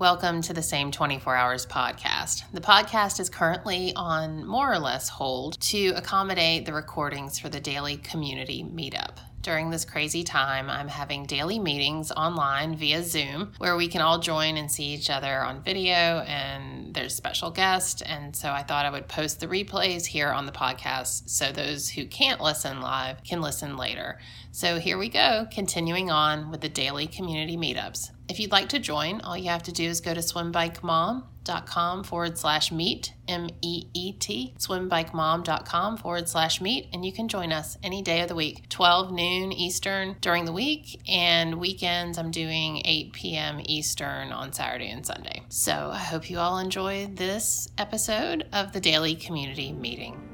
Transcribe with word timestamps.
Welcome 0.00 0.40
to 0.44 0.54
the 0.54 0.62
Same 0.62 0.90
24 0.90 1.36
Hours 1.36 1.66
podcast. 1.66 2.44
The 2.54 2.60
podcast 2.62 3.20
is 3.20 3.28
currently 3.28 3.92
on 3.94 4.46
more 4.46 4.72
or 4.72 4.78
less 4.78 5.10
hold 5.10 5.60
to 5.60 5.88
accommodate 5.88 6.64
the 6.64 6.72
recordings 6.72 7.38
for 7.38 7.50
the 7.50 7.60
daily 7.60 7.98
community 7.98 8.64
meetup. 8.64 9.18
During 9.42 9.68
this 9.68 9.84
crazy 9.84 10.24
time, 10.24 10.70
I'm 10.70 10.88
having 10.88 11.26
daily 11.26 11.58
meetings 11.58 12.12
online 12.12 12.76
via 12.76 13.02
Zoom 13.02 13.52
where 13.58 13.76
we 13.76 13.88
can 13.88 14.00
all 14.00 14.18
join 14.18 14.56
and 14.56 14.72
see 14.72 14.84
each 14.84 15.10
other 15.10 15.40
on 15.40 15.62
video, 15.62 15.92
and 16.26 16.94
there's 16.94 17.14
special 17.14 17.50
guests. 17.50 18.00
And 18.00 18.34
so 18.34 18.50
I 18.50 18.62
thought 18.62 18.86
I 18.86 18.90
would 18.90 19.06
post 19.06 19.40
the 19.40 19.48
replays 19.48 20.06
here 20.06 20.30
on 20.30 20.46
the 20.46 20.52
podcast 20.52 21.28
so 21.28 21.52
those 21.52 21.90
who 21.90 22.06
can't 22.06 22.40
listen 22.40 22.80
live 22.80 23.22
can 23.22 23.42
listen 23.42 23.76
later. 23.76 24.18
So 24.50 24.78
here 24.78 24.96
we 24.96 25.10
go, 25.10 25.46
continuing 25.52 26.10
on 26.10 26.50
with 26.50 26.62
the 26.62 26.70
daily 26.70 27.06
community 27.06 27.58
meetups. 27.58 28.12
If 28.30 28.38
you'd 28.38 28.52
like 28.52 28.68
to 28.68 28.78
join, 28.78 29.20
all 29.22 29.36
you 29.36 29.48
have 29.48 29.64
to 29.64 29.72
do 29.72 29.82
is 29.82 30.00
go 30.00 30.14
to 30.14 30.20
swimbikemom.com 30.20 32.04
forward 32.04 32.38
slash 32.38 32.70
meet, 32.70 33.12
M 33.26 33.48
E 33.60 33.86
E 33.92 34.12
T, 34.12 34.54
swimbikemom.com 34.56 35.96
forward 35.96 36.28
slash 36.28 36.60
meet, 36.60 36.86
and 36.92 37.04
you 37.04 37.12
can 37.12 37.26
join 37.26 37.50
us 37.50 37.76
any 37.82 38.02
day 38.02 38.20
of 38.20 38.28
the 38.28 38.36
week, 38.36 38.68
12 38.68 39.10
noon 39.10 39.50
Eastern 39.50 40.14
during 40.20 40.44
the 40.44 40.52
week, 40.52 41.00
and 41.08 41.56
weekends 41.56 42.18
I'm 42.18 42.30
doing 42.30 42.82
8 42.84 43.12
p.m. 43.12 43.60
Eastern 43.64 44.30
on 44.30 44.52
Saturday 44.52 44.90
and 44.90 45.04
Sunday. 45.04 45.42
So 45.48 45.90
I 45.92 45.98
hope 45.98 46.30
you 46.30 46.38
all 46.38 46.58
enjoy 46.58 47.08
this 47.12 47.68
episode 47.78 48.46
of 48.52 48.72
the 48.72 48.80
Daily 48.80 49.16
Community 49.16 49.72
Meeting. 49.72 50.29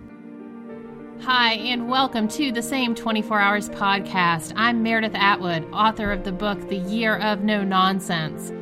Hi, 1.23 1.55
and 1.55 1.89
welcome 1.89 2.29
to 2.29 2.53
the 2.53 2.63
Same 2.63 2.95
24 2.95 3.41
Hours 3.41 3.69
podcast. 3.71 4.53
I'm 4.55 4.83
Meredith 4.83 5.15
Atwood, 5.15 5.67
author 5.73 6.13
of 6.13 6.23
the 6.23 6.31
book 6.31 6.69
The 6.69 6.77
Year 6.77 7.17
of 7.17 7.43
No 7.43 7.65
Nonsense. 7.65 8.53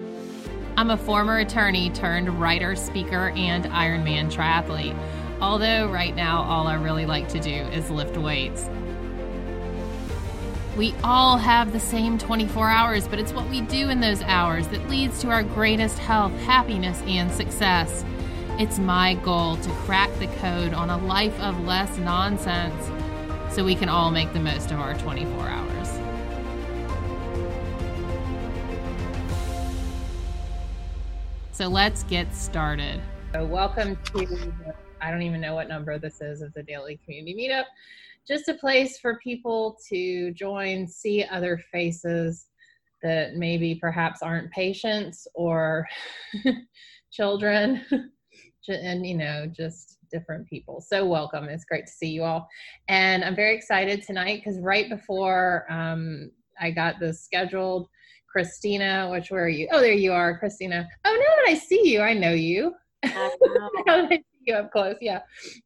I'm 0.76 0.90
a 0.90 0.96
former 0.96 1.38
attorney 1.38 1.90
turned 1.90 2.40
writer, 2.40 2.74
speaker, 2.74 3.30
and 3.30 3.66
Ironman 3.66 4.32
triathlete. 4.32 4.96
Although, 5.42 5.90
right 5.90 6.14
now, 6.14 6.42
all 6.42 6.66
I 6.66 6.74
really 6.74 7.04
like 7.04 7.28
to 7.30 7.40
do 7.40 7.50
is 7.50 7.90
lift 7.90 8.16
weights. 8.16 8.70
We 10.76 10.94
all 11.04 11.36
have 11.36 11.72
the 11.72 11.80
same 11.80 12.16
24 12.18 12.70
hours, 12.70 13.08
but 13.08 13.18
it's 13.18 13.32
what 13.32 13.48
we 13.50 13.60
do 13.60 13.90
in 13.90 14.00
those 14.00 14.22
hours 14.22 14.68
that 14.68 14.88
leads 14.88 15.20
to 15.20 15.28
our 15.28 15.42
greatest 15.42 15.98
health, 15.98 16.32
happiness, 16.40 17.02
and 17.06 17.30
success. 17.30 18.04
It's 18.56 18.78
my 18.78 19.14
goal 19.14 19.56
to 19.56 19.70
crack 19.70 20.16
the 20.20 20.28
code 20.28 20.74
on 20.74 20.88
a 20.88 20.96
life 20.96 21.36
of 21.40 21.64
less 21.64 21.98
nonsense 21.98 22.84
so 23.52 23.64
we 23.64 23.74
can 23.74 23.88
all 23.88 24.12
make 24.12 24.32
the 24.32 24.38
most 24.38 24.70
of 24.70 24.78
our 24.78 24.94
24 24.94 25.48
hours. 25.48 25.88
So 31.50 31.66
let's 31.66 32.04
get 32.04 32.32
started. 32.32 33.00
So, 33.32 33.44
welcome 33.44 33.98
to, 34.14 34.52
I 35.00 35.10
don't 35.10 35.22
even 35.22 35.40
know 35.40 35.56
what 35.56 35.68
number 35.68 35.98
this 35.98 36.20
is 36.20 36.40
of 36.40 36.54
the 36.54 36.62
daily 36.62 37.00
community 37.04 37.34
meetup. 37.34 37.64
Just 38.24 38.48
a 38.48 38.54
place 38.54 39.00
for 39.00 39.18
people 39.18 39.76
to 39.88 40.30
join, 40.30 40.86
see 40.86 41.24
other 41.24 41.58
faces 41.72 42.46
that 43.02 43.34
maybe 43.34 43.74
perhaps 43.74 44.22
aren't 44.22 44.52
patients 44.52 45.26
or 45.34 45.88
children 47.10 47.84
and 48.68 49.06
you 49.06 49.14
know 49.16 49.46
just 49.46 49.98
different 50.10 50.48
people. 50.48 50.80
So 50.80 51.04
welcome. 51.04 51.44
It's 51.44 51.64
great 51.64 51.86
to 51.86 51.92
see 51.92 52.08
you 52.08 52.22
all. 52.22 52.48
And 52.88 53.24
i'm 53.24 53.34
very 53.36 53.56
excited 53.56 54.02
tonight 54.02 54.42
because 54.44 54.60
right 54.60 54.88
before 54.88 55.66
um, 55.70 56.30
i 56.60 56.70
got 56.70 57.00
this 57.00 57.24
scheduled 57.24 57.88
christina 58.30 59.08
which 59.10 59.30
where 59.30 59.44
are 59.44 59.48
you? 59.48 59.68
Oh 59.72 59.80
there 59.80 59.92
you 59.92 60.12
are 60.12 60.38
christina. 60.38 60.88
Oh 61.04 61.12
now 61.12 61.34
that 61.36 61.50
i 61.50 61.54
see 61.54 61.88
you 61.88 62.00
i 62.00 62.14
know 62.14 62.32
you. 62.32 62.74
I 63.02 63.34
know. 63.42 63.70
now 63.86 63.96
that 64.02 64.12
i 64.12 64.16
see 64.16 64.24
you 64.46 64.54
up 64.54 64.70
close 64.70 64.96
yeah. 65.00 65.20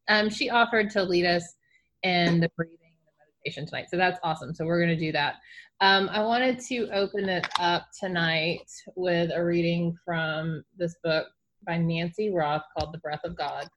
Um, 0.08 0.30
she 0.30 0.50
offered 0.50 0.91
to 0.91 1.02
lead 1.02 1.26
us 1.26 1.54
in 2.02 2.41
the 2.41 2.50
breathing 2.56 2.78
the 2.78 3.12
meditation 3.44 3.66
tonight 3.66 3.86
so 3.91 3.97
that's 3.97 4.19
awesome. 4.22 4.54
So 4.54 4.65
we're 4.65 4.82
going 4.84 4.97
to 4.97 5.04
do 5.04 5.12
that. 5.12 5.36
Um, 5.80 6.09
I 6.10 6.22
wanted 6.22 6.59
to 6.66 6.88
open 6.92 7.28
it 7.28 7.47
up 7.60 7.86
tonight 7.98 8.69
with 8.97 9.30
a 9.32 9.44
reading 9.44 9.97
from 10.04 10.65
this 10.76 10.97
book 11.04 11.28
by 11.66 11.78
Nancy 11.78 12.30
Roth 12.30 12.62
called 12.76 12.92
The 12.92 12.98
Breath 12.98 13.24
of 13.24 13.36
God. 13.36 13.69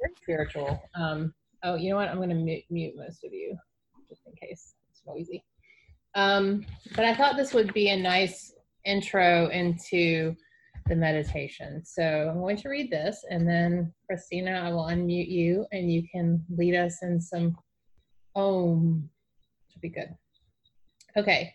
Very 0.00 0.14
spiritual. 0.22 0.80
Um, 0.94 1.34
oh, 1.64 1.74
you 1.74 1.90
know 1.90 1.96
what? 1.96 2.08
I'm 2.08 2.16
going 2.16 2.28
to 2.30 2.34
mute, 2.34 2.64
mute, 2.70 2.94
most 2.96 3.24
of 3.24 3.32
you 3.32 3.56
just 4.08 4.22
in 4.26 4.32
case 4.34 4.74
it's 4.90 5.02
noisy. 5.06 5.44
Um, 6.14 6.64
but 6.96 7.04
I 7.04 7.14
thought 7.14 7.36
this 7.36 7.54
would 7.54 7.72
be 7.74 7.90
a 7.90 7.96
nice 7.96 8.52
intro 8.84 9.48
into 9.48 10.34
the 10.86 10.96
meditation. 10.96 11.82
So 11.84 12.02
I'm 12.30 12.40
going 12.40 12.56
to 12.56 12.68
read 12.68 12.90
this 12.90 13.24
and 13.28 13.46
then 13.46 13.92
Christina, 14.06 14.52
I 14.52 14.70
will 14.70 14.84
unmute 14.84 15.28
you 15.28 15.66
and 15.72 15.92
you 15.92 16.04
can 16.10 16.44
lead 16.48 16.74
us 16.74 16.98
in 17.02 17.20
some 17.20 17.56
om. 18.34 19.08
Should 19.70 19.82
be 19.82 19.90
good. 19.90 20.14
Okay. 21.16 21.52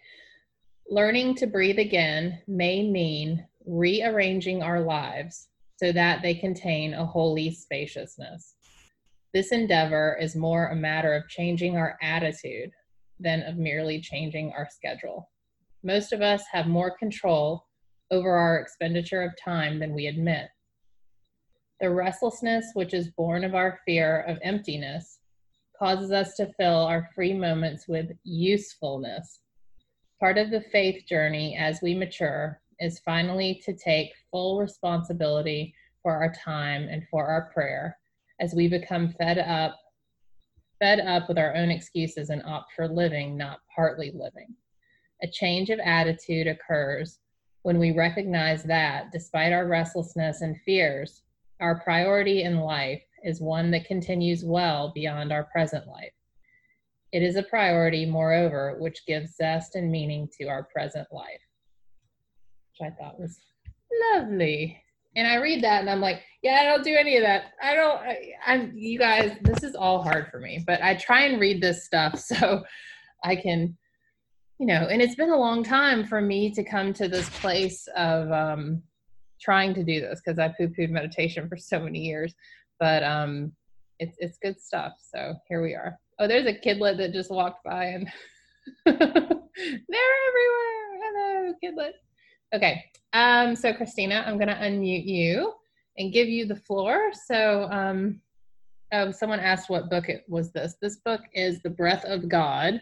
Learning 0.88 1.34
to 1.36 1.48
breathe 1.48 1.80
again 1.80 2.40
may 2.48 2.88
mean 2.88 3.46
rearranging 3.66 4.62
our 4.62 4.82
lives 4.82 5.48
so 5.84 5.92
that 5.92 6.22
they 6.22 6.34
contain 6.34 6.94
a 6.94 7.06
holy 7.06 7.52
spaciousness. 7.52 8.56
This 9.34 9.52
endeavor 9.52 10.18
is 10.18 10.34
more 10.34 10.68
a 10.68 10.76
matter 10.78 11.14
of 11.14 11.28
changing 11.28 11.76
our 11.76 11.98
attitude 12.02 12.72
than 13.20 13.42
of 13.42 13.58
merely 13.58 14.00
changing 14.00 14.54
our 14.54 14.66
schedule. 14.72 15.30
Most 15.84 16.14
of 16.14 16.22
us 16.22 16.46
have 16.54 16.68
more 16.68 16.98
control 16.98 17.66
over 18.12 18.32
our 18.32 18.60
expenditure 18.60 19.24
of 19.24 19.34
time 19.44 19.78
than 19.78 19.94
we 19.94 20.08
admit. 20.08 20.48
The 21.82 21.90
restlessness 21.90 22.66
which 22.76 22.94
is 22.94 23.12
born 23.18 23.44
of 23.44 23.54
our 23.54 23.82
fear 23.86 24.22
of 24.22 24.40
emptiness 24.42 25.20
causes 25.78 26.14
us 26.14 26.36
to 26.36 26.54
fill 26.54 26.86
our 26.86 27.10
free 27.14 27.34
moments 27.34 27.90
with 27.90 28.10
usefulness. 28.24 29.42
Part 30.22 30.38
of 30.38 30.50
the 30.50 30.62
faith 30.62 31.04
journey 31.10 31.58
as 31.58 31.82
we 31.82 31.94
mature 31.94 32.62
is 32.80 33.00
finally 33.00 33.62
to 33.66 33.74
take 33.74 34.14
full 34.32 34.60
responsibility 34.60 35.74
for 36.02 36.14
our 36.14 36.34
time 36.34 36.88
and 36.90 37.08
for 37.10 37.28
our 37.28 37.50
prayer 37.54 37.98
as 38.40 38.54
we 38.54 38.68
become 38.68 39.14
fed 39.18 39.38
up 39.40 39.78
fed 40.80 41.00
up 41.00 41.30
with 41.30 41.38
our 41.38 41.56
own 41.56 41.72
excuses 41.72 42.30
and 42.30 42.44
opt 42.44 42.74
for 42.74 42.88
living 42.88 43.38
not 43.38 43.60
partly 43.74 44.12
living. 44.14 44.54
A 45.22 45.28
change 45.28 45.70
of 45.70 45.80
attitude 45.80 46.48
occurs 46.48 47.20
when 47.62 47.80
we 47.80 47.92
recognize 47.92 48.64
that 48.64 49.12
despite 49.14 49.54
our 49.54 49.68
restlessness 49.68 50.42
and 50.42 50.60
fears 50.66 51.22
our 51.62 51.80
priority 51.80 52.44
in 52.44 52.60
life 52.60 53.02
is 53.24 53.40
one 53.40 53.72
that 53.72 53.86
continues 53.86 54.44
well 54.44 54.92
beyond 54.94 55.32
our 55.32 55.46
present 55.46 55.88
life. 55.88 56.12
It 57.14 57.24
is 57.24 57.38
a 57.38 57.44
priority 57.44 58.06
moreover 58.06 58.76
which 58.80 59.06
gives 59.06 59.38
zest 59.38 59.76
and 59.76 59.90
meaning 59.90 60.28
to 60.38 60.48
our 60.48 60.64
present 60.64 61.08
life 61.14 61.40
which 62.80 62.92
I 62.92 62.96
thought 62.96 63.20
was 63.20 63.40
lovely. 64.14 64.82
And 65.16 65.28
I 65.28 65.36
read 65.36 65.64
that 65.64 65.82
and 65.82 65.90
I'm 65.90 66.02
like, 66.02 66.24
yeah, 66.42 66.60
I 66.62 66.64
don't 66.66 66.84
do 66.84 66.96
any 66.96 67.18
of 67.18 67.24
that. 67.24 67.54
I 67.62 67.76
don't, 67.76 67.98
I, 67.98 68.18
I'm, 68.46 68.72
you 68.76 68.98
guys, 68.98 69.38
this 69.42 69.64
is 69.64 69.76
all 69.76 70.02
hard 70.02 70.28
for 70.32 70.40
me, 70.40 70.64
but 70.66 70.82
I 70.82 70.96
try 70.96 71.26
and 71.26 71.40
read 71.40 71.62
this 71.62 71.86
stuff 71.86 72.20
so 72.20 72.64
I 73.24 73.36
can, 73.36 73.78
you 74.60 74.66
know, 74.66 74.88
and 74.90 75.02
it's 75.02 75.16
been 75.16 75.30
a 75.30 75.38
long 75.38 75.64
time 75.64 76.06
for 76.06 76.22
me 76.22 76.52
to 76.52 76.64
come 76.64 76.94
to 76.94 77.08
this 77.08 77.30
place 77.40 77.88
of 77.96 78.32
um, 78.32 78.82
trying 79.40 79.74
to 79.76 79.84
do 79.84 80.02
this 80.02 80.22
because 80.24 80.40
I 80.40 80.50
poo 80.50 80.70
pooed 80.70 80.90
meditation 80.90 81.48
for 81.48 81.58
so 81.58 81.80
many 81.80 82.00
years. 82.00 82.34
But 82.80 83.04
um, 83.04 83.52
it's, 84.00 84.16
it's 84.20 84.38
good 84.40 84.60
stuff. 84.60 84.94
So 85.00 85.36
here 85.48 85.62
we 85.62 85.76
are. 85.76 85.98
Oh, 86.20 86.28
there's 86.28 86.48
a 86.48 86.54
kidlet 86.54 86.98
that 86.98 87.14
just 87.14 87.32
walked 87.32 87.64
by 87.64 87.86
and 87.86 88.08
they're 88.86 88.94
everywhere. 88.96 89.24
Hello, 91.02 91.54
kidlet. 91.64 91.94
Okay. 92.54 92.86
Um, 93.14 93.56
so 93.56 93.74
Christina, 93.74 94.24
I'm 94.28 94.38
going 94.38 94.48
to 94.48 94.54
unmute 94.54 95.06
you 95.06 95.54
and 95.98 96.14
give 96.14 96.28
you 96.28 96.46
the 96.46 96.56
floor. 96.56 97.12
So, 97.26 97.68
um, 97.72 98.22
oh, 98.92 99.12
someone 99.12 99.40
asked 99.40 99.70
what 99.70 99.90
book 99.90 100.10
it 100.10 100.24
was 100.28 100.52
this. 100.52 100.76
This 100.82 100.98
book 100.98 101.22
is 101.34 101.62
The 101.62 101.70
Breath 101.70 102.06
of 102.06 102.30
God, 102.30 102.80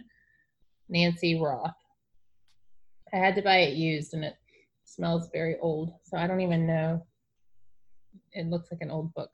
Nancy 0.89 1.39
Roth. 1.39 1.73
I 3.13 3.17
had 3.17 3.35
to 3.35 3.41
buy 3.41 3.59
it 3.59 3.75
used 3.75 4.13
and 4.13 4.23
it 4.23 4.35
smells 4.83 5.29
very 5.33 5.57
old. 5.61 5.93
So 6.03 6.17
I 6.17 6.27
don't 6.27 6.41
even 6.41 6.67
know. 6.67 7.05
It 8.33 8.47
looks 8.47 8.71
like 8.71 8.81
an 8.81 8.91
old 8.91 9.13
book. 9.13 9.29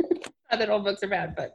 Not 0.50 0.58
that 0.58 0.70
old 0.70 0.84
books 0.84 1.02
are 1.02 1.08
bad, 1.08 1.34
but 1.36 1.54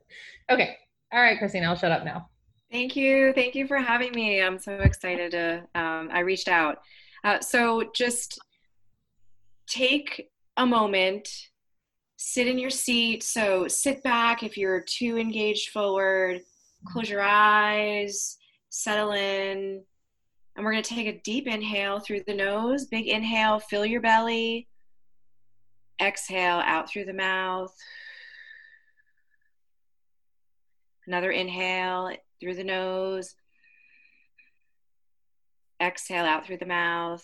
okay. 0.49 0.77
All 1.13 1.21
right, 1.21 1.37
Christina, 1.37 1.67
I'll 1.67 1.75
shut 1.75 1.91
up 1.91 2.03
now. 2.03 2.29
Thank 2.71 2.95
you. 2.95 3.31
Thank 3.33 3.55
you 3.55 3.67
for 3.67 3.77
having 3.77 4.11
me. 4.11 4.41
I'm 4.41 4.59
so 4.59 4.73
excited 4.73 5.31
to, 5.31 5.67
um, 5.75 6.09
I 6.11 6.19
reached 6.19 6.47
out. 6.47 6.79
Uh, 7.25 7.39
so 7.41 7.89
just 7.95 8.39
take 9.67 10.29
a 10.57 10.65
moment, 10.65 11.27
sit 12.17 12.45
in 12.45 12.59
your 12.59 12.69
seat. 12.69 13.23
So 13.23 13.67
sit 13.67 14.03
back 14.03 14.43
if 14.43 14.55
you're 14.55 14.85
too 14.87 15.17
engaged 15.17 15.71
forward, 15.71 16.41
close 16.87 17.09
your 17.09 17.23
eyes, 17.23 18.37
settle 18.69 19.13
in. 19.13 19.81
And 20.55 20.63
we're 20.63 20.71
going 20.71 20.83
to 20.83 20.93
take 20.93 21.07
a 21.07 21.19
deep 21.23 21.47
inhale 21.47 21.99
through 21.99 22.21
the 22.27 22.35
nose. 22.35 22.85
Big 22.85 23.07
inhale, 23.07 23.59
fill 23.59 23.87
your 23.87 24.01
belly. 24.01 24.67
Exhale 25.99 26.61
out 26.63 26.91
through 26.91 27.05
the 27.05 27.13
mouth. 27.13 27.75
Another 31.07 31.31
inhale 31.31 32.11
through 32.39 32.53
the 32.53 32.63
nose. 32.63 33.33
Exhale 35.85 36.25
out 36.25 36.47
through 36.47 36.57
the 36.57 36.65
mouth. 36.65 37.23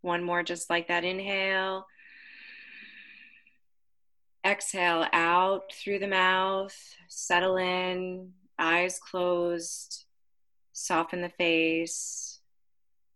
One 0.00 0.24
more, 0.24 0.42
just 0.42 0.68
like 0.68 0.88
that. 0.88 1.04
Inhale. 1.04 1.86
Exhale 4.44 5.06
out 5.12 5.72
through 5.72 6.00
the 6.00 6.08
mouth. 6.08 6.76
Settle 7.06 7.56
in, 7.56 8.32
eyes 8.58 8.98
closed. 8.98 10.06
Soften 10.72 11.20
the 11.20 11.28
face. 11.28 12.40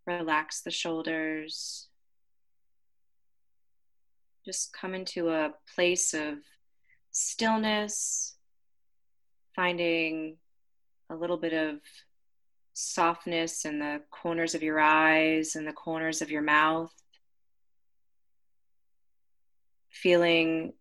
Relax 0.07 0.61
the 0.63 0.71
shoulders. 0.71 1.89
Just 4.45 4.73
come 4.73 4.95
into 4.95 5.29
a 5.31 5.55
place 5.75 6.15
of 6.15 6.39
stillness, 7.11 8.37
finding 9.57 10.37
a 11.11 11.17
little 11.17 11.37
bit 11.37 11.53
of 11.53 11.81
softness 12.75 13.65
in 13.65 13.79
the 13.79 14.03
corners 14.11 14.55
of 14.55 14.63
your 14.63 14.81
eyes 14.81 15.57
and 15.57 15.67
the 15.67 15.73
corners 15.73 16.23
of 16.23 16.31
your 16.31 16.43
mouth. 16.43 16.93
Feeling 19.91 20.73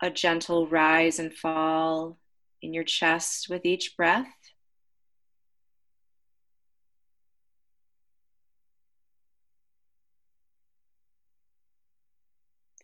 a 0.00 0.10
gentle 0.10 0.66
rise 0.66 1.18
and 1.18 1.34
fall 1.34 2.18
in 2.62 2.72
your 2.72 2.84
chest 2.84 3.48
with 3.48 3.64
each 3.66 3.96
breath. 3.96 4.26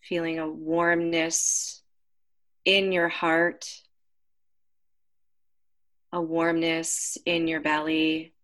Feeling 0.03 0.41
a 0.41 0.49
warmness 0.49 1.82
in 2.64 2.91
your 2.91 3.08
heart, 3.08 3.81
a 6.12 6.20
warmness 6.20 7.17
in 7.25 7.46
your 7.46 7.61
belly. 7.61 8.35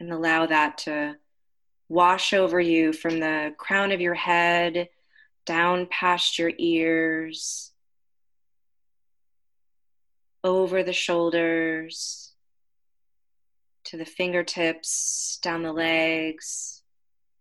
And 0.00 0.12
allow 0.12 0.46
that 0.46 0.78
to 0.78 1.16
wash 1.88 2.32
over 2.32 2.60
you 2.60 2.92
from 2.92 3.20
the 3.20 3.54
crown 3.58 3.92
of 3.92 4.00
your 4.00 4.14
head 4.14 4.88
down 5.48 5.86
past 5.86 6.38
your 6.38 6.52
ears, 6.58 7.72
over 10.44 10.82
the 10.82 10.92
shoulders, 10.92 12.34
to 13.84 13.96
the 13.96 14.04
fingertips, 14.04 15.38
down 15.42 15.62
the 15.62 15.72
legs, 15.72 16.82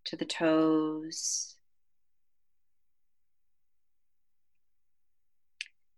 to 0.06 0.16
the 0.16 0.24
toes. 0.24 1.58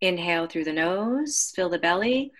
Inhale 0.01 0.47
through 0.47 0.63
the 0.63 0.73
nose, 0.73 1.53
fill 1.55 1.69
the 1.69 1.77
belly. 1.77 2.31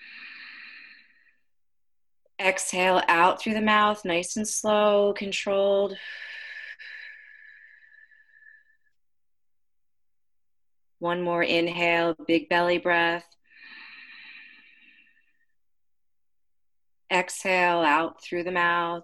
Exhale 2.40 3.02
out 3.10 3.42
through 3.42 3.54
the 3.54 3.62
mouth, 3.62 4.06
nice 4.06 4.38
and 4.38 4.48
slow, 4.48 5.14
controlled. 5.14 5.98
One 11.00 11.22
more 11.22 11.44
inhale, 11.44 12.16
big 12.28 12.48
belly 12.48 12.78
breath. 12.78 13.26
Exhale 17.12 17.82
out 17.82 18.24
through 18.24 18.44
the 18.44 18.52
mouth. 18.52 19.04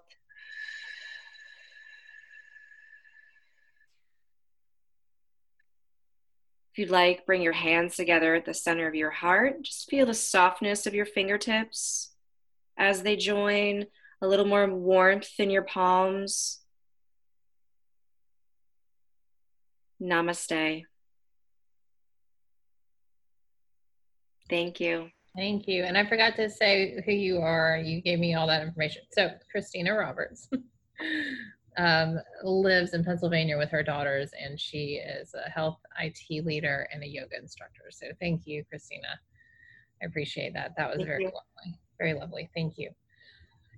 If 6.72 6.80
you'd 6.80 6.90
like, 6.90 7.26
bring 7.26 7.42
your 7.42 7.54
hands 7.54 7.96
together 7.96 8.36
at 8.36 8.46
the 8.46 8.54
center 8.54 8.88
of 8.88 8.96
your 8.96 9.10
heart. 9.10 9.64
Just 9.64 9.90
feel 9.90 10.06
the 10.06 10.14
softness 10.14 10.86
of 10.86 10.94
your 10.94 11.06
fingertips 11.06 12.15
as 12.78 13.04
they 13.04 13.16
join, 13.16 13.86
a 14.22 14.28
little 14.28 14.46
more 14.46 14.68
warmth 14.68 15.32
in 15.40 15.50
your 15.50 15.64
palms. 15.64 16.60
Namaste. 20.02 20.84
Thank 24.50 24.80
you. 24.80 25.10
Thank 25.36 25.68
you. 25.68 25.84
And 25.84 25.98
I 25.98 26.06
forgot 26.06 26.36
to 26.38 26.50
say 26.50 27.02
who 27.06 27.12
you 27.12 27.40
are. 27.40 27.78
You 27.78 28.02
gave 28.02 28.20
me 28.20 28.36
all 28.36 28.48
that 28.48 28.62
information. 28.62 29.04
So, 29.12 29.32
Christina 29.52 29.94
Roberts 29.94 30.48
um, 31.78 32.20
lives 32.44 32.94
in 32.94 33.04
Pennsylvania 33.04 33.58
with 33.58 33.70
her 33.70 33.84
daughters, 33.84 34.32
and 34.42 34.60
she 34.60 35.02
is 35.06 35.34
a 35.34 35.50
health 35.50 35.80
IT 36.00 36.46
leader 36.46 36.88
and 36.94 37.04
a 37.04 37.08
yoga 37.08 37.38
instructor. 37.38 37.86
So, 37.90 38.08
thank 38.22 38.46
you, 38.46 38.64
Christina. 38.66 39.20
I 40.02 40.06
appreciate 40.06 40.54
that. 40.54 40.74
That 40.78 40.90
was 40.90 40.98
thank 40.98 41.08
very 41.08 41.24
you. 41.24 41.32
lovely 41.32 41.80
very 41.98 42.14
lovely. 42.14 42.50
Thank 42.56 42.78
you. 42.78 42.92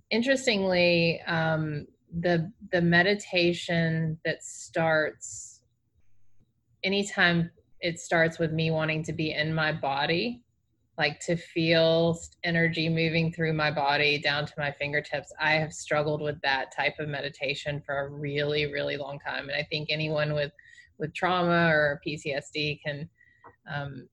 Interestingly 0.10 1.22
um, 1.28 1.88
the 2.22 2.52
the 2.72 2.82
meditation 2.82 4.18
that 4.24 4.44
starts 4.44 5.62
anytime 6.84 7.52
it 7.82 8.00
starts 8.00 8.40
with 8.40 8.52
me 8.52 8.72
wanting 8.72 9.04
to 9.04 9.14
be 9.14 9.34
in 9.34 9.54
my 9.54 9.72
body 9.72 10.42
like 10.98 11.20
to 11.20 11.36
feel 11.36 12.18
energy 12.44 12.90
moving 12.90 13.32
through 13.32 13.54
my 13.54 13.70
body 13.70 14.18
down 14.18 14.46
to 14.46 14.54
my 14.58 14.72
fingertips 14.72 15.34
i 15.40 15.52
have 15.52 15.74
struggled 15.74 16.22
with 16.22 16.40
that 16.42 16.74
type 16.76 16.96
of 17.00 17.10
meditation 17.10 17.82
for 17.86 18.00
a 18.00 18.10
really 18.10 18.72
really 18.72 18.98
long 18.98 19.20
time. 19.20 19.50
And 19.50 19.58
i 19.58 19.64
think 19.70 19.90
anyone 19.92 20.34
with 20.34 20.52
with 20.98 21.14
trauma 21.14 21.68
or 21.68 22.02
ptsd 22.08 22.80
can 22.84 23.10
um, 23.70 24.08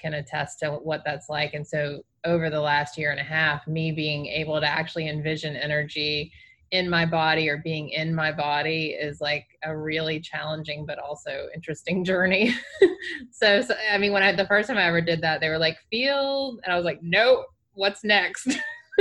can 0.00 0.14
attest 0.14 0.60
to 0.60 0.72
what 0.72 1.02
that's 1.04 1.28
like. 1.28 1.54
And 1.54 1.66
so 1.66 2.02
over 2.24 2.50
the 2.50 2.60
last 2.60 2.98
year 2.98 3.10
and 3.10 3.20
a 3.20 3.24
half, 3.24 3.66
me 3.66 3.92
being 3.92 4.26
able 4.26 4.60
to 4.60 4.66
actually 4.66 5.08
envision 5.08 5.56
energy 5.56 6.32
in 6.70 6.88
my 6.88 7.04
body 7.04 7.48
or 7.48 7.58
being 7.58 7.88
in 7.90 8.14
my 8.14 8.30
body 8.30 8.90
is 8.90 9.20
like 9.20 9.46
a 9.64 9.76
really 9.76 10.20
challenging 10.20 10.86
but 10.86 10.98
also 10.98 11.48
interesting 11.54 12.04
journey. 12.10 12.54
so, 13.30 13.60
so, 13.60 13.74
I 13.90 13.98
mean, 13.98 14.12
when 14.12 14.22
I 14.22 14.34
the 14.34 14.46
first 14.46 14.68
time 14.68 14.78
I 14.78 14.84
ever 14.84 15.00
did 15.00 15.20
that, 15.22 15.40
they 15.40 15.48
were 15.48 15.58
like, 15.58 15.76
"Feel," 15.90 16.58
and 16.64 16.72
I 16.72 16.76
was 16.76 16.84
like, 16.84 17.00
"Nope, 17.02 17.46
what's 17.74 18.04
next?" 18.04 18.56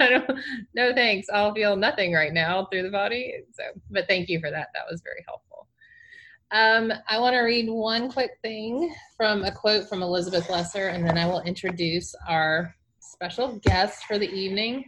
I 0.00 0.08
don't. 0.08 0.40
No 0.74 0.92
thanks. 0.94 1.28
I'll 1.32 1.54
feel 1.54 1.76
nothing 1.76 2.12
right 2.12 2.32
now 2.32 2.66
through 2.66 2.82
the 2.82 2.90
body. 2.90 3.34
So, 3.52 3.62
but 3.90 4.08
thank 4.08 4.28
you 4.28 4.40
for 4.40 4.50
that. 4.50 4.68
That 4.74 4.84
was 4.90 5.02
very 5.02 5.22
helpful. 5.26 5.47
Um, 6.50 6.90
I 7.08 7.18
want 7.18 7.34
to 7.34 7.40
read 7.40 7.68
one 7.68 8.10
quick 8.10 8.30
thing 8.42 8.94
from 9.18 9.44
a 9.44 9.52
quote 9.52 9.86
from 9.86 10.02
Elizabeth 10.02 10.48
Lesser, 10.48 10.88
and 10.88 11.06
then 11.06 11.18
I 11.18 11.26
will 11.26 11.42
introduce 11.42 12.14
our 12.26 12.74
special 13.00 13.58
guest 13.64 14.04
for 14.04 14.18
the 14.18 14.30
evening. 14.30 14.84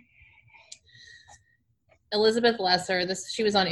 Elizabeth 2.12 2.58
Lesser, 2.58 3.04
this 3.04 3.30
she 3.30 3.42
was 3.42 3.54
on 3.54 3.66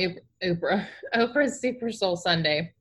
Oprah, 0.45 0.87
Oprah's 1.15 1.61
Super 1.61 1.91
Soul 1.91 2.17
Sunday. 2.17 2.75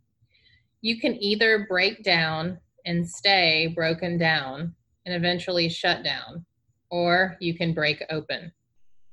You 0.81 0.99
can 0.99 1.15
either 1.23 1.65
break 1.69 2.03
down 2.03 2.59
and 2.85 3.07
stay 3.07 3.67
broken 3.67 4.17
down 4.17 4.75
and 5.05 5.15
eventually 5.15 5.69
shut 5.69 6.03
down, 6.03 6.45
or 6.91 7.37
you 7.39 7.55
can 7.55 7.73
break 7.73 8.03
open. 8.09 8.51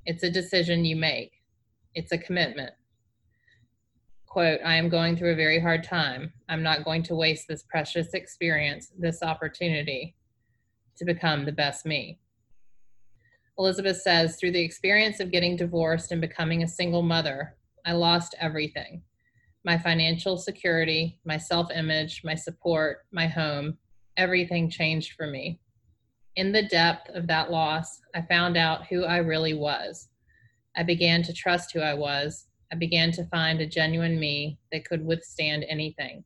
It's 0.06 0.24
a 0.24 0.30
decision 0.30 0.84
you 0.84 0.96
make. 0.96 1.30
It's 1.94 2.10
a 2.10 2.18
commitment 2.18 2.72
quote, 4.35 4.59
I 4.64 4.75
am 4.75 4.88
going 4.88 5.17
through 5.17 5.31
a 5.31 5.37
very 5.37 5.61
hard 5.61 5.85
time. 5.85 6.33
I'm 6.49 6.64
not 6.64 6.85
going 6.85 7.05
to 7.05 7.14
waste 7.14 7.47
this 7.47 7.62
precious 7.62 8.14
experience, 8.14 8.91
this 8.99 9.23
opportunity 9.23 10.17
to 10.97 11.05
become 11.05 11.45
the 11.45 11.53
best 11.53 11.87
me. 11.87 12.19
Elizabeth 13.61 13.99
says, 13.99 14.37
through 14.37 14.50
the 14.50 14.64
experience 14.64 15.21
of 15.21 15.31
getting 15.31 15.55
divorced 15.55 16.11
and 16.11 16.21
becoming 16.21 16.64
a 16.64 16.69
single 16.69 17.00
mother, 17.03 17.55
I 17.87 17.93
lost 17.93 18.35
everything 18.41 19.03
my 19.64 19.79
financial 19.79 20.37
security, 20.37 21.21
my 21.25 21.38
self 21.38 21.71
image, 21.71 22.23
my 22.25 22.35
support, 22.35 23.07
my 23.12 23.29
home. 23.29 23.79
Everything 24.17 24.69
changed 24.69 25.12
for 25.12 25.29
me. 25.29 25.61
In 26.35 26.50
the 26.50 26.67
depth 26.67 27.09
of 27.11 27.29
that 27.29 27.53
loss, 27.53 28.00
I 28.17 28.23
found 28.23 28.57
out 28.57 28.87
who 28.88 29.05
I 29.05 29.19
really 29.19 29.55
was. 29.55 30.09
I 30.76 30.83
began 30.83 31.23
to 31.23 31.33
trust 31.33 31.71
who 31.73 31.81
I 31.81 31.95
was 31.95 32.49
I 32.73 32.76
began 32.76 33.12
to 33.12 33.26
find 33.26 33.61
a 33.61 33.66
genuine 33.66 34.18
me 34.18 34.59
that 34.73 34.85
could 34.85 35.04
withstand 35.04 35.64
anything. 35.68 36.25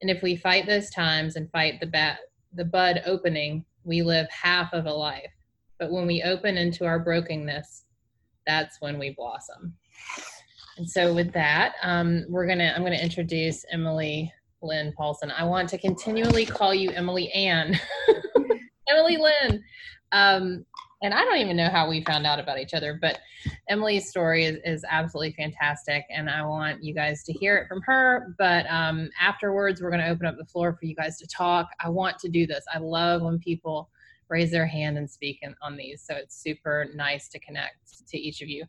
And 0.00 0.10
if 0.10 0.22
we 0.22 0.36
fight 0.36 0.66
those 0.66 0.90
times 0.90 1.36
and 1.36 1.50
fight 1.50 1.80
the 1.80 1.86
bat, 1.86 2.18
the 2.52 2.64
bud 2.64 3.02
opening, 3.06 3.64
we 3.84 4.02
live 4.02 4.28
half 4.30 4.72
of 4.72 4.86
a 4.86 4.92
life. 4.92 5.32
But 5.78 5.90
when 5.90 6.06
we 6.06 6.22
open 6.22 6.56
into 6.56 6.84
our 6.84 6.98
brokenness, 6.98 7.84
that's 8.46 8.80
when 8.80 8.98
we 8.98 9.10
blossom. 9.10 9.74
And 10.78 10.88
so, 10.88 11.14
with 11.14 11.32
that, 11.32 11.74
um, 11.82 12.24
we're 12.28 12.46
gonna 12.46 12.72
I'm 12.74 12.82
gonna 12.82 12.96
introduce 12.96 13.64
Emily 13.70 14.32
Lynn 14.62 14.92
Paulson. 14.96 15.30
I 15.30 15.44
want 15.44 15.68
to 15.70 15.78
continually 15.78 16.46
call 16.46 16.74
you 16.74 16.90
Emily 16.90 17.30
Ann, 17.32 17.78
Emily 18.88 19.18
Lynn. 19.18 19.62
Um, 20.12 20.64
and 21.02 21.12
I 21.12 21.24
don't 21.24 21.38
even 21.38 21.56
know 21.56 21.68
how 21.68 21.88
we 21.88 22.04
found 22.04 22.26
out 22.26 22.38
about 22.38 22.58
each 22.58 22.74
other, 22.74 22.96
but 23.00 23.18
Emily's 23.68 24.08
story 24.08 24.44
is, 24.44 24.58
is 24.64 24.84
absolutely 24.88 25.32
fantastic, 25.32 26.04
and 26.10 26.30
I 26.30 26.44
want 26.44 26.82
you 26.82 26.94
guys 26.94 27.24
to 27.24 27.32
hear 27.32 27.56
it 27.58 27.68
from 27.68 27.82
her. 27.82 28.34
But 28.38 28.66
um, 28.70 29.10
afterwards, 29.20 29.82
we're 29.82 29.90
going 29.90 30.02
to 30.02 30.08
open 30.08 30.26
up 30.26 30.36
the 30.38 30.44
floor 30.44 30.72
for 30.72 30.86
you 30.86 30.94
guys 30.94 31.18
to 31.18 31.26
talk. 31.26 31.68
I 31.80 31.88
want 31.88 32.18
to 32.20 32.28
do 32.28 32.46
this. 32.46 32.64
I 32.72 32.78
love 32.78 33.22
when 33.22 33.40
people 33.40 33.90
raise 34.28 34.52
their 34.52 34.66
hand 34.66 34.96
and 34.96 35.10
speak 35.10 35.40
in, 35.42 35.54
on 35.60 35.76
these, 35.76 36.02
so 36.06 36.14
it's 36.14 36.40
super 36.40 36.86
nice 36.94 37.28
to 37.30 37.40
connect 37.40 38.08
to 38.08 38.16
each 38.16 38.40
of 38.40 38.48
you. 38.48 38.64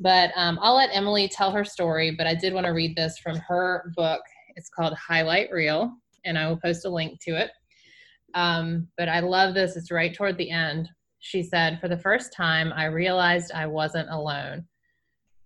But 0.00 0.30
um, 0.36 0.58
I'll 0.62 0.76
let 0.76 0.90
Emily 0.92 1.28
tell 1.28 1.50
her 1.50 1.64
story, 1.64 2.10
but 2.16 2.26
I 2.26 2.34
did 2.34 2.54
want 2.54 2.66
to 2.66 2.72
read 2.72 2.96
this 2.96 3.18
from 3.18 3.36
her 3.46 3.92
book. 3.94 4.22
It's 4.56 4.70
called 4.70 4.94
Highlight 4.94 5.52
Reel, 5.52 5.92
and 6.24 6.38
I 6.38 6.48
will 6.48 6.56
post 6.56 6.86
a 6.86 6.88
link 6.88 7.20
to 7.24 7.38
it. 7.38 7.50
Um, 8.32 8.88
but 8.96 9.08
I 9.08 9.20
love 9.20 9.54
this. 9.54 9.76
It's 9.76 9.92
right 9.92 10.12
toward 10.12 10.38
the 10.38 10.50
end 10.50 10.88
she 11.24 11.42
said, 11.42 11.80
For 11.80 11.88
the 11.88 11.96
first 11.96 12.34
time, 12.34 12.70
I 12.76 12.84
realized 12.84 13.50
I 13.50 13.64
wasn't 13.66 14.10
alone. 14.10 14.66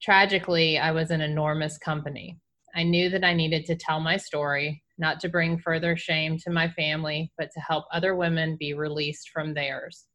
Tragically, 0.02 0.76
I 0.76 0.90
was 0.90 1.12
an 1.12 1.20
enormous 1.20 1.78
company. 1.78 2.36
I 2.74 2.82
knew 2.82 3.08
that 3.10 3.22
I 3.22 3.32
needed 3.32 3.64
to 3.66 3.76
tell 3.76 4.00
my 4.00 4.16
story, 4.16 4.82
not 4.98 5.20
to 5.20 5.28
bring 5.28 5.56
further 5.56 5.96
shame 5.96 6.36
to 6.38 6.50
my 6.50 6.68
family, 6.70 7.30
but 7.38 7.50
to 7.54 7.60
help 7.60 7.84
other 7.92 8.16
women 8.16 8.56
be 8.58 8.74
released 8.74 9.30
from 9.30 9.54
theirs. 9.54 10.06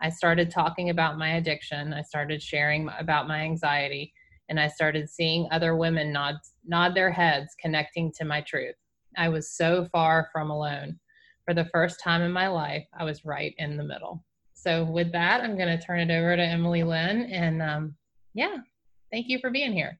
I 0.00 0.08
started 0.08 0.52
talking 0.52 0.90
about 0.90 1.18
my 1.18 1.30
addiction. 1.30 1.92
I 1.92 2.02
started 2.02 2.40
sharing 2.40 2.88
about 2.96 3.26
my 3.26 3.40
anxiety, 3.40 4.12
and 4.48 4.60
I 4.60 4.68
started 4.68 5.10
seeing 5.10 5.48
other 5.50 5.74
women 5.74 6.12
nod, 6.12 6.36
nod 6.64 6.94
their 6.94 7.10
heads, 7.10 7.56
connecting 7.60 8.12
to 8.18 8.24
my 8.24 8.40
truth. 8.42 8.76
I 9.16 9.30
was 9.30 9.50
so 9.50 9.84
far 9.90 10.28
from 10.32 10.50
alone. 10.50 11.00
For 11.44 11.54
the 11.54 11.68
first 11.72 11.98
time 12.00 12.22
in 12.22 12.30
my 12.30 12.46
life, 12.46 12.84
I 12.96 13.02
was 13.02 13.24
right 13.24 13.52
in 13.58 13.76
the 13.76 13.82
middle. 13.82 14.24
So 14.60 14.84
with 14.84 15.12
that, 15.12 15.42
I'm 15.42 15.56
going 15.56 15.68
to 15.68 15.84
turn 15.84 16.00
it 16.00 16.12
over 16.12 16.36
to 16.36 16.42
Emily 16.42 16.82
Lynn. 16.82 17.22
And 17.30 17.62
um, 17.62 17.94
yeah, 18.34 18.56
thank 19.12 19.28
you 19.28 19.38
for 19.38 19.50
being 19.50 19.72
here. 19.72 19.98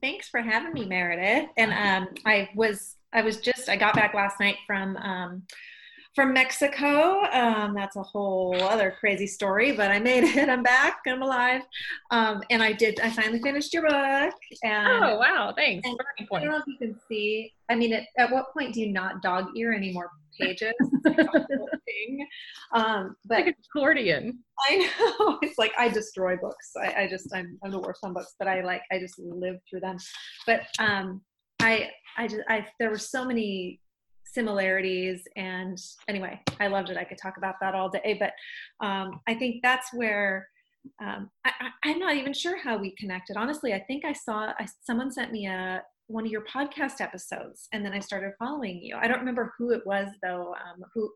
Thanks 0.00 0.28
for 0.28 0.40
having 0.40 0.72
me, 0.72 0.86
Meredith. 0.86 1.50
And 1.56 1.72
um, 1.72 2.14
I 2.26 2.48
was 2.54 2.96
I 3.12 3.22
was 3.22 3.36
just 3.36 3.68
I 3.68 3.76
got 3.76 3.94
back 3.94 4.14
last 4.14 4.40
night 4.40 4.56
from 4.66 4.96
um, 4.96 5.42
from 6.14 6.32
Mexico. 6.32 7.22
Um, 7.32 7.74
that's 7.74 7.96
a 7.96 8.02
whole 8.02 8.60
other 8.62 8.96
crazy 8.98 9.26
story, 9.26 9.72
but 9.72 9.90
I 9.90 9.98
made 9.98 10.24
it. 10.24 10.48
I'm 10.48 10.62
back. 10.62 11.00
I'm 11.06 11.22
alive. 11.22 11.62
Um, 12.10 12.42
and 12.50 12.62
I 12.62 12.72
did. 12.72 12.98
I 13.00 13.10
finally 13.10 13.40
finished 13.40 13.72
your 13.72 13.82
book. 13.82 14.34
And, 14.64 15.04
oh 15.04 15.18
wow! 15.18 15.52
Thanks. 15.54 15.86
I 15.86 15.94
don't 16.40 16.50
know 16.50 16.56
if 16.56 16.64
you 16.66 16.78
can 16.78 16.98
see. 17.08 17.52
I 17.68 17.76
mean, 17.76 17.92
at, 17.92 18.04
at 18.18 18.32
what 18.32 18.52
point 18.52 18.74
do 18.74 18.80
you 18.80 18.90
not 18.90 19.22
dog 19.22 19.48
ear 19.54 19.72
anymore 19.72 20.10
pages. 20.40 20.72
um, 22.74 23.16
but 23.24 23.46
like 23.46 23.56
accordion. 23.74 24.38
I 24.68 24.76
know. 24.76 25.38
It's 25.42 25.58
like 25.58 25.72
I 25.78 25.88
destroy 25.88 26.36
books. 26.36 26.72
I, 26.80 27.02
I 27.02 27.08
just 27.08 27.34
I'm, 27.34 27.58
I'm 27.64 27.70
the 27.70 27.80
worst 27.80 28.00
on 28.04 28.12
books, 28.12 28.34
but 28.38 28.48
I 28.48 28.62
like 28.62 28.82
I 28.90 28.98
just 28.98 29.18
live 29.18 29.56
through 29.68 29.80
them. 29.80 29.96
But 30.46 30.62
um, 30.78 31.22
I 31.60 31.90
I 32.16 32.26
just 32.26 32.42
I 32.48 32.66
there 32.78 32.90
were 32.90 32.98
so 32.98 33.24
many 33.24 33.80
similarities 34.32 35.24
and 35.36 35.78
anyway 36.08 36.40
i 36.58 36.66
loved 36.66 36.88
it 36.88 36.96
i 36.96 37.04
could 37.04 37.18
talk 37.18 37.36
about 37.36 37.56
that 37.60 37.74
all 37.74 37.90
day 37.90 38.16
but 38.18 38.32
um, 38.84 39.20
i 39.28 39.34
think 39.34 39.56
that's 39.62 39.92
where 39.92 40.48
um, 41.00 41.30
I, 41.44 41.52
am 41.84 41.98
not 41.98 42.16
even 42.16 42.32
sure 42.32 42.58
how 42.58 42.78
we 42.78 42.94
connected 42.96 43.36
honestly 43.36 43.74
i 43.74 43.80
think 43.80 44.04
i 44.04 44.12
saw 44.12 44.52
I, 44.58 44.66
someone 44.82 45.12
sent 45.12 45.32
me 45.32 45.46
a 45.46 45.82
one 46.08 46.26
of 46.26 46.30
your 46.32 46.44
podcast 46.44 47.00
episodes 47.00 47.68
and 47.72 47.84
then 47.84 47.92
i 47.92 47.98
started 47.98 48.32
following 48.38 48.82
you. 48.82 48.96
I 48.96 49.08
don't 49.08 49.20
remember 49.20 49.52
who 49.56 49.70
it 49.70 49.82
was 49.86 50.08
though 50.22 50.54
um, 50.54 50.82
who 50.94 51.10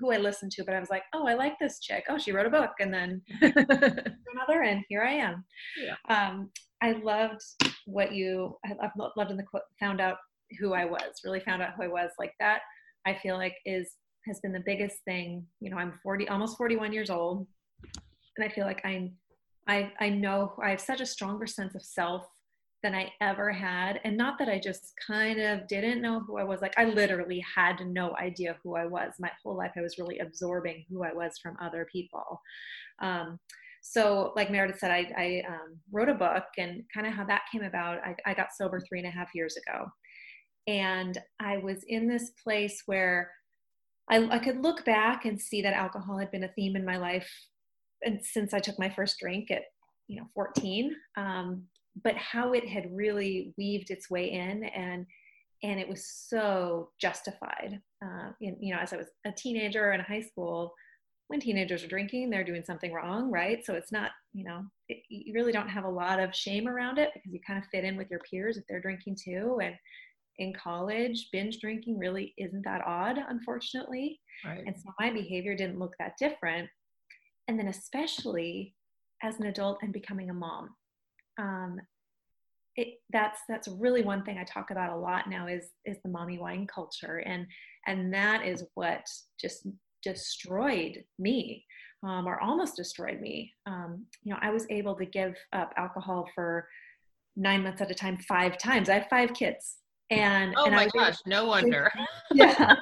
who 0.00 0.12
i 0.12 0.16
listened 0.16 0.52
to 0.52 0.64
but 0.64 0.74
i 0.74 0.80
was 0.80 0.90
like 0.90 1.02
oh 1.14 1.26
i 1.26 1.34
like 1.34 1.58
this 1.58 1.80
chick. 1.80 2.04
Oh 2.08 2.18
she 2.18 2.32
wrote 2.32 2.46
a 2.46 2.50
book. 2.50 2.70
And 2.80 2.92
then 2.92 3.22
another 3.42 4.62
and 4.62 4.82
here 4.88 5.02
i 5.02 5.12
am. 5.12 5.44
Yeah. 5.84 5.96
um, 6.28 6.50
i 6.82 6.92
loved 6.92 7.42
what 7.86 8.12
you 8.12 8.56
i've 8.64 8.90
loved 9.16 9.30
in 9.30 9.36
the 9.36 9.42
quote 9.42 9.62
found 9.80 10.00
out 10.00 10.16
who 10.58 10.72
i 10.72 10.84
was 10.84 11.20
really 11.24 11.40
found 11.40 11.62
out 11.62 11.72
who 11.76 11.84
i 11.84 11.88
was. 11.88 12.10
Like 12.18 12.32
that 12.40 12.60
i 13.06 13.14
feel 13.14 13.36
like 13.36 13.54
is 13.66 13.92
has 14.26 14.40
been 14.40 14.52
the 14.52 14.62
biggest 14.64 14.96
thing. 15.04 15.44
You 15.60 15.70
know 15.70 15.76
i'm 15.78 15.98
40 16.02 16.28
almost 16.28 16.56
41 16.56 16.92
years 16.92 17.10
old 17.10 17.46
and 18.36 18.44
i 18.44 18.48
feel 18.48 18.64
like 18.64 18.80
i'm 18.84 19.12
i 19.66 19.90
i 20.00 20.08
know 20.08 20.54
i 20.62 20.70
have 20.70 20.80
such 20.80 21.00
a 21.00 21.06
stronger 21.06 21.46
sense 21.46 21.74
of 21.74 21.82
self 21.82 22.24
than 22.82 22.94
I 22.94 23.12
ever 23.20 23.50
had. 23.52 24.00
And 24.04 24.16
not 24.16 24.38
that 24.38 24.48
I 24.48 24.58
just 24.58 24.92
kind 25.04 25.40
of 25.40 25.66
didn't 25.66 26.00
know 26.00 26.20
who 26.20 26.38
I 26.38 26.44
was. 26.44 26.60
Like 26.60 26.74
I 26.76 26.84
literally 26.84 27.44
had 27.54 27.84
no 27.86 28.16
idea 28.16 28.56
who 28.62 28.76
I 28.76 28.86
was. 28.86 29.14
My 29.18 29.30
whole 29.42 29.56
life 29.56 29.72
I 29.76 29.80
was 29.80 29.98
really 29.98 30.18
absorbing 30.18 30.84
who 30.88 31.02
I 31.02 31.12
was 31.12 31.38
from 31.42 31.56
other 31.60 31.86
people. 31.90 32.40
Um, 33.00 33.38
so 33.82 34.32
like 34.36 34.50
Meredith 34.50 34.78
said, 34.78 34.90
I, 34.90 35.12
I 35.16 35.42
um, 35.48 35.78
wrote 35.90 36.08
a 36.08 36.14
book 36.14 36.44
and 36.56 36.82
kind 36.92 37.06
of 37.06 37.14
how 37.14 37.24
that 37.24 37.42
came 37.50 37.62
about. 37.62 37.98
I, 37.98 38.14
I 38.26 38.34
got 38.34 38.52
sober 38.56 38.80
three 38.80 38.98
and 38.98 39.08
a 39.08 39.12
half 39.12 39.34
years 39.34 39.56
ago. 39.56 39.86
And 40.66 41.18
I 41.40 41.58
was 41.58 41.84
in 41.88 42.06
this 42.06 42.30
place 42.42 42.82
where 42.86 43.30
I, 44.10 44.26
I 44.28 44.38
could 44.38 44.62
look 44.62 44.84
back 44.84 45.24
and 45.24 45.40
see 45.40 45.62
that 45.62 45.74
alcohol 45.74 46.18
had 46.18 46.30
been 46.30 46.44
a 46.44 46.52
theme 46.52 46.76
in 46.76 46.84
my 46.84 46.96
life 46.96 47.28
and 48.02 48.24
since 48.24 48.54
I 48.54 48.60
took 48.60 48.78
my 48.78 48.88
first 48.88 49.18
drink 49.18 49.50
at 49.50 49.62
you 50.06 50.16
know 50.16 50.26
14 50.34 50.94
um, 51.16 51.64
but 52.04 52.16
how 52.16 52.52
it 52.52 52.66
had 52.66 52.94
really 52.94 53.52
weaved 53.56 53.90
its 53.90 54.10
way 54.10 54.32
in 54.32 54.64
and 54.64 55.06
and 55.64 55.80
it 55.80 55.88
was 55.88 56.06
so 56.06 56.90
justified 57.00 57.80
uh, 58.04 58.30
in, 58.40 58.56
you 58.60 58.74
know 58.74 58.80
as 58.80 58.92
i 58.92 58.96
was 58.96 59.08
a 59.26 59.32
teenager 59.32 59.92
in 59.92 60.00
high 60.00 60.20
school 60.20 60.72
when 61.28 61.40
teenagers 61.40 61.84
are 61.84 61.88
drinking 61.88 62.28
they're 62.28 62.44
doing 62.44 62.64
something 62.64 62.92
wrong 62.92 63.30
right? 63.30 63.64
So 63.64 63.74
it's 63.74 63.92
not 63.92 64.10
you 64.32 64.44
know 64.44 64.64
it, 64.88 65.02
you 65.08 65.32
really 65.32 65.52
don't 65.52 65.68
have 65.68 65.84
a 65.84 65.88
lot 65.88 66.18
of 66.18 66.34
shame 66.34 66.66
around 66.66 66.98
it 66.98 67.10
because 67.14 67.32
you 67.32 67.40
kind 67.46 67.62
of 67.62 67.68
fit 67.70 67.84
in 67.84 67.96
with 67.96 68.10
your 68.10 68.20
peers 68.20 68.56
if 68.56 68.64
they're 68.68 68.80
drinking 68.80 69.16
too. 69.22 69.58
And 69.62 69.74
in 70.38 70.52
college 70.54 71.28
binge 71.32 71.60
drinking 71.60 71.98
really 71.98 72.32
isn't 72.38 72.64
that 72.64 72.82
odd 72.86 73.18
unfortunately. 73.28 74.20
Right. 74.44 74.62
and 74.66 74.76
so 74.76 74.90
my 74.98 75.10
behavior 75.10 75.54
didn't 75.54 75.78
look 75.78 75.94
that 75.98 76.16
different. 76.18 76.68
And 77.46 77.58
then 77.58 77.68
especially 77.68 78.74
as 79.22 79.38
an 79.40 79.46
adult 79.46 79.78
and 79.82 79.92
becoming 79.92 80.30
a 80.30 80.34
mom 80.34 80.70
um, 81.38 81.80
it, 82.76 83.00
that's 83.10 83.40
that's 83.48 83.68
really 83.68 84.02
one 84.02 84.24
thing 84.24 84.38
I 84.38 84.44
talk 84.44 84.70
about 84.70 84.92
a 84.92 84.96
lot 84.96 85.28
now 85.28 85.46
is 85.46 85.70
is 85.84 85.98
the 86.04 86.10
mommy 86.10 86.38
wine 86.38 86.66
culture 86.66 87.18
and 87.26 87.46
and 87.86 88.12
that 88.14 88.46
is 88.46 88.64
what 88.74 89.02
just 89.40 89.66
destroyed 90.02 91.04
me 91.18 91.64
um, 92.02 92.26
or 92.26 92.40
almost 92.40 92.76
destroyed 92.76 93.20
me. 93.20 93.52
Um, 93.66 94.06
you 94.22 94.32
know, 94.32 94.38
I 94.40 94.50
was 94.50 94.66
able 94.70 94.94
to 94.96 95.04
give 95.04 95.34
up 95.52 95.72
alcohol 95.76 96.28
for 96.34 96.68
nine 97.36 97.62
months 97.62 97.80
at 97.80 97.90
a 97.90 97.94
time, 97.94 98.18
five 98.28 98.58
times. 98.58 98.88
I 98.88 98.94
have 98.94 99.08
five 99.08 99.32
kids, 99.34 99.78
and 100.10 100.54
oh 100.56 100.66
and 100.66 100.74
my 100.74 100.88
gosh, 100.88 101.18
no 101.26 101.46
wonder. 101.46 101.90
Yeah, 102.34 102.76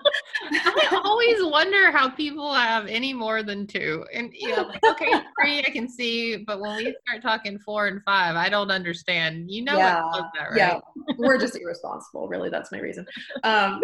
I 0.51 1.01
always 1.05 1.43
wonder 1.43 1.93
how 1.93 2.11
people 2.11 2.53
have 2.53 2.87
any 2.87 3.15
more 3.15 3.45
than 3.45 3.67
two. 3.67 4.05
And 4.13 4.33
you 4.35 4.51
know, 4.51 4.63
like, 4.63 4.85
okay, 4.85 5.11
three 5.41 5.61
I 5.61 5.71
can 5.71 5.89
see, 5.89 6.37
but 6.37 6.61
when 6.61 6.77
we 6.77 6.97
start 7.07 7.23
talking 7.23 7.59
four 7.61 7.87
and 7.87 8.03
five, 8.03 8.35
I 8.35 8.49
don't 8.49 8.71
understand. 8.71 9.51
You 9.51 9.65
know 9.65 9.77
yeah, 9.77 10.03
that, 10.13 10.51
right? 10.51 10.57
Yeah, 10.57 10.81
we're 11.17 11.39
just 11.39 11.57
irresponsible. 11.57 12.29
Really, 12.29 12.51
that's 12.51 12.73
my 12.73 12.81
reason. 12.81 13.07
Um, 13.45 13.81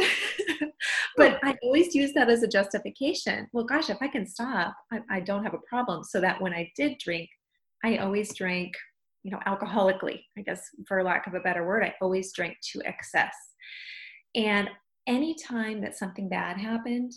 but 1.16 1.38
I 1.44 1.56
always 1.62 1.94
use 1.94 2.12
that 2.14 2.28
as 2.28 2.42
a 2.42 2.48
justification. 2.48 3.48
Well, 3.52 3.64
gosh, 3.64 3.88
if 3.88 3.98
I 4.00 4.08
can 4.08 4.26
stop, 4.26 4.74
I, 4.92 5.00
I 5.08 5.20
don't 5.20 5.44
have 5.44 5.54
a 5.54 5.60
problem. 5.68 6.02
So 6.02 6.20
that 6.20 6.40
when 6.42 6.52
I 6.52 6.70
did 6.76 6.98
drink, 6.98 7.30
I 7.84 7.98
always 7.98 8.34
drank 8.34 8.74
you 9.22 9.30
know, 9.30 9.38
alcoholically, 9.46 10.22
I 10.38 10.42
guess 10.42 10.62
for 10.86 11.02
lack 11.02 11.26
of 11.26 11.34
a 11.34 11.40
better 11.40 11.66
word, 11.66 11.84
I 11.84 11.94
always 12.00 12.32
drank 12.32 12.56
to 12.72 12.82
excess. 12.84 13.34
And 14.34 14.68
anytime 15.06 15.80
that 15.82 15.96
something 15.96 16.28
bad 16.28 16.58
happened, 16.58 17.12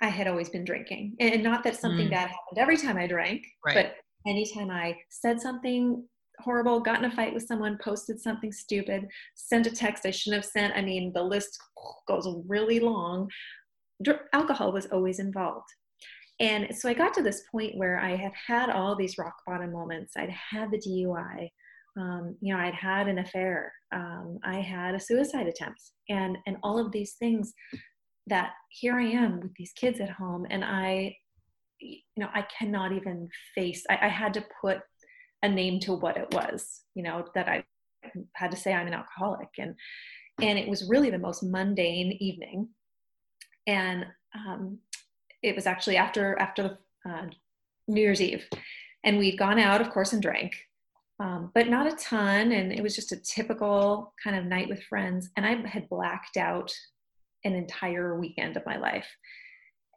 I 0.00 0.08
had 0.08 0.28
always 0.28 0.48
been 0.48 0.64
drinking. 0.64 1.16
And 1.20 1.42
not 1.42 1.64
that 1.64 1.76
something 1.76 2.06
mm. 2.06 2.10
bad 2.10 2.28
happened 2.28 2.58
every 2.58 2.76
time 2.76 2.96
I 2.96 3.06
drank, 3.06 3.44
right. 3.66 3.74
but 3.74 4.30
anytime 4.30 4.70
I 4.70 4.96
said 5.08 5.40
something 5.40 6.04
horrible, 6.40 6.80
got 6.80 6.98
in 6.98 7.10
a 7.10 7.14
fight 7.14 7.34
with 7.34 7.46
someone, 7.46 7.78
posted 7.82 8.20
something 8.20 8.52
stupid, 8.52 9.08
sent 9.34 9.66
a 9.66 9.70
text 9.70 10.06
I 10.06 10.10
shouldn't 10.10 10.42
have 10.42 10.50
sent. 10.50 10.76
I 10.76 10.82
mean, 10.82 11.12
the 11.12 11.22
list 11.22 11.58
goes 12.06 12.28
really 12.46 12.78
long. 12.78 13.28
Alcohol 14.32 14.72
was 14.72 14.86
always 14.86 15.18
involved. 15.18 15.66
And 16.40 16.68
so 16.76 16.88
I 16.88 16.94
got 16.94 17.14
to 17.14 17.22
this 17.22 17.42
point 17.50 17.76
where 17.76 17.98
I 17.98 18.14
had 18.14 18.32
had 18.46 18.70
all 18.70 18.94
these 18.94 19.18
rock 19.18 19.34
bottom 19.46 19.72
moments. 19.72 20.14
I'd 20.16 20.30
had 20.30 20.70
the 20.70 20.78
DUI, 20.78 21.50
um, 21.98 22.36
you 22.40 22.54
know, 22.54 22.60
I'd 22.60 22.74
had 22.74 23.08
an 23.08 23.18
affair, 23.18 23.72
um, 23.92 24.38
I 24.44 24.60
had 24.60 24.94
a 24.94 25.00
suicide 25.00 25.48
attempt, 25.48 25.80
and 26.08 26.38
and 26.46 26.56
all 26.62 26.78
of 26.78 26.92
these 26.92 27.14
things. 27.14 27.52
That 28.28 28.50
here 28.68 28.94
I 28.94 29.04
am 29.04 29.40
with 29.40 29.54
these 29.54 29.72
kids 29.72 30.00
at 30.00 30.10
home, 30.10 30.46
and 30.50 30.62
I, 30.62 31.16
you 31.80 32.02
know, 32.18 32.28
I 32.34 32.42
cannot 32.42 32.92
even 32.92 33.26
face. 33.54 33.84
I, 33.88 33.98
I 34.02 34.08
had 34.08 34.34
to 34.34 34.44
put 34.60 34.80
a 35.42 35.48
name 35.48 35.80
to 35.80 35.94
what 35.94 36.18
it 36.18 36.34
was, 36.34 36.82
you 36.94 37.02
know, 37.02 37.24
that 37.34 37.48
I 37.48 37.64
had 38.34 38.50
to 38.50 38.56
say 38.56 38.74
I'm 38.74 38.86
an 38.86 38.92
alcoholic, 38.92 39.48
and 39.58 39.74
and 40.42 40.58
it 40.58 40.68
was 40.68 40.90
really 40.90 41.08
the 41.08 41.18
most 41.18 41.42
mundane 41.42 42.12
evening, 42.20 42.68
and 43.66 44.04
um, 44.36 44.78
it 45.42 45.54
was 45.54 45.66
actually 45.66 45.96
after 45.96 46.38
after 46.38 46.78
the 47.04 47.10
uh, 47.10 47.26
New 47.86 48.00
Year's 48.00 48.20
Eve, 48.20 48.46
and 49.04 49.18
we'd 49.18 49.38
gone 49.38 49.58
out, 49.58 49.80
of 49.80 49.90
course, 49.90 50.12
and 50.12 50.22
drank, 50.22 50.54
um, 51.20 51.50
but 51.54 51.68
not 51.68 51.86
a 51.86 51.96
ton. 51.96 52.52
And 52.52 52.72
it 52.72 52.82
was 52.82 52.94
just 52.94 53.12
a 53.12 53.16
typical 53.16 54.12
kind 54.22 54.36
of 54.36 54.44
night 54.44 54.68
with 54.68 54.82
friends. 54.84 55.30
And 55.36 55.46
I 55.46 55.66
had 55.66 55.88
blacked 55.88 56.36
out 56.36 56.72
an 57.44 57.54
entire 57.54 58.18
weekend 58.18 58.56
of 58.56 58.66
my 58.66 58.76
life. 58.76 59.06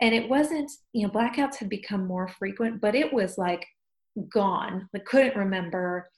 And 0.02 0.16
it 0.16 0.30
wasn't, 0.30 0.72
you 0.94 1.06
know, 1.06 1.14
blackouts 1.14 1.58
had 1.58 1.70
become 1.70 2.08
more 2.08 2.28
frequent, 2.28 2.82
but 2.82 2.96
it 2.96 3.14
was 3.14 3.38
like 3.38 3.66
gone. 4.30 4.90
I 4.96 5.00
couldn't 5.00 5.36
remember 5.36 6.10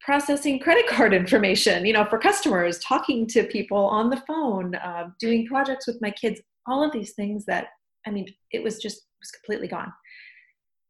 processing 0.00 0.58
credit 0.58 0.86
card 0.86 1.12
information, 1.12 1.84
you 1.84 1.92
know, 1.92 2.04
for 2.04 2.18
customers, 2.18 2.78
talking 2.80 3.26
to 3.28 3.44
people 3.44 3.78
on 3.78 4.10
the 4.10 4.22
phone, 4.26 4.74
uh, 4.76 5.08
doing 5.20 5.46
projects 5.46 5.86
with 5.86 6.00
my 6.00 6.10
kids, 6.10 6.40
all 6.66 6.82
of 6.82 6.92
these 6.92 7.12
things 7.12 7.44
that, 7.46 7.68
I 8.08 8.10
mean, 8.10 8.26
it 8.50 8.62
was 8.62 8.78
just, 8.78 8.96
it 8.96 9.20
was 9.20 9.30
completely 9.30 9.68
gone. 9.68 9.92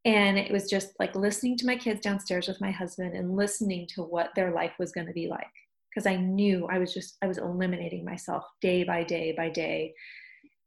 And 0.05 0.39
it 0.39 0.53
was 0.53 0.71
just 0.71 0.93
like 0.99 1.15
listening 1.15 1.57
to 1.59 1.67
my 1.67 1.77
kids 1.77 2.01
downstairs 2.01 2.49
with 2.49 2.61
my 2.61 2.71
husband 2.71 3.15
and 3.15 3.37
listening 3.37 3.87
to 3.95 4.03
what 4.03 4.31
their 4.35 4.53
life 4.53 4.73
was 4.79 4.93
going 4.93 5.09
to 5.09 5.13
be 5.13 5.29
like. 5.29 5.47
Because 5.91 6.07
I 6.07 6.17
knew 6.17 6.67
I 6.71 6.79
was 6.79 6.95
just, 6.95 7.17
I 7.23 7.27
was 7.27 7.39
eliminating 7.39 8.05
myself 8.05 8.45
day 8.61 8.85
by 8.85 9.03
day 9.03 9.35
by 9.37 9.51
day. 9.51 9.93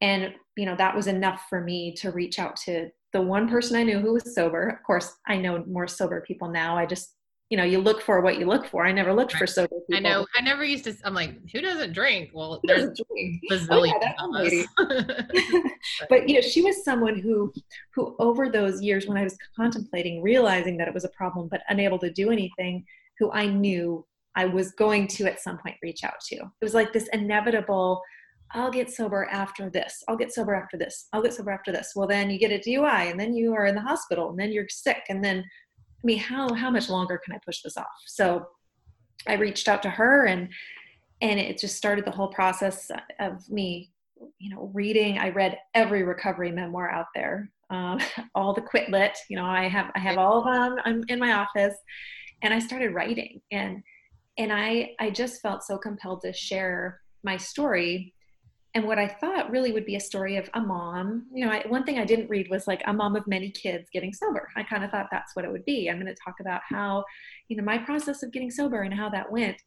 And, 0.02 0.34
you 0.58 0.66
know, 0.66 0.76
that 0.76 0.96
was 0.96 1.08
enough 1.08 1.46
for 1.50 1.62
me 1.62 1.94
to 1.98 2.12
reach 2.12 2.40
out 2.40 2.56
to 2.66 2.90
the 3.14 3.22
one 3.22 3.48
person 3.48 3.78
I 3.78 3.84
knew 3.84 4.00
who 4.00 4.14
was 4.14 4.36
sober. 4.36 4.68
Of 4.68 4.84
course, 4.84 5.14
I 5.28 5.38
know 5.38 5.64
more 5.68 5.88
sober 5.88 6.22
people 6.22 6.50
now. 6.50 6.78
I 6.78 6.86
just 6.86 7.16
you 7.52 7.58
know 7.58 7.66
you 7.66 7.80
look 7.80 8.02
for 8.02 8.22
what 8.22 8.40
you 8.40 8.46
look 8.46 8.66
for 8.66 8.86
i 8.86 8.92
never 8.94 9.14
looked 9.14 9.34
right. 9.34 9.40
for 9.40 9.46
sober 9.46 9.76
people. 9.88 9.98
i 9.98 10.00
know 10.00 10.26
i 10.36 10.42
never 10.42 10.64
used 10.64 10.86
to 10.86 10.96
i'm 11.04 11.14
like 11.14 11.38
who 11.52 11.62
doesn't 11.62 11.92
drink 11.92 12.32
well 12.34 12.62
there's 12.64 12.98
oh, 13.00 13.16
bazillion 13.52 13.94
oh, 14.20 14.42
yeah, 14.42 14.64
but 16.10 16.28
you 16.28 16.36
know 16.36 16.42
she 16.42 16.62
was 16.62 16.84
someone 16.84 17.20
who 17.20 17.52
who 17.94 18.16
over 18.20 18.50
those 18.50 18.82
years 18.82 19.06
when 19.06 19.18
i 19.18 19.24
was 19.24 19.38
contemplating 19.56 20.24
realizing 20.24 20.78
that 20.78 20.88
it 20.88 20.94
was 20.94 21.04
a 21.04 21.10
problem 21.10 21.50
but 21.52 21.62
unable 21.68 22.00
to 22.00 22.10
do 22.10 22.32
anything 22.32 22.84
who 23.20 23.30
i 23.34 23.46
knew 23.46 24.04
i 24.36 24.46
was 24.46 24.72
going 24.72 25.06
to 25.06 25.26
at 25.26 25.42
some 25.42 25.58
point 25.58 25.76
reach 25.84 26.06
out 26.06 26.20
to 26.22 26.38
it 26.38 26.64
was 26.64 26.74
like 26.74 26.94
this 26.94 27.10
inevitable 27.12 28.02
I'll 28.54 28.72
get 28.72 28.92
sober 28.92 29.30
after 29.32 29.70
this. 29.70 30.04
I'll 30.08 30.18
get 30.18 30.34
sober 30.34 30.54
after 30.54 30.78
this. 30.78 31.08
I'll 31.14 31.22
get 31.22 31.34
sober 31.34 31.52
after 31.52 31.72
this. 31.72 31.94
Well, 31.96 32.08
then 32.08 32.30
you 32.30 32.38
get 32.38 32.52
a 32.52 32.60
DUI 32.60 33.10
and 33.10 33.18
then 33.18 33.34
you 33.34 33.54
are 33.54 33.66
in 33.66 33.76
the 33.76 33.82
hospital 33.82 34.30
and 34.30 34.38
then 34.38 34.52
you're 34.52 34.68
sick 34.68 35.04
and 35.08 35.24
then 35.24 35.46
I 36.04 36.06
mean, 36.06 36.20
how 36.20 36.54
how 36.54 36.70
much 36.72 36.90
longer 36.90 37.20
can 37.24 37.36
I 37.36 37.40
push 37.46 37.62
this 37.62 37.78
off? 37.78 37.88
So 38.08 38.48
I 39.28 39.34
reached 39.34 39.68
out 39.68 39.84
to 39.84 39.90
her 39.90 40.26
and 40.26 40.50
and 41.22 41.40
it 41.40 41.60
just 41.60 41.76
started 41.76 42.06
the 42.06 42.12
whole 42.12 42.30
process 42.30 42.90
of 43.20 43.48
me, 43.50 43.92
you 44.40 44.50
know, 44.50 44.72
reading. 44.74 45.20
I 45.20 45.30
read 45.30 45.58
every 45.76 46.02
recovery 46.02 46.52
memoir 46.52 46.90
out 46.90 47.06
there, 47.14 47.52
um, 47.70 48.00
all 48.36 48.54
the 48.54 48.62
quit 48.62 48.90
lit. 48.90 49.18
You 49.30 49.38
know, 49.38 49.46
I 49.46 49.68
have 49.68 49.92
I 49.96 50.00
have 50.00 50.18
all 50.18 50.40
of 50.40 50.46
them. 50.46 50.78
I'm 50.86 51.04
in 51.08 51.20
my 51.20 51.34
office, 51.34 51.76
and 52.42 52.54
I 52.54 52.60
started 52.60 52.94
writing 52.94 53.42
and 53.52 53.84
and 54.38 54.52
I 54.52 54.92
I 55.00 55.12
just 55.12 55.42
felt 55.42 55.64
so 55.64 55.78
compelled 55.78 56.22
to 56.22 56.34
share 56.34 57.02
my 57.24 57.38
story 57.38 58.14
and 58.74 58.86
what 58.86 58.98
I 58.98 59.08
thought 59.08 59.52
really 59.52 59.72
would 59.74 59.86
be 59.86 59.96
a 59.96 60.00
story 60.00 60.38
of 60.38 60.50
a 60.54 60.62
mom. 60.62 61.26
You 61.34 61.46
know, 61.46 61.52
I, 61.52 61.64
one 61.68 61.84
thing 61.84 62.00
I 62.00 62.06
didn't 62.06 62.30
read 62.30 62.50
was 62.50 62.68
like 62.68 62.82
a 62.86 62.94
mom 62.94 63.16
of 63.16 63.28
many 63.28 63.52
kids 63.52 63.90
getting 63.92 64.14
sober. 64.14 64.48
I 64.56 64.64
kind 64.64 64.84
of 64.84 64.92
thought 64.92 65.08
that's 65.12 65.36
what 65.36 65.44
it 65.44 65.52
would 65.52 65.66
be. 65.66 65.90
I'm 65.90 66.00
going 66.00 66.14
to 66.14 66.22
talk 66.24 66.40
about 66.40 66.62
how, 66.68 67.04
you 67.50 67.58
know, 67.58 67.64
my 67.64 67.78
process 67.78 68.24
of 68.24 68.32
getting 68.32 68.50
sober 68.50 68.84
and 68.84 68.94
how 68.94 69.10
that 69.10 69.30
went. 69.30 69.58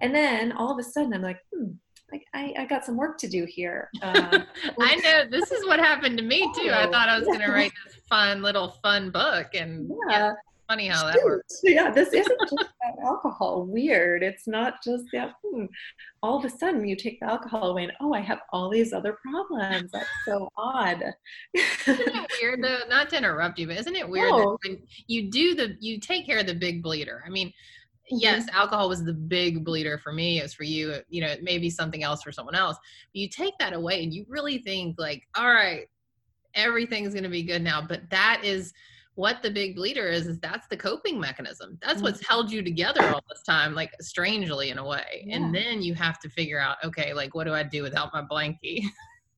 And 0.00 0.14
then 0.14 0.52
all 0.52 0.72
of 0.72 0.78
a 0.78 0.82
sudden, 0.82 1.12
I'm 1.12 1.20
like, 1.20 1.38
hmm, 1.54 1.72
like 2.10 2.24
I, 2.32 2.54
I 2.58 2.64
got 2.64 2.84
some 2.84 2.96
work 2.96 3.18
to 3.18 3.28
do 3.28 3.44
here. 3.44 3.90
Um, 4.02 4.46
I 4.80 4.96
know 4.96 5.24
this 5.30 5.52
is 5.52 5.66
what 5.66 5.78
happened 5.78 6.16
to 6.18 6.24
me 6.24 6.40
too. 6.56 6.70
I 6.72 6.86
thought 6.90 7.10
I 7.10 7.18
was 7.18 7.26
going 7.26 7.40
to 7.40 7.52
write 7.52 7.72
this 7.84 7.96
fun 8.08 8.40
little 8.40 8.70
fun 8.82 9.10
book, 9.10 9.48
and 9.54 9.90
yeah 10.08 10.32
funny 10.70 10.86
how 10.86 11.04
that 11.04 11.20
works. 11.24 11.60
Yeah, 11.62 11.90
this 11.90 12.08
isn't 12.12 12.40
just 12.40 12.52
about 12.52 13.04
alcohol. 13.04 13.66
Weird. 13.66 14.22
It's 14.22 14.46
not 14.46 14.82
just 14.84 15.04
that. 15.12 15.34
Hmm. 15.44 15.64
All 16.22 16.38
of 16.38 16.44
a 16.44 16.50
sudden, 16.50 16.86
you 16.86 16.96
take 16.96 17.18
the 17.20 17.26
alcohol 17.26 17.70
away, 17.70 17.84
and 17.84 17.92
oh, 18.00 18.12
I 18.12 18.20
have 18.20 18.40
all 18.52 18.70
these 18.70 18.92
other 18.92 19.18
problems. 19.22 19.90
That's 19.92 20.08
so 20.24 20.48
odd. 20.56 21.02
isn't 21.54 22.08
it 22.08 22.30
weird 22.42 22.62
though? 22.62 22.80
Not 22.88 23.10
to 23.10 23.18
interrupt 23.18 23.58
you, 23.58 23.66
but 23.66 23.78
isn't 23.78 23.96
it 23.96 24.08
weird 24.08 24.30
no. 24.30 24.38
that 24.38 24.68
when 24.68 24.82
you 25.06 25.30
do 25.30 25.54
the 25.54 25.76
you 25.80 25.98
take 25.98 26.26
care 26.26 26.38
of 26.38 26.46
the 26.46 26.54
big 26.54 26.82
bleeder? 26.82 27.22
I 27.26 27.30
mean, 27.30 27.48
mm-hmm. 27.48 28.18
yes, 28.18 28.46
alcohol 28.52 28.88
was 28.88 29.04
the 29.04 29.14
big 29.14 29.64
bleeder 29.64 29.98
for 29.98 30.12
me. 30.12 30.38
It 30.38 30.42
was 30.42 30.54
for 30.54 30.64
you. 30.64 30.96
You 31.08 31.22
know, 31.22 31.28
it 31.28 31.42
may 31.42 31.58
be 31.58 31.70
something 31.70 32.04
else 32.04 32.22
for 32.22 32.32
someone 32.32 32.54
else. 32.54 32.76
But 33.12 33.20
you 33.20 33.28
take 33.28 33.54
that 33.58 33.72
away, 33.72 34.04
and 34.04 34.14
you 34.14 34.24
really 34.28 34.58
think 34.58 34.96
like, 34.98 35.26
all 35.36 35.52
right, 35.52 35.86
everything's 36.54 37.12
going 37.12 37.24
to 37.24 37.30
be 37.30 37.42
good 37.42 37.62
now. 37.62 37.82
But 37.82 38.08
that 38.10 38.42
is 38.44 38.72
what 39.14 39.42
the 39.42 39.50
big 39.50 39.76
bleeder 39.76 40.08
is 40.08 40.26
is 40.26 40.38
that's 40.40 40.66
the 40.68 40.76
coping 40.76 41.18
mechanism. 41.18 41.78
That's 41.82 41.96
mm-hmm. 41.96 42.04
what's 42.04 42.26
held 42.26 42.50
you 42.50 42.62
together 42.62 43.02
all 43.08 43.24
this 43.28 43.42
time 43.42 43.74
like 43.74 43.92
strangely 44.00 44.70
in 44.70 44.78
a 44.78 44.86
way. 44.86 45.24
Yeah. 45.26 45.36
and 45.36 45.54
then 45.54 45.82
you 45.82 45.94
have 45.94 46.18
to 46.20 46.28
figure 46.30 46.60
out 46.60 46.76
okay 46.84 47.12
like 47.12 47.34
what 47.34 47.44
do 47.44 47.54
i 47.54 47.62
do 47.62 47.82
without 47.82 48.12
my 48.12 48.22
blankie? 48.22 48.84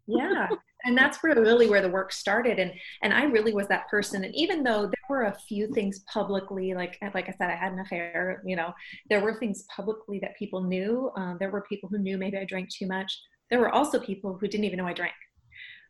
Yeah. 0.09 0.49
And 0.85 0.99
that's 0.99 1.23
where 1.23 1.41
really 1.41 1.71
where 1.71 1.81
the 1.81 1.89
work 1.89 2.13
started. 2.13 2.59
And 2.59 2.73
and 3.03 3.15
i 3.15 3.23
really 3.23 3.55
was 3.55 3.69
that 3.69 3.89
person. 3.89 4.25
And 4.25 4.35
even 4.35 4.65
though 4.65 4.83
there 4.83 5.09
were 5.09 5.23
a 5.27 5.39
few 5.49 5.73
things 5.73 6.01
publicly 6.13 6.75
like 6.75 6.99
like 7.15 7.29
i 7.29 7.33
said 7.39 7.51
i 7.51 7.55
had 7.55 7.73
an 7.73 7.79
affair 7.79 8.43
you 8.45 8.57
know 8.57 8.73
there 9.09 9.21
were 9.21 9.39
things 9.39 9.65
publicly 9.75 10.19
that 10.19 10.37
people 10.37 10.61
knew. 10.63 11.11
Um, 11.17 11.37
there 11.39 11.53
were 11.53 11.65
people 11.69 11.89
who 11.89 11.99
knew 11.99 12.19
maybe 12.19 12.37
i 12.37 12.45
drank 12.45 12.69
too 12.69 12.89
much. 12.89 13.17
There 13.49 13.61
were 13.61 13.73
also 13.73 14.01
people 14.01 14.37
who 14.39 14.49
didn't 14.49 14.65
even 14.65 14.79
know 14.79 14.87
i 14.87 14.93
drank 14.93 15.15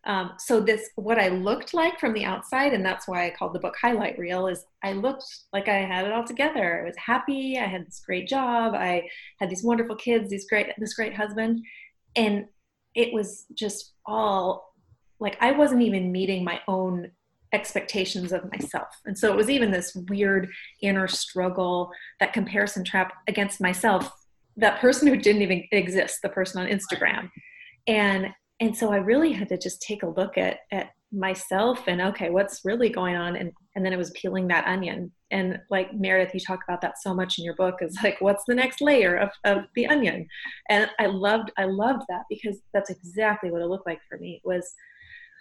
um, 0.04 0.32
so 0.38 0.60
this, 0.60 0.90
what 0.96 1.18
I 1.18 1.28
looked 1.28 1.74
like 1.74 2.00
from 2.00 2.12
the 2.12 2.24
outside, 2.24 2.72
and 2.72 2.84
that's 2.84 3.06
why 3.06 3.26
I 3.26 3.30
called 3.30 3.54
the 3.54 3.60
book 3.60 3.76
highlight 3.80 4.18
reel, 4.18 4.48
is 4.48 4.64
I 4.82 4.92
looked 4.92 5.24
like 5.52 5.68
I 5.68 5.76
had 5.76 6.04
it 6.06 6.12
all 6.12 6.24
together. 6.24 6.82
I 6.82 6.84
was 6.84 6.96
happy. 6.96 7.58
I 7.58 7.66
had 7.66 7.86
this 7.86 8.02
great 8.04 8.28
job. 8.28 8.74
I 8.74 9.08
had 9.38 9.48
these 9.48 9.62
wonderful 9.62 9.96
kids, 9.96 10.30
these 10.30 10.48
great, 10.48 10.68
this 10.78 10.94
great 10.94 11.14
husband, 11.14 11.60
and 12.16 12.46
it 12.94 13.12
was 13.12 13.46
just 13.54 13.92
all 14.04 14.74
like 15.20 15.36
I 15.40 15.52
wasn't 15.52 15.82
even 15.82 16.10
meeting 16.10 16.44
my 16.44 16.60
own 16.66 17.12
expectations 17.52 18.32
of 18.32 18.50
myself. 18.50 18.88
And 19.04 19.16
so 19.16 19.30
it 19.30 19.36
was 19.36 19.48
even 19.48 19.70
this 19.70 19.94
weird 20.08 20.48
inner 20.80 21.06
struggle, 21.06 21.92
that 22.18 22.32
comparison 22.32 22.82
trap 22.82 23.12
against 23.28 23.60
myself, 23.60 24.10
that 24.56 24.80
person 24.80 25.06
who 25.06 25.16
didn't 25.16 25.42
even 25.42 25.64
exist, 25.70 26.18
the 26.22 26.28
person 26.28 26.60
on 26.60 26.68
Instagram. 26.68 27.30
And 27.86 28.28
and 28.62 28.76
so 28.76 28.92
I 28.92 28.98
really 28.98 29.32
had 29.32 29.48
to 29.48 29.58
just 29.58 29.82
take 29.82 30.04
a 30.04 30.08
look 30.08 30.38
at 30.38 30.60
at 30.70 30.90
myself 31.10 31.88
and 31.88 32.00
okay, 32.00 32.30
what's 32.30 32.60
really 32.64 32.88
going 32.88 33.16
on? 33.16 33.34
And 33.34 33.50
and 33.74 33.84
then 33.84 33.92
it 33.92 33.96
was 33.96 34.12
peeling 34.12 34.46
that 34.48 34.68
onion. 34.68 35.10
And 35.32 35.58
like 35.68 35.92
Meredith, 35.92 36.32
you 36.32 36.38
talk 36.38 36.60
about 36.66 36.80
that 36.82 36.94
so 37.02 37.12
much 37.12 37.38
in 37.38 37.44
your 37.44 37.56
book 37.56 37.76
is 37.80 37.98
like, 38.04 38.20
what's 38.20 38.44
the 38.46 38.54
next 38.54 38.80
layer 38.80 39.16
of, 39.16 39.30
of 39.44 39.64
the 39.74 39.88
onion? 39.88 40.28
And 40.68 40.88
I 41.00 41.06
loved 41.06 41.50
I 41.58 41.64
loved 41.64 42.02
that 42.08 42.22
because 42.30 42.60
that's 42.72 42.88
exactly 42.88 43.50
what 43.50 43.62
it 43.62 43.66
looked 43.66 43.86
like 43.86 44.00
for 44.08 44.16
me. 44.18 44.40
Was 44.44 44.72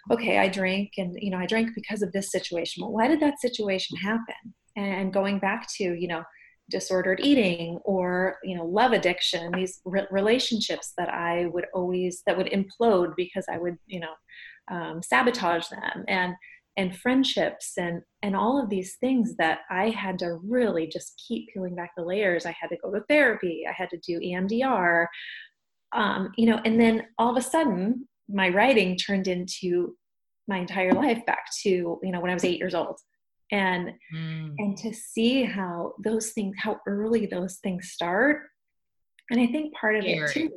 okay, 0.10 0.40
I 0.40 0.48
drank 0.48 0.94
and 0.98 1.16
you 1.20 1.30
know, 1.30 1.38
I 1.38 1.46
drank 1.46 1.76
because 1.76 2.02
of 2.02 2.12
this 2.14 2.32
situation. 2.32 2.82
Well, 2.82 2.92
why 2.92 3.08
did 3.08 3.20
that 3.20 3.40
situation 3.40 3.98
happen? 3.98 4.56
And 4.76 5.14
going 5.14 5.38
back 5.38 5.68
to, 5.78 5.84
you 5.84 6.08
know, 6.08 6.24
disordered 6.72 7.20
eating 7.22 7.78
or 7.84 8.38
you 8.44 8.56
know 8.56 8.66
love 8.66 8.94
addiction 8.94 9.52
these 9.54 9.82
re- 9.86 10.08
relationships 10.10 10.94
that 10.98 11.10
i 11.10 11.46
would 11.48 11.66
always 11.74 12.24
that 12.26 12.38
would 12.38 12.48
implode 12.48 13.14
because 13.16 13.46
i 13.52 13.58
would 13.58 13.78
you 13.88 14.00
know 14.00 14.14
um, 14.72 15.02
sabotage 15.04 15.68
them 15.68 16.06
and 16.08 16.34
and 16.78 16.98
friendships 16.98 17.74
and 17.78 18.02
and 18.22 18.36
all 18.36 18.62
of 18.62 18.70
these 18.70 18.96
things 19.02 19.36
that 19.36 19.60
i 19.70 19.90
had 19.90 20.18
to 20.18 20.40
really 20.48 20.88
just 20.88 21.22
keep 21.28 21.50
peeling 21.54 21.76
back 21.76 21.92
the 21.98 22.04
layers. 22.04 22.46
I 22.46 22.56
had 22.60 22.70
to 22.70 22.78
go 22.78 22.92
to 22.92 23.02
therapy. 23.10 23.66
I 23.68 23.74
had 23.74 23.90
to 23.90 23.98
do 23.98 24.20
emdr 24.20 25.08
um, 25.94 26.32
you 26.38 26.46
know 26.46 26.62
and 26.64 26.80
then 26.80 27.06
all 27.18 27.30
of 27.30 27.38
a 27.38 27.42
sudden 27.42 28.08
my 28.30 28.50
writing 28.50 28.96
turned 28.96 29.28
into 29.28 29.96
my 30.48 30.58
entire 30.58 30.94
life 30.94 31.26
back 31.26 31.46
to 31.64 31.70
you 31.70 32.12
know 32.12 32.22
when 32.22 32.32
i 32.32 32.34
was 32.34 32.46
eight 32.46 32.58
years 32.58 32.74
old 32.74 32.98
and 33.52 33.92
mm. 34.14 34.54
and 34.58 34.78
to 34.78 34.94
see 34.94 35.44
how 35.44 35.94
those 36.04 36.32
things 36.32 36.56
how 36.58 36.80
early 36.88 37.26
those 37.26 37.58
things 37.58 37.92
start 37.92 38.44
and 39.30 39.40
i 39.40 39.48
think 39.48 39.74
part 39.76 39.96
of 39.96 40.04
scary. 40.04 40.18
it 40.18 40.32
too 40.32 40.50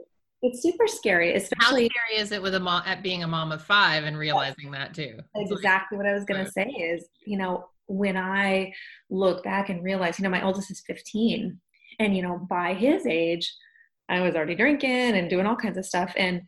it's 0.43 0.63
super 0.63 0.87
scary 0.87 1.35
especially 1.35 1.85
how 1.85 1.89
scary 1.89 2.23
is 2.23 2.33
it 2.33 2.43
with 2.43 2.55
a 2.55 2.61
mom 2.61 2.83
at 2.87 3.03
being 3.03 3.23
a 3.23 3.27
mom 3.27 3.53
of 3.53 3.63
five 3.63 4.05
and 4.05 4.17
realizing 4.17 4.71
that 4.71 4.95
too 4.95 5.19
exactly 5.37 5.99
what 5.99 6.07
i 6.07 6.13
was 6.13 6.25
going 6.25 6.45
to 6.45 6.51
say 6.51 6.67
is 6.67 7.07
you 7.27 7.37
know 7.37 7.67
when 7.87 8.17
i 8.17 8.73
look 9.11 9.43
back 9.43 9.69
and 9.69 9.83
realize 9.83 10.19
you 10.19 10.23
know 10.23 10.31
my 10.31 10.45
oldest 10.45 10.71
is 10.71 10.83
15 10.87 11.59
and 11.99 12.17
you 12.17 12.23
know 12.23 12.47
by 12.49 12.75
his 12.75 13.07
age 13.07 13.53
i 14.09 14.21
was 14.21 14.35
already 14.35 14.55
drinking 14.55 14.91
and 14.91 15.29
doing 15.29 15.47
all 15.47 15.57
kinds 15.57 15.79
of 15.79 15.85
stuff 15.85 16.13
and 16.17 16.43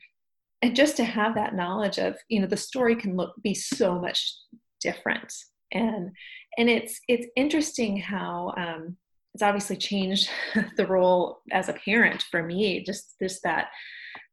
and 0.62 0.74
just 0.74 0.96
to 0.96 1.04
have 1.04 1.35
that 1.35 1.54
knowledge 1.54 1.98
of 1.98 2.16
you 2.28 2.40
know 2.40 2.46
the 2.46 2.56
story 2.56 2.96
can 2.96 3.16
look 3.16 3.35
be 3.42 3.54
so 3.54 3.98
much 3.98 4.37
different 4.80 5.32
and 5.72 6.11
and 6.59 6.70
it's 6.70 7.00
it's 7.09 7.26
interesting 7.37 7.96
how 7.96 8.55
um, 8.57 8.96
it's 9.35 9.42
obviously 9.42 9.76
changed 9.76 10.31
the 10.76 10.87
role 10.87 11.40
as 11.52 11.68
a 11.68 11.74
parent 11.74 12.22
for 12.31 12.42
me 12.42 12.83
just 12.85 13.14
just 13.20 13.42
that 13.42 13.68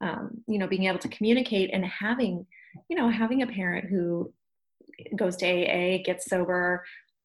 um, 0.02 0.42
you 0.48 0.58
know 0.58 0.68
being 0.68 0.86
able 0.86 1.00
to 1.00 1.10
communicate 1.10 1.70
and 1.74 1.86
having 1.86 2.46
you 2.90 2.98
know 2.98 3.10
having 3.10 3.42
a 3.42 3.48
parent 3.48 3.90
who 3.90 4.32
goes 5.16 5.36
to 5.36 5.46
aa 5.46 5.98
gets 6.04 6.26
sober 6.30 6.84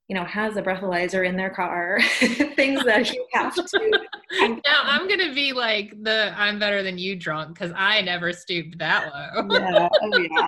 you 0.09 0.17
know 0.17 0.25
has 0.25 0.57
a 0.57 0.63
breathalyzer 0.63 1.27
in 1.27 1.37
their 1.37 1.51
car 1.51 2.01
things 2.57 2.83
that 2.85 3.13
you 3.13 3.27
have 3.33 3.55
to 3.55 4.09
now 4.41 4.81
i'm 4.85 5.07
gonna 5.09 5.35
be 5.35 5.53
like 5.53 5.95
the 6.03 6.33
i'm 6.37 6.59
better 6.59 6.83
than 6.83 6.99
you 6.99 7.15
drunk 7.15 7.55
because 7.55 7.73
i 7.77 8.01
never 8.01 8.33
stooped 8.33 8.79
that 8.79 9.13
low. 9.13 9.47
Yeah 9.51 9.89
oh 10.03 10.19
yeah 10.19 10.47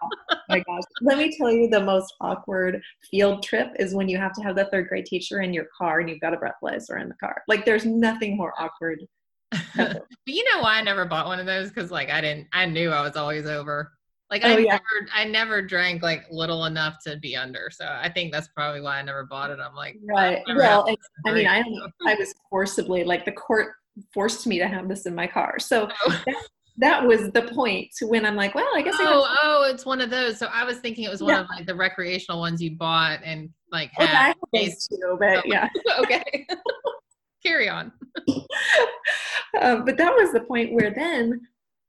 my 0.50 0.60
gosh 0.60 0.82
let 1.00 1.18
me 1.18 1.36
tell 1.36 1.50
you 1.50 1.68
the 1.68 1.80
most 1.80 2.14
awkward 2.20 2.80
field 3.10 3.42
trip 3.42 3.68
is 3.78 3.94
when 3.94 4.08
you 4.08 4.18
have 4.18 4.32
to 4.32 4.42
have 4.42 4.56
the 4.56 4.66
third 4.66 4.88
grade 4.88 5.06
teacher 5.06 5.40
in 5.40 5.52
your 5.52 5.66
car 5.76 6.00
and 6.00 6.08
you've 6.08 6.20
got 6.20 6.34
a 6.34 6.36
breathalyzer 6.36 7.00
in 7.00 7.08
the 7.08 7.14
car 7.14 7.42
like 7.48 7.64
there's 7.64 7.84
nothing 7.84 8.36
more 8.36 8.52
awkward 8.58 9.00
but 9.76 10.04
you 10.26 10.44
know 10.52 10.62
why 10.62 10.78
i 10.78 10.82
never 10.82 11.04
bought 11.04 11.26
one 11.26 11.40
of 11.40 11.46
those 11.46 11.68
because 11.68 11.90
like 11.90 12.10
i 12.10 12.20
didn't 12.20 12.46
i 12.52 12.66
knew 12.66 12.90
i 12.90 13.02
was 13.02 13.16
always 13.16 13.46
over 13.46 13.90
like 14.30 14.42
oh, 14.44 14.48
I 14.48 14.58
yeah. 14.58 14.78
never, 14.78 15.10
I 15.12 15.24
never 15.24 15.60
drank 15.60 16.02
like 16.02 16.24
little 16.30 16.66
enough 16.66 16.98
to 17.04 17.16
be 17.16 17.34
under, 17.34 17.68
so 17.72 17.84
I 17.84 18.08
think 18.08 18.32
that's 18.32 18.46
probably 18.48 18.80
why 18.80 18.98
I 18.98 19.02
never 19.02 19.24
bought 19.24 19.50
it. 19.50 19.58
I'm 19.58 19.74
like, 19.74 19.96
right. 20.08 20.40
Well, 20.54 20.88
I 21.26 21.32
mean, 21.32 21.48
I 21.48 21.64
I 22.06 22.14
was 22.14 22.32
forcibly 22.48 23.02
like 23.02 23.24
the 23.24 23.32
court 23.32 23.72
forced 24.14 24.46
me 24.46 24.60
to 24.60 24.68
have 24.68 24.88
this 24.88 25.06
in 25.06 25.16
my 25.16 25.26
car, 25.26 25.58
so 25.58 25.88
oh. 26.06 26.22
That, 26.80 27.06
was 27.06 27.30
the 27.30 27.42
point 27.42 27.90
when 28.02 28.26
I'm 28.26 28.36
like, 28.36 28.54
well, 28.54 28.68
I 28.74 28.82
guess. 28.82 28.94
Oh, 28.98 29.22
I 29.22 29.36
oh, 29.42 29.70
it's 29.72 29.86
one 29.86 30.00
of 30.00 30.10
those. 30.10 30.38
So 30.38 30.46
I 30.52 30.64
was 30.64 30.78
thinking 30.78 31.04
it 31.04 31.10
was 31.10 31.22
one 31.22 31.34
yeah. 31.34 31.40
of 31.40 31.48
like 31.48 31.66
the 31.66 31.74
recreational 31.74 32.40
ones 32.40 32.60
you 32.60 32.76
bought 32.76 33.20
and 33.24 33.50
like 33.70 33.90
had. 33.94 34.34
Oh, 34.54 34.58
too, 34.60 35.16
but 35.18 35.38
oh, 35.38 35.42
yeah. 35.44 35.68
okay. 36.00 36.46
Carry 37.44 37.68
on. 37.68 37.92
um, 39.60 39.84
but 39.84 39.96
that 39.96 40.14
was 40.14 40.32
the 40.32 40.44
point 40.46 40.74
where 40.74 40.92
then 40.94 41.40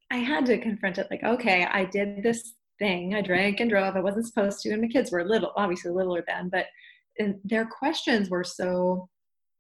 I 0.10 0.17
had 0.17 0.45
to 0.45 0.58
confront 0.58 0.97
it 0.97 1.08
like, 1.12 1.23
okay, 1.23 1.65
I 1.65 1.86
did 1.86 2.23
this 2.23 2.54
thing. 2.80 3.15
I 3.15 3.21
drank 3.21 3.60
and 3.60 3.69
drove. 3.69 3.95
I 3.95 4.01
wasn't 4.01 4.27
supposed 4.27 4.62
to. 4.62 4.71
And 4.71 4.82
my 4.82 4.88
kids 4.88 5.12
were 5.12 5.23
little, 5.25 5.51
obviously 5.58 5.91
littler 5.91 6.23
then, 6.27 6.49
but 6.49 6.67
their 7.43 7.65
questions 7.65 8.30
were 8.30 8.43
so 8.43 9.10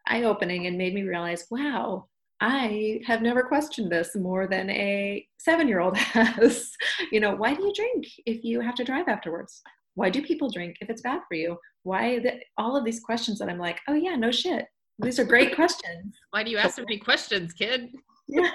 eye 0.07 0.23
opening 0.23 0.67
and 0.67 0.77
made 0.77 0.93
me 0.93 1.03
realize, 1.03 1.45
wow, 1.51 2.07
I 2.41 2.99
have 3.05 3.21
never 3.21 3.43
questioned 3.43 3.91
this 3.91 4.15
more 4.15 4.47
than 4.47 4.69
a 4.71 5.25
seven 5.37 5.67
year 5.67 5.79
old 5.79 5.95
has. 5.97 6.71
you 7.11 7.19
know, 7.19 7.35
why 7.35 7.53
do 7.53 7.63
you 7.63 7.73
drink 7.73 8.07
if 8.25 8.43
you 8.43 8.59
have 8.59 8.75
to 8.75 8.83
drive 8.83 9.07
afterwards? 9.07 9.61
Why 9.93 10.09
do 10.09 10.21
people 10.21 10.49
drink 10.49 10.77
if 10.81 10.89
it's 10.89 11.01
bad 11.01 11.21
for 11.27 11.35
you? 11.35 11.57
Why 11.83 12.19
the, 12.19 12.39
all 12.57 12.75
of 12.75 12.83
these 12.83 12.99
questions 12.99 13.39
that 13.39 13.49
I'm 13.49 13.59
like, 13.59 13.79
oh 13.87 13.93
yeah, 13.93 14.15
no 14.15 14.31
shit. 14.31 14.65
These 14.99 15.19
are 15.19 15.23
great 15.23 15.55
questions. 15.55 16.15
Why 16.31 16.43
do 16.43 16.51
you 16.51 16.57
ask 16.57 16.75
so 16.75 16.83
many 16.83 16.97
questions, 16.97 17.53
kid? 17.53 17.89
yeah 18.27 18.49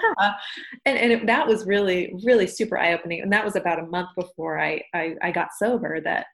and, 0.85 0.97
and 0.97 1.11
it, 1.11 1.25
that 1.27 1.47
was 1.47 1.65
really 1.65 2.13
really 2.23 2.47
super 2.47 2.77
eye-opening 2.77 3.21
and 3.21 3.31
that 3.31 3.45
was 3.45 3.55
about 3.55 3.79
a 3.79 3.85
month 3.85 4.09
before 4.15 4.59
I, 4.59 4.81
I 4.93 5.15
i 5.21 5.31
got 5.31 5.49
sober 5.57 6.01
that 6.01 6.25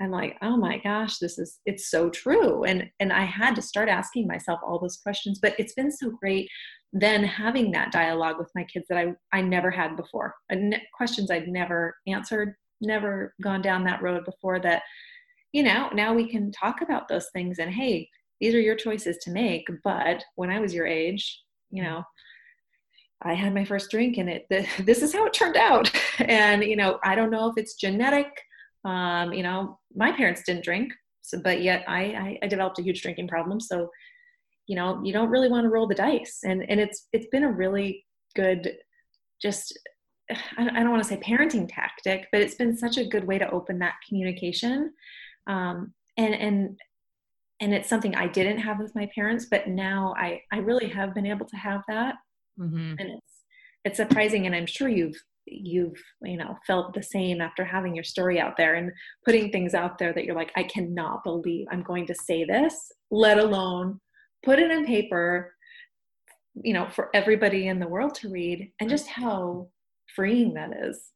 i'm 0.00 0.10
like 0.10 0.36
oh 0.42 0.56
my 0.56 0.78
gosh 0.78 1.18
this 1.18 1.38
is 1.38 1.58
it's 1.66 1.90
so 1.90 2.08
true 2.10 2.64
and 2.64 2.88
and 3.00 3.12
i 3.12 3.24
had 3.24 3.54
to 3.56 3.62
start 3.62 3.88
asking 3.88 4.26
myself 4.26 4.60
all 4.64 4.78
those 4.78 4.98
questions 4.98 5.38
but 5.40 5.54
it's 5.58 5.74
been 5.74 5.90
so 5.90 6.10
great 6.10 6.48
then 6.96 7.24
having 7.24 7.72
that 7.72 7.90
dialogue 7.90 8.38
with 8.38 8.50
my 8.54 8.64
kids 8.64 8.86
that 8.88 8.98
i 8.98 9.12
i 9.32 9.40
never 9.40 9.70
had 9.70 9.96
before 9.96 10.34
ne- 10.52 10.82
questions 10.96 11.30
i'd 11.30 11.48
never 11.48 11.96
answered 12.06 12.54
never 12.80 13.34
gone 13.42 13.60
down 13.60 13.84
that 13.84 14.02
road 14.02 14.24
before 14.24 14.60
that 14.60 14.82
you 15.52 15.62
know 15.62 15.90
now 15.92 16.14
we 16.14 16.28
can 16.28 16.52
talk 16.52 16.80
about 16.80 17.08
those 17.08 17.28
things 17.32 17.58
and 17.58 17.72
hey 17.72 18.08
these 18.40 18.54
are 18.54 18.60
your 18.60 18.76
choices 18.76 19.18
to 19.18 19.30
make 19.30 19.66
but 19.82 20.22
when 20.36 20.50
i 20.50 20.60
was 20.60 20.72
your 20.72 20.86
age 20.86 21.42
you 21.70 21.82
know 21.82 22.02
I 23.26 23.32
had 23.32 23.54
my 23.54 23.64
first 23.64 23.90
drink 23.90 24.18
and 24.18 24.28
it 24.28 24.46
this 24.84 25.02
is 25.02 25.12
how 25.12 25.26
it 25.26 25.32
turned 25.32 25.56
out. 25.56 25.90
And 26.20 26.62
you 26.62 26.76
know, 26.76 26.98
I 27.02 27.14
don't 27.16 27.30
know 27.30 27.48
if 27.48 27.54
it's 27.56 27.74
genetic. 27.74 28.28
Um, 28.84 29.32
you 29.32 29.42
know, 29.42 29.78
my 29.94 30.12
parents 30.12 30.42
didn't 30.46 30.64
drink, 30.64 30.92
so 31.22 31.40
but 31.42 31.60
yet 31.62 31.84
I, 31.88 32.02
I, 32.02 32.38
I 32.42 32.46
developed 32.46 32.78
a 32.78 32.82
huge 32.82 33.02
drinking 33.02 33.28
problem. 33.28 33.58
So, 33.58 33.90
you 34.66 34.76
know, 34.76 35.00
you 35.04 35.12
don't 35.12 35.30
really 35.30 35.48
want 35.48 35.64
to 35.64 35.70
roll 35.70 35.86
the 35.86 35.94
dice. 35.94 36.40
And 36.44 36.68
and 36.68 36.80
it's 36.80 37.08
it's 37.12 37.26
been 37.30 37.44
a 37.44 37.52
really 37.52 38.04
good, 38.34 38.74
just 39.40 39.78
I 40.56 40.64
don't 40.64 40.90
want 40.90 41.02
to 41.02 41.08
say 41.08 41.18
parenting 41.18 41.68
tactic, 41.68 42.28
but 42.32 42.40
it's 42.40 42.54
been 42.54 42.76
such 42.76 42.96
a 42.96 43.06
good 43.06 43.26
way 43.26 43.38
to 43.38 43.50
open 43.50 43.78
that 43.80 43.94
communication. 44.08 44.92
Um, 45.46 45.92
and 46.16 46.34
and 46.34 46.78
and 47.60 47.74
it's 47.74 47.88
something 47.88 48.14
I 48.14 48.26
didn't 48.26 48.58
have 48.58 48.78
with 48.78 48.94
my 48.94 49.08
parents, 49.14 49.46
but 49.50 49.68
now 49.68 50.14
I 50.18 50.40
I 50.52 50.58
really 50.58 50.88
have 50.88 51.14
been 51.14 51.26
able 51.26 51.46
to 51.46 51.56
have 51.56 51.82
that 51.88 52.16
mm-hmm. 52.58 52.94
and 52.98 53.10
it's 53.10 53.32
it's 53.84 53.96
surprising 53.96 54.46
and 54.46 54.54
i'm 54.54 54.66
sure 54.66 54.88
you've 54.88 55.16
you've 55.46 56.00
you 56.22 56.36
know 56.36 56.56
felt 56.66 56.94
the 56.94 57.02
same 57.02 57.40
after 57.40 57.64
having 57.64 57.94
your 57.94 58.04
story 58.04 58.40
out 58.40 58.56
there 58.56 58.74
and 58.74 58.90
putting 59.24 59.50
things 59.50 59.74
out 59.74 59.98
there 59.98 60.12
that 60.12 60.24
you're 60.24 60.34
like 60.34 60.52
i 60.56 60.62
cannot 60.62 61.22
believe 61.22 61.66
i'm 61.70 61.82
going 61.82 62.06
to 62.06 62.14
say 62.14 62.44
this 62.44 62.90
let 63.10 63.38
alone 63.38 64.00
put 64.44 64.58
it 64.58 64.70
on 64.70 64.86
paper 64.86 65.54
you 66.62 66.72
know 66.72 66.88
for 66.90 67.10
everybody 67.14 67.68
in 67.68 67.80
the 67.80 67.88
world 67.88 68.14
to 68.14 68.28
read 68.28 68.70
and 68.80 68.88
just 68.88 69.08
how 69.08 69.68
freeing 70.14 70.54
that 70.54 70.70
is. 70.72 71.10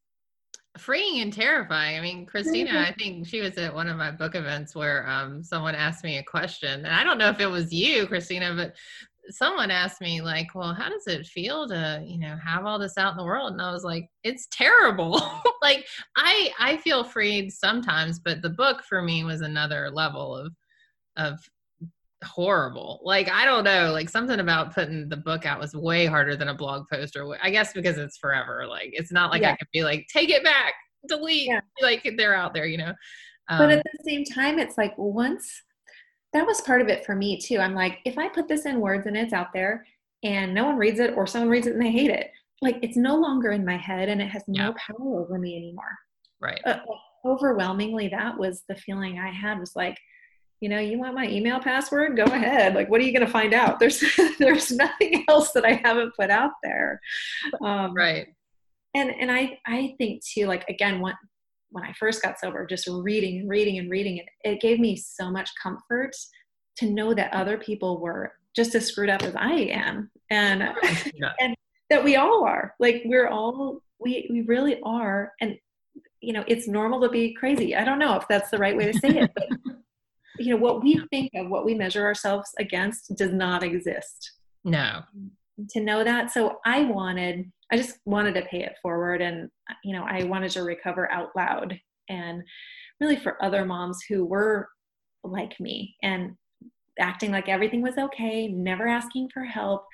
Freeing 0.77 1.21
and 1.23 1.33
terrifying. 1.33 1.99
I 1.99 2.01
mean, 2.01 2.25
Christina, 2.25 2.79
I 2.79 2.95
think 2.99 3.27
she 3.27 3.41
was 3.41 3.57
at 3.59 3.75
one 3.75 3.89
of 3.89 3.97
my 3.97 4.13
book 4.13 4.37
events 4.37 4.77
where 4.77 5.09
um, 5.09 5.43
someone 5.43 5.75
asked 5.75 6.05
me 6.05 6.19
a 6.19 6.23
question, 6.23 6.85
and 6.85 6.95
I 6.95 7.03
don't 7.03 7.19
know 7.19 7.31
if 7.31 7.41
it 7.41 7.47
was 7.47 7.73
you, 7.73 8.07
Christina, 8.07 8.55
but 8.55 8.75
someone 9.31 9.71
asked 9.71 10.01
me 10.01 10.23
like 10.23 10.47
well 10.55 10.73
how 10.73 10.89
does 10.89 11.07
it 11.07 11.27
feel 11.27 11.69
to 11.69 12.03
you 12.03 12.19
know 12.19 12.35
have 12.43 12.65
all 12.65 12.79
this 12.79 12.97
out 12.97 13.13
in 13.13 13.19
the 13.19 13.25
world? 13.25 13.53
And 13.53 13.61
i 13.61 13.71
was 13.71 13.85
like 13.85 14.09
it's 14.25 14.49
terrible. 14.51 15.21
Like 15.61 15.87
i 16.17 16.51
i 16.61 16.77
feel 16.79 17.03
freed 17.03 17.53
sometimes 17.53 18.21
but 18.21 18.43
the 18.43 18.49
book 18.49 18.85
for 18.89 19.03
me 19.03 19.25
was 19.25 19.41
another 19.41 19.91
level 19.91 20.35
of 20.37 20.55
of 21.17 21.41
horrible 22.25 23.01
like 23.05 23.31
i 23.31 23.45
don't 23.45 23.63
know 23.63 23.93
like 23.93 24.09
something 24.09 24.41
about 24.41 24.75
putting 24.75 25.09
the 25.09 25.17
book 25.17 25.47
out 25.47 25.61
was 25.61 25.75
way 25.75 26.05
harder 26.05 26.35
than 26.35 26.49
a 26.49 26.55
blog 26.55 26.85
post 26.91 27.17
or 27.17 27.39
i 27.43 27.51
guess 27.51 27.73
because 27.73 27.97
it's 27.97 28.19
forever 28.19 28.67
like 28.67 28.91
it's 28.93 29.13
not 29.13 29.31
like 29.31 29.43
yeah. 29.43 29.53
i 29.53 29.57
can 29.57 29.69
be 29.73 29.85
like 29.85 30.05
take 30.13 30.29
it 30.29 30.43
back 30.43 30.75
delete 31.09 31.47
yeah. 31.47 31.61
like 31.81 32.09
they're 32.17 32.35
out 32.35 32.53
there 32.53 32.67
you 32.67 32.77
know 32.77 32.93
um, 33.51 33.59
but 33.59 33.71
at 33.71 33.85
the 33.85 34.05
same 34.05 34.25
time 34.25 34.59
it's 34.59 34.77
like 34.77 34.93
once 34.99 35.63
that 36.33 36.47
was 36.47 36.61
part 36.61 36.81
of 36.81 36.89
it 36.89 37.05
for 37.05 37.15
me 37.15 37.39
too. 37.39 37.59
I'm 37.59 37.75
like, 37.75 37.99
if 38.05 38.19
I 38.19 38.29
put 38.29 38.49
this 38.49 38.67
in 38.67 38.81
words 38.81 39.07
and 39.07 39.17
it's 39.17 39.33
out 39.33 39.53
there 39.53 39.87
and 40.23 40.53
no 40.53 40.67
one 40.67 40.77
reads 40.77 41.01
it 41.01 41.15
or 41.17 41.27
someone 41.27 41.51
reads 41.51 41.67
it 41.67 41.75
and 41.75 41.83
they 41.83 41.91
hate 41.91 42.11
it, 42.11 42.31
like 42.61 42.79
it's 42.83 42.97
no 42.97 43.17
longer 43.17 43.53
in 43.53 43.65
my 43.65 43.77
head 43.77 44.09
and 44.09 44.21
it 44.21 44.29
has 44.29 44.43
no 44.47 44.69
yeah. 44.69 44.73
power 44.87 45.21
over 45.21 45.39
me 45.39 45.57
anymore. 45.57 45.97
Right. 46.41 46.61
Uh, 46.67 46.81
overwhelmingly, 47.25 48.09
that 48.09 48.39
was 48.39 48.65
the 48.69 48.77
feeling 48.77 49.19
I 49.19 49.31
had 49.31 49.59
was 49.59 49.75
like, 49.75 49.97
you 50.61 50.69
know, 50.69 50.81
you 50.81 50.99
want 50.99 51.15
my 51.15 51.29
email 51.29 51.61
password? 51.61 52.17
Go 52.17 52.25
ahead. 52.25 52.75
Like, 52.75 52.91
what 52.91 53.01
are 53.01 53.05
you 53.05 53.13
going 53.13 53.25
to 53.25 53.33
find 53.33 53.55
out? 53.55 53.79
There's 53.81 54.03
there's 54.39 54.71
nothing 54.73 55.25
else 55.29 55.53
that 55.53 55.65
I 55.65 55.81
haven't 55.85 56.17
put 56.17 56.31
out 56.31 56.53
there. 56.63 57.01
Um, 57.63 57.95
right. 57.95 58.27
And 58.95 59.11
and 59.11 59.31
I 59.31 59.59
I 59.67 59.95
think 59.99 60.23
too, 60.25 60.47
like 60.47 60.65
again, 60.69 61.01
what 61.01 61.15
when 61.71 61.85
I 61.85 61.93
first 61.93 62.23
got 62.23 62.41
sober, 62.41 62.67
just 62.67 62.89
reading 62.89 63.41
and 63.41 63.49
reading 63.51 63.79
and 63.79 63.91
reading 63.91 64.17
it, 64.19 64.27
it 64.43 64.61
gave 64.61 64.81
me 64.81 64.97
so 64.97 65.31
much 65.31 65.51
comfort 65.63 66.17
to 66.79 66.91
know 66.91 67.13
that 67.15 67.33
other 67.33 67.59
people 67.59 68.01
were 68.01 68.33
just 68.57 68.75
as 68.75 68.87
screwed 68.87 69.11
up 69.11 69.23
as 69.23 69.35
I 69.37 69.53
am, 69.53 70.11
and 70.31 70.61
yeah. 71.15 71.33
and 71.41 71.55
that 71.91 72.03
we 72.03 72.17
all 72.17 72.45
are. 72.45 72.75
Like 72.81 73.03
we're 73.05 73.29
all 73.29 73.83
we 74.01 74.27
we 74.31 74.43
really 74.43 74.81
are, 74.83 75.33
and 75.41 75.57
you 76.21 76.33
know 76.33 76.45
it's 76.49 76.67
normal 76.67 77.01
to 77.03 77.09
be 77.09 77.35
crazy. 77.35 77.77
I 77.77 77.85
don't 77.85 77.99
know 77.99 78.17
if 78.17 78.27
that's 78.29 78.51
the 78.51 78.59
right 78.59 78.77
way 78.77 78.91
to 78.91 78.99
say 78.99 79.21
it, 79.21 79.31
but 79.35 79.49
you 80.39 80.55
know 80.55 80.61
what 80.61 80.83
we 80.83 81.01
think 81.11 81.31
of, 81.35 81.49
what 81.49 81.65
we 81.65 81.75
measure 81.75 82.05
ourselves 82.05 82.51
against, 82.59 83.17
does 83.17 83.33
not 83.33 83.63
exist. 83.63 84.33
No. 84.65 85.03
To 85.71 85.81
know 85.81 86.05
that, 86.05 86.31
so 86.31 86.59
I 86.65 86.85
wanted 86.85 87.51
I 87.71 87.77
just 87.77 87.99
wanted 88.07 88.35
to 88.35 88.43
pay 88.43 88.63
it 88.63 88.77
forward 88.81 89.21
and 89.21 89.51
you 89.85 89.93
know 89.93 90.05
I 90.09 90.25
wanted 90.25 90.51
to 90.53 90.63
recover 90.63 91.11
out 91.13 91.31
loud 91.37 91.79
and 92.09 92.43
really 93.01 93.17
for 93.17 93.43
other 93.43 93.65
moms 93.65 93.99
who 94.09 94.25
were 94.25 94.69
like 95.25 95.59
me 95.61 95.97
and 96.03 96.37
acting 96.99 97.31
like 97.31 97.49
everything 97.49 97.83
was 97.83 97.97
okay, 97.97 98.49
never 98.49 98.87
asking 98.89 99.31
for 99.33 99.45
help, 99.45 99.85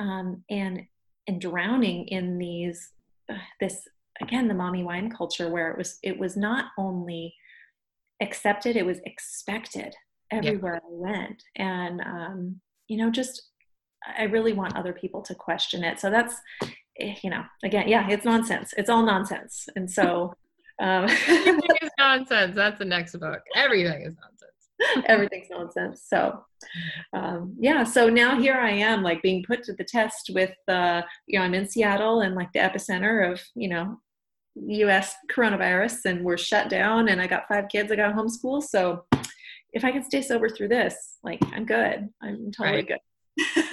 um, 0.00 0.42
and 0.50 0.82
and 1.26 1.40
drowning 1.40 2.06
in 2.08 2.38
these 2.38 2.92
uh, 3.30 3.36
this 3.60 3.86
again 4.20 4.48
the 4.48 4.54
mommy 4.54 4.82
wine 4.82 5.10
culture 5.10 5.48
where 5.48 5.70
it 5.70 5.78
was 5.78 5.98
it 6.02 6.18
was 6.18 6.36
not 6.36 6.66
only 6.78 7.34
accepted 8.20 8.76
it 8.76 8.86
was 8.86 9.00
expected 9.04 9.94
everywhere 10.30 10.80
yeah. 10.82 10.88
I 10.88 11.12
went 11.12 11.42
and 11.56 12.00
um, 12.00 12.60
you 12.88 12.96
know 12.96 13.10
just 13.10 13.42
I 14.16 14.24
really 14.24 14.52
want 14.52 14.76
other 14.76 14.92
people 14.92 15.22
to 15.22 15.34
question 15.34 15.84
it 15.84 15.98
so 16.00 16.10
that's 16.10 16.40
Eh, 17.00 17.14
you 17.22 17.30
know, 17.30 17.42
again, 17.62 17.88
yeah, 17.88 18.08
it's 18.08 18.24
nonsense. 18.24 18.74
It's 18.76 18.90
all 18.90 19.04
nonsense. 19.04 19.68
And 19.76 19.90
so, 19.90 20.34
um, 20.80 21.04
everything 21.04 21.76
is 21.82 21.90
nonsense. 21.98 22.56
That's 22.56 22.78
the 22.78 22.84
next 22.84 23.16
book. 23.18 23.40
Everything 23.54 24.02
is 24.02 24.14
nonsense. 24.20 25.04
Everything's 25.06 25.48
nonsense. 25.50 26.04
So, 26.06 26.44
um, 27.12 27.56
yeah. 27.58 27.82
So 27.84 28.08
now 28.08 28.40
here 28.40 28.54
I 28.54 28.70
am, 28.70 29.02
like 29.02 29.22
being 29.22 29.42
put 29.42 29.64
to 29.64 29.72
the 29.72 29.84
test 29.84 30.30
with, 30.34 30.54
uh, 30.68 31.02
you 31.26 31.38
know, 31.38 31.44
I'm 31.44 31.54
in 31.54 31.68
Seattle 31.68 32.20
and 32.20 32.34
like 32.34 32.52
the 32.52 32.60
epicenter 32.60 33.32
of, 33.32 33.40
you 33.54 33.68
know, 33.68 34.00
U.S. 34.66 35.14
coronavirus, 35.34 36.04
and 36.06 36.24
we're 36.24 36.36
shut 36.36 36.68
down. 36.68 37.08
And 37.08 37.20
I 37.20 37.26
got 37.26 37.48
five 37.48 37.68
kids. 37.70 37.90
I 37.92 37.96
got 37.96 38.14
homeschool. 38.14 38.62
So, 38.62 39.04
if 39.72 39.84
I 39.84 39.92
can 39.92 40.02
stay 40.02 40.22
sober 40.22 40.48
through 40.48 40.68
this, 40.68 41.18
like 41.22 41.40
I'm 41.52 41.64
good. 41.66 42.08
I'm 42.22 42.50
totally 42.52 42.76
Right. 42.78 42.88
good. 42.88 42.98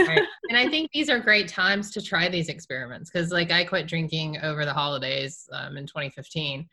right. 0.07 0.23
And 0.49 0.57
I 0.59 0.69
think 0.69 0.91
these 0.93 1.09
are 1.09 1.19
great 1.19 1.47
times 1.47 1.89
to 1.91 2.01
try 2.01 2.29
these 2.29 2.49
experiments 2.49 3.09
because, 3.09 3.31
like, 3.31 3.51
I 3.51 3.63
quit 3.63 3.87
drinking 3.87 4.37
over 4.43 4.63
the 4.63 4.73
holidays 4.73 5.49
um, 5.53 5.75
in 5.77 5.87
2015. 5.87 6.67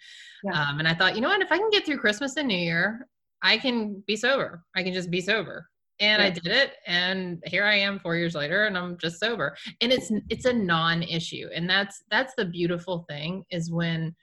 Yeah. 0.44 0.52
Um, 0.52 0.78
and 0.78 0.86
I 0.86 0.92
thought, 0.92 1.14
you 1.14 1.22
know 1.22 1.28
what? 1.28 1.40
If 1.40 1.50
I 1.50 1.56
can 1.56 1.70
get 1.70 1.86
through 1.86 1.98
Christmas 1.98 2.36
and 2.36 2.48
New 2.48 2.58
Year, 2.58 3.06
I 3.42 3.56
can 3.56 4.02
be 4.06 4.14
sober. 4.16 4.62
I 4.76 4.82
can 4.82 4.92
just 4.92 5.10
be 5.10 5.22
sober. 5.22 5.66
And 6.00 6.20
I 6.20 6.30
did 6.30 6.46
it, 6.46 6.72
and 6.86 7.42
here 7.46 7.64
I 7.64 7.74
am 7.76 7.98
four 7.98 8.16
years 8.16 8.34
later, 8.34 8.64
and 8.64 8.76
I'm 8.76 8.98
just 8.98 9.20
sober. 9.20 9.56
And 9.80 9.92
it's 9.92 10.10
it's 10.30 10.46
a 10.46 10.52
non-issue, 10.52 11.48
and 11.54 11.68
that's 11.68 12.02
that's 12.10 12.34
the 12.36 12.44
beautiful 12.44 13.04
thing 13.08 13.44
is 13.50 13.70
when 13.70 14.14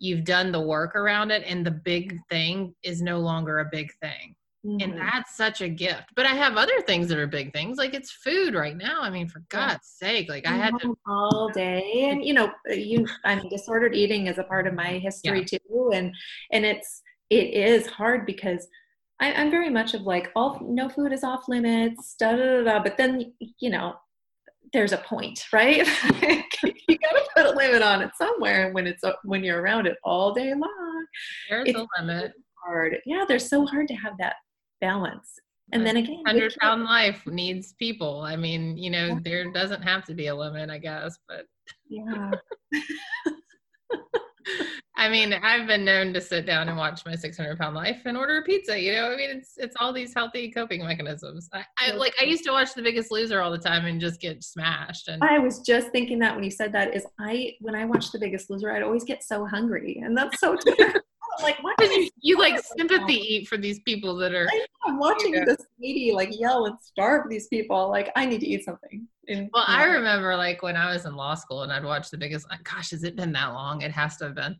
you've 0.00 0.24
done 0.24 0.50
the 0.50 0.60
work 0.60 0.96
around 0.96 1.30
it, 1.30 1.44
and 1.46 1.64
the 1.64 1.70
big 1.70 2.18
thing 2.30 2.74
is 2.82 3.00
no 3.00 3.18
longer 3.20 3.60
a 3.60 3.68
big 3.70 3.92
thing 4.00 4.34
and 4.80 4.94
Mhm. 4.94 4.98
that's 4.98 5.36
such 5.36 5.60
a 5.60 5.68
gift 5.68 6.08
but 6.16 6.24
i 6.24 6.34
have 6.34 6.56
other 6.56 6.80
things 6.82 7.08
that 7.08 7.18
are 7.18 7.26
big 7.26 7.52
things 7.52 7.76
like 7.76 7.92
it's 7.92 8.10
food 8.10 8.54
right 8.54 8.76
now 8.76 9.02
i 9.02 9.10
mean 9.10 9.28
for 9.28 9.40
Yeah. 9.52 9.68
god's 9.68 9.86
sake 9.86 10.28
like 10.28 10.46
i 10.46 10.56
had 10.56 10.78
to 10.80 10.96
all 11.06 11.50
day 11.50 12.08
and 12.08 12.24
you 12.24 12.32
know 12.32 12.50
you 12.68 13.06
i 13.24 13.34
mean 13.34 13.48
disordered 13.50 13.94
eating 13.94 14.26
is 14.26 14.38
a 14.38 14.44
part 14.44 14.66
of 14.66 14.74
my 14.74 14.98
history 14.98 15.44
too 15.44 15.90
and 15.92 16.14
and 16.50 16.64
it's 16.64 17.02
it 17.30 17.52
is 17.52 17.86
hard 17.86 18.24
because 18.24 18.66
I, 19.20 19.32
i'm 19.34 19.50
very 19.50 19.70
much 19.70 19.94
of 19.94 20.02
like 20.02 20.30
all 20.34 20.60
no 20.62 20.88
food 20.88 21.12
is 21.12 21.24
off 21.24 21.48
limits 21.48 22.16
da 22.18 22.32
da 22.32 22.36
da, 22.36 22.62
da 22.64 22.82
but 22.82 22.96
then 22.96 23.32
you 23.60 23.70
know 23.70 23.94
there's 24.74 24.92
a 24.92 24.98
point 24.98 25.46
right? 25.52 25.88
You 26.86 26.98
gotta 26.98 27.26
put 27.34 27.46
a 27.46 27.50
limit 27.56 27.80
on 27.82 28.02
it 28.02 28.10
somewhere 28.16 28.66
and 28.66 28.74
when 28.74 28.86
it's 28.86 29.02
when 29.24 29.42
you're 29.42 29.60
around 29.60 29.86
it 29.86 29.96
all 30.04 30.34
day 30.34 30.52
long. 30.52 31.06
There's 31.48 31.68
it's 31.68 31.78
a 31.78 31.86
limit. 31.98 32.32
hard. 32.62 32.98
Yeah 33.06 33.24
they're 33.26 33.38
so 33.38 33.64
hard 33.64 33.88
to 33.88 33.94
have 33.94 34.18
that 34.18 34.36
balance. 34.82 35.30
And 35.72 35.86
then 35.86 35.96
again 35.96 36.22
hundred 36.26 36.54
pound 36.60 36.84
life 36.84 37.26
needs 37.26 37.74
people. 37.78 38.20
I 38.20 38.36
mean 38.36 38.76
you 38.76 38.90
know 38.90 39.18
there 39.24 39.50
doesn't 39.52 39.82
have 39.82 40.04
to 40.06 40.14
be 40.14 40.26
a 40.26 40.34
limit 40.34 40.68
i 40.68 40.78
guess 40.78 41.18
but 41.28 41.46
yeah 41.88 42.30
i 44.96 45.08
mean 45.08 45.32
i've 45.32 45.66
been 45.66 45.84
known 45.84 46.12
to 46.12 46.20
sit 46.20 46.46
down 46.46 46.68
and 46.68 46.76
watch 46.76 47.04
my 47.04 47.14
600 47.14 47.58
pound 47.58 47.74
life 47.74 48.00
and 48.04 48.16
order 48.16 48.38
a 48.38 48.42
pizza 48.42 48.78
you 48.78 48.92
know 48.92 49.12
i 49.12 49.16
mean 49.16 49.30
it's 49.30 49.54
it's 49.56 49.76
all 49.80 49.92
these 49.92 50.14
healthy 50.14 50.50
coping 50.50 50.84
mechanisms 50.84 51.48
i, 51.52 51.64
I 51.78 51.92
like 51.92 52.14
i 52.20 52.24
used 52.24 52.44
to 52.44 52.52
watch 52.52 52.74
the 52.74 52.82
biggest 52.82 53.10
loser 53.10 53.40
all 53.40 53.50
the 53.50 53.58
time 53.58 53.86
and 53.86 54.00
just 54.00 54.20
get 54.20 54.42
smashed 54.42 55.08
and 55.08 55.22
I 55.22 55.38
was 55.38 55.60
just 55.60 55.90
thinking 55.90 56.18
that 56.20 56.34
when 56.34 56.44
you 56.44 56.50
said 56.50 56.72
that 56.72 56.94
is 56.94 57.06
I 57.18 57.54
when 57.60 57.74
I 57.74 57.84
watch 57.84 58.12
The 58.12 58.18
Biggest 58.18 58.50
Loser, 58.50 58.70
I'd 58.72 58.82
always 58.82 59.04
get 59.04 59.22
so 59.22 59.46
hungry, 59.46 60.00
and 60.04 60.16
that's 60.16 60.38
so 60.40 60.56
like 61.42 61.56
why 61.62 61.74
am 61.80 61.90
you, 61.90 62.10
you 62.20 62.38
like 62.38 62.60
sympathy 62.76 63.14
eat 63.14 63.48
for 63.48 63.56
these 63.56 63.80
people 63.80 64.14
that 64.16 64.34
are 64.34 64.48
I'm 64.86 64.98
watching 64.98 65.34
Yeah. 65.34 65.44
this 65.44 65.64
lady 65.80 66.12
like 66.12 66.38
yell 66.38 66.66
and 66.66 66.76
starve 66.80 67.28
these 67.28 67.48
people. 67.48 67.88
Like 67.88 68.10
I 68.16 68.26
need 68.26 68.40
to 68.40 68.46
eat 68.46 68.64
something. 68.64 69.06
And, 69.28 69.50
Well, 69.52 69.64
I 69.66 69.84
remember 69.84 70.36
like 70.36 70.62
when 70.62 70.76
I 70.76 70.92
was 70.92 71.06
in 71.06 71.16
law 71.16 71.34
school 71.34 71.62
and 71.62 71.72
I'd 71.72 71.84
watch 71.84 72.10
the 72.10 72.18
biggest. 72.18 72.46
Gosh, 72.62 72.90
has 72.90 73.04
it 73.04 73.16
been 73.16 73.32
that 73.32 73.48
long? 73.52 73.82
It 73.82 73.90
has 73.92 74.16
to 74.18 74.24
have 74.26 74.34
been. 74.34 74.56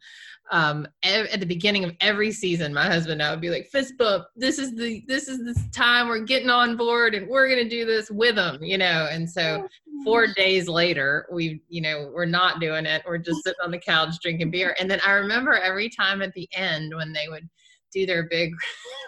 Um, 0.51 0.87
ev- 1.03 1.27
at 1.27 1.41
the 1.41 1.47
beginning 1.47 1.85
of 1.85 1.93
every 2.01 2.31
season, 2.31 2.75
my 2.75 2.87
husband 2.87 3.21
and 3.21 3.23
I 3.23 3.31
would 3.31 3.41
be 3.41 3.51
like, 3.51 3.69
"Fist 3.69 3.97
bump! 3.99 4.27
This 4.37 4.59
is 4.59 4.75
the 4.75 5.03
this 5.09 5.29
is 5.29 5.39
the 5.39 5.55
time 5.73 6.09
we're 6.09 6.21
getting 6.21 6.51
on 6.51 6.77
board 6.77 7.15
and 7.15 7.29
we're 7.29 7.49
gonna 7.49 7.69
do 7.69 7.85
this 7.87 8.11
with 8.11 8.35
them," 8.37 8.63
you 8.63 8.79
know. 8.79 9.09
And 9.11 9.29
so 9.29 9.67
four 10.05 10.27
days 10.35 10.69
later, 10.69 11.27
we 11.33 11.63
you 11.69 11.81
know 11.81 12.11
we're 12.13 12.27
not 12.27 12.61
doing 12.61 12.87
it. 12.87 13.03
We're 13.07 13.19
just 13.19 13.43
sitting 13.43 13.61
on 13.65 13.71
the 13.71 13.79
couch 13.79 14.15
drinking 14.21 14.51
beer. 14.51 14.77
And 14.79 14.91
then 14.91 15.01
I 15.07 15.13
remember 15.13 15.55
every 15.55 15.89
time 15.89 16.21
at 16.23 16.33
the 16.35 16.49
end 16.53 16.95
when 16.95 17.13
they 17.13 17.29
would 17.29 17.49
do 17.95 18.07
their 18.07 18.25
big 18.25 18.53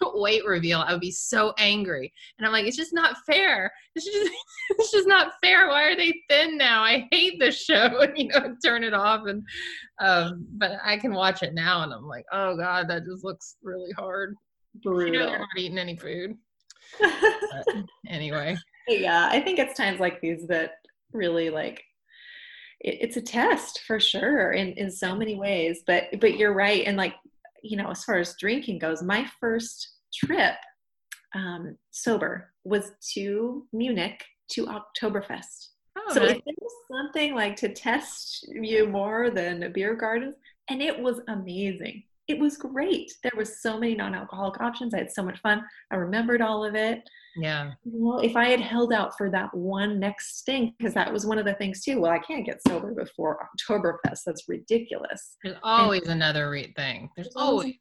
weight 0.15 0.45
reveal, 0.47 0.81
I 0.81 0.93
would 0.93 1.01
be 1.01 1.11
so 1.11 1.53
angry. 1.59 2.13
And 2.39 2.47
I'm 2.47 2.53
like, 2.53 2.67
it's 2.67 2.77
just 2.77 2.95
not 2.95 3.17
fair. 3.27 3.73
It's 3.95 4.05
just 4.05 4.31
it's 4.71 4.91
just 4.91 5.09
not 5.09 5.33
fair. 5.43 5.69
Why 5.69 5.85
are 5.85 5.97
they 5.97 6.23
thin 6.31 6.57
now? 6.57 6.83
I 6.83 7.09
hate 7.11 7.39
this 7.39 7.61
show. 7.61 8.01
And 8.01 8.13
you 8.17 8.29
know, 8.29 8.57
turn 8.65 8.85
it 8.85 8.95
off. 8.95 9.27
And 9.27 9.43
um, 10.01 10.47
but 10.53 10.73
I 10.85 10.97
can 10.97 11.13
watch 11.13 11.43
it 11.43 11.55
now, 11.55 11.83
and 11.83 11.93
I'm 11.93 12.07
like, 12.07 12.25
oh 12.33 12.57
god, 12.57 12.89
that 12.89 13.05
just 13.05 13.25
looks 13.25 13.57
really 13.63 13.93
hard. 13.93 14.35
You 14.85 15.11
know, 15.11 15.27
they're 15.27 15.39
not 15.39 15.49
eating 15.57 15.79
any 15.79 15.97
food. 15.97 16.37
Anyway, 18.09 18.57
yeah, 18.89 19.29
I 19.31 19.41
think 19.41 19.59
it's 19.59 19.77
times 19.77 20.01
like 20.01 20.21
these 20.21 20.47
that 20.49 20.73
really 21.13 21.51
like 21.51 21.83
it's 22.81 23.17
a 23.17 23.23
test 23.23 23.81
for 23.87 23.99
sure 23.99 24.53
in 24.53 24.73
in 24.75 24.91
so 24.91 25.17
many 25.17 25.35
ways. 25.35 25.83
But 25.87 26.05
but 26.21 26.37
you're 26.37 26.55
right, 26.55 26.85
and 26.87 26.97
like 26.97 27.15
you 27.63 27.77
know, 27.77 27.91
as 27.91 28.05
far 28.05 28.17
as 28.17 28.35
drinking 28.39 28.79
goes, 28.79 29.03
my 29.03 29.27
first 29.41 29.89
trip 30.15 30.55
um, 31.35 31.77
sober 31.91 32.53
was 32.65 32.93
to 33.15 33.67
Munich 33.73 34.25
to 34.53 34.67
Oktoberfest. 34.67 35.69
oh, 35.99 36.13
so 36.13 36.21
nice. 36.21 36.37
if 36.37 36.45
there 36.45 36.55
was 36.61 36.73
something 36.91 37.35
like 37.35 37.57
to 37.57 37.73
test 37.73 38.47
you 38.49 38.87
more 38.87 39.31
than 39.31 39.73
beer 39.73 39.95
gardens, 39.95 40.37
and 40.71 40.83
it 40.83 40.99
was 40.99 41.21
amazing. 41.29 42.03
It 42.29 42.39
was 42.39 42.57
great. 42.57 43.13
There 43.23 43.33
was 43.37 43.63
so 43.63 43.79
many 43.79 43.95
non-alcoholic 43.95 44.61
options. 44.61 44.95
I 44.95 44.99
had 44.99 45.13
so 45.13 45.23
much 45.23 45.41
fun. 45.41 45.63
I 45.93 45.97
remembered 45.97 46.43
all 46.43 46.65
of 46.65 46.75
it. 46.75 47.09
Yeah, 47.37 47.73
Well, 47.85 48.21
if 48.21 48.37
I 48.37 48.47
had 48.47 48.61
held 48.61 48.93
out 48.93 49.17
for 49.17 49.31
that 49.31 49.55
one 49.55 50.01
next 50.01 50.45
thing, 50.45 50.75
because 50.79 50.95
that 50.95 51.13
was 51.13 51.27
one 51.27 51.39
of 51.39 51.45
the 51.45 51.55
things 51.55 51.83
too. 51.83 52.01
Well, 52.01 52.13
I 52.13 52.19
can't 52.19 52.47
get 52.47 52.61
sober 52.67 52.93
before 52.95 53.49
Oktoberfest. 53.71 54.21
That's 54.25 54.49
ridiculous. 54.49 55.37
there's 55.43 55.57
always 55.63 56.09
another 56.09 56.51
re- 56.51 56.73
thing. 56.77 57.11
There's 57.17 57.35
always 57.37 57.75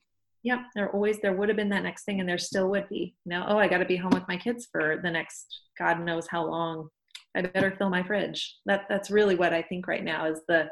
Yep, 0.43 0.59
there 0.75 0.91
always 0.91 1.19
there 1.21 1.33
would 1.33 1.49
have 1.49 1.55
been 1.55 1.69
that 1.69 1.81
next 1.81 2.03
thing, 2.03 2.19
and 2.19 2.29
there 2.29 2.37
still 2.37 2.69
would 2.69 2.87
be. 2.87 3.15
Now, 3.25 3.47
oh, 3.49 3.57
I 3.57 3.67
got 3.67 3.79
to 3.79 3.85
be 3.85 3.95
home 3.95 4.11
with 4.13 4.27
my 4.27 4.37
kids 4.37 4.67
for 4.71 4.99
the 5.01 5.09
next 5.09 5.61
God 5.77 5.99
knows 6.01 6.27
how 6.29 6.45
long. 6.45 6.89
I 7.35 7.41
better 7.41 7.75
fill 7.77 7.89
my 7.89 8.03
fridge. 8.03 8.55
That 8.67 8.85
that's 8.87 9.09
really 9.09 9.35
what 9.35 9.53
I 9.53 9.63
think 9.63 9.87
right 9.87 10.03
now 10.03 10.27
is 10.27 10.41
the 10.47 10.69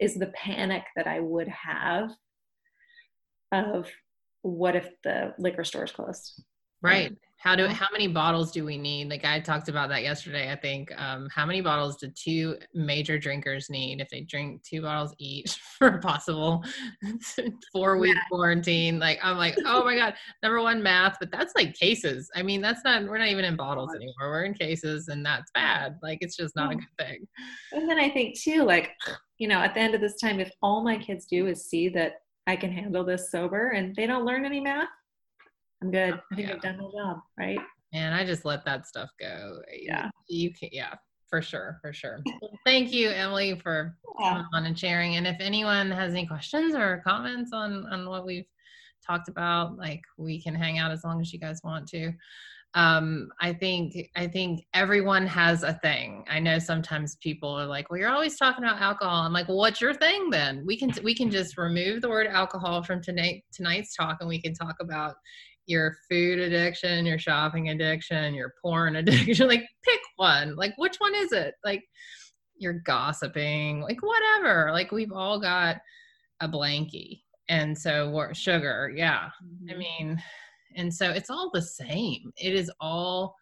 is 0.00 0.14
the 0.14 0.28
panic 0.28 0.84
that 0.94 1.08
I 1.08 1.18
would 1.18 1.48
have 1.48 2.10
of 3.50 3.88
what 4.42 4.76
if 4.76 4.88
the 5.02 5.34
liquor 5.38 5.64
store 5.64 5.84
is 5.84 5.90
closed. 5.90 6.42
Right. 6.80 7.16
How 7.38 7.54
do 7.54 7.66
how 7.66 7.86
many 7.92 8.08
bottles 8.08 8.50
do 8.50 8.64
we 8.64 8.78
need? 8.78 9.10
Like 9.10 9.24
I 9.24 9.40
talked 9.40 9.68
about 9.68 9.88
that 9.90 10.02
yesterday. 10.02 10.50
I 10.50 10.56
think 10.56 10.90
um, 11.00 11.28
how 11.34 11.44
many 11.44 11.60
bottles 11.60 11.96
do 11.96 12.10
two 12.10 12.56
major 12.74 13.18
drinkers 13.18 13.68
need 13.68 14.00
if 14.00 14.08
they 14.08 14.22
drink 14.22 14.62
two 14.62 14.82
bottles 14.82 15.14
each 15.18 15.54
for 15.78 15.88
a 15.88 15.98
possible 16.00 16.64
four 17.72 17.98
week 17.98 18.16
quarantine? 18.30 18.98
Like 18.98 19.18
I'm 19.22 19.36
like, 19.36 19.56
oh 19.66 19.84
my 19.84 19.96
god. 19.96 20.14
Number 20.42 20.60
one, 20.62 20.82
math, 20.82 21.18
but 21.20 21.30
that's 21.30 21.52
like 21.54 21.74
cases. 21.74 22.30
I 22.34 22.42
mean, 22.42 22.60
that's 22.60 22.82
not. 22.84 23.04
We're 23.04 23.18
not 23.18 23.28
even 23.28 23.44
in 23.44 23.56
bottles 23.56 23.94
anymore. 23.94 24.14
We're 24.30 24.44
in 24.44 24.54
cases, 24.54 25.08
and 25.08 25.24
that's 25.24 25.50
bad. 25.52 25.98
Like 26.02 26.18
it's 26.22 26.36
just 26.36 26.56
not 26.56 26.72
a 26.72 26.76
good 26.76 26.86
thing. 26.98 27.26
And 27.72 27.88
then 27.88 27.98
I 27.98 28.08
think 28.08 28.40
too, 28.40 28.64
like, 28.64 28.92
you 29.38 29.46
know, 29.46 29.60
at 29.60 29.74
the 29.74 29.80
end 29.80 29.94
of 29.94 30.00
this 30.00 30.18
time, 30.18 30.40
if 30.40 30.50
all 30.62 30.82
my 30.82 30.96
kids 30.96 31.26
do 31.26 31.46
is 31.46 31.66
see 31.66 31.88
that 31.90 32.14
I 32.46 32.56
can 32.56 32.72
handle 32.72 33.04
this 33.04 33.30
sober 33.30 33.70
and 33.70 33.94
they 33.94 34.06
don't 34.06 34.24
learn 34.24 34.44
any 34.44 34.60
math, 34.60 34.88
I'm 35.82 35.90
good. 35.90 36.14
I 36.32 36.34
think 36.34 36.48
Yeah. 36.48 36.54
I've 36.54 36.62
done 36.62 36.78
my 36.78 36.90
job, 36.96 37.18
right? 37.38 37.58
And 37.92 38.14
I 38.14 38.24
just 38.24 38.44
let 38.44 38.64
that 38.64 38.86
stuff 38.86 39.10
go. 39.20 39.60
Yeah. 39.72 40.10
You 40.28 40.52
can. 40.52 40.70
Yeah. 40.72 40.94
For 41.28 41.42
sure. 41.42 41.78
For 41.82 41.92
sure. 41.92 42.20
Well, 42.40 42.52
thank 42.64 42.92
you, 42.92 43.10
Emily, 43.10 43.58
for 43.58 43.96
Yeah. 44.20 44.44
on 44.54 44.64
and 44.66 44.78
sharing. 44.78 45.16
And 45.16 45.26
if 45.26 45.36
anyone 45.40 45.90
has 45.90 46.12
any 46.12 46.26
questions 46.26 46.74
or 46.74 47.02
comments 47.04 47.52
on 47.52 47.86
on 47.92 48.08
what 48.08 48.24
we've 48.24 48.46
talked 49.06 49.28
about, 49.28 49.76
like 49.76 50.02
we 50.18 50.40
can 50.42 50.54
hang 50.54 50.78
out 50.78 50.90
as 50.92 51.04
long 51.04 51.20
as 51.20 51.32
you 51.32 51.38
guys 51.38 51.60
want 51.64 51.86
to. 51.88 52.12
Um, 52.74 53.30
I 53.40 53.52
think 53.54 53.94
I 54.16 54.26
think 54.26 54.66
everyone 54.74 55.26
has 55.26 55.62
a 55.62 55.74
thing. 55.74 56.24
I 56.28 56.38
know 56.40 56.58
sometimes 56.58 57.16
people 57.16 57.48
are 57.50 57.66
like, 57.66 57.90
"Well, 57.90 57.98
you're 57.98 58.10
always 58.10 58.36
talking 58.38 58.64
about 58.64 58.80
alcohol." 58.80 59.22
I'm 59.22 59.32
like, 59.32 59.48
"Well, 59.48 59.56
what's 59.56 59.80
your 59.80 59.94
thing 59.94 60.30
then? 60.30 60.64
We 60.66 60.76
can 60.76 60.92
we 61.02 61.14
can 61.14 61.30
just 61.30 61.56
remove 61.56 62.02
the 62.02 62.08
word 62.10 62.26
alcohol 62.26 62.82
from 62.82 63.00
tonight 63.02 63.44
tonight's 63.52 63.94
talk, 63.96 64.18
and 64.20 64.28
we 64.28 64.40
can 64.40 64.52
talk 64.54 64.76
about 64.80 65.14
your 65.66 65.96
food 66.08 66.38
addiction, 66.38 67.04
your 67.06 67.18
shopping 67.18 67.70
addiction, 67.70 68.34
your 68.34 68.54
porn 68.62 68.96
addiction. 68.96 69.48
like, 69.48 69.64
pick 69.84 70.00
one. 70.16 70.56
Like, 70.56 70.74
which 70.78 70.96
one 70.98 71.14
is 71.14 71.32
it? 71.32 71.54
Like, 71.64 71.82
you're 72.58 72.80
gossiping, 72.86 73.82
like 73.82 73.98
whatever. 74.02 74.70
Like 74.72 74.90
we've 74.90 75.12
all 75.12 75.38
got 75.38 75.76
a 76.40 76.48
blankie. 76.48 77.20
And 77.48 77.76
so 77.76 78.08
what 78.10 78.34
sugar, 78.36 78.90
yeah. 78.94 79.28
I 79.68 79.72
Mm-hmm. 79.72 79.78
mean, 79.78 80.22
and 80.76 80.92
so 80.92 81.10
it's 81.10 81.30
all 81.30 81.50
the 81.52 81.62
same. 81.62 82.32
It 82.36 82.54
is 82.54 82.70
all 82.80 83.34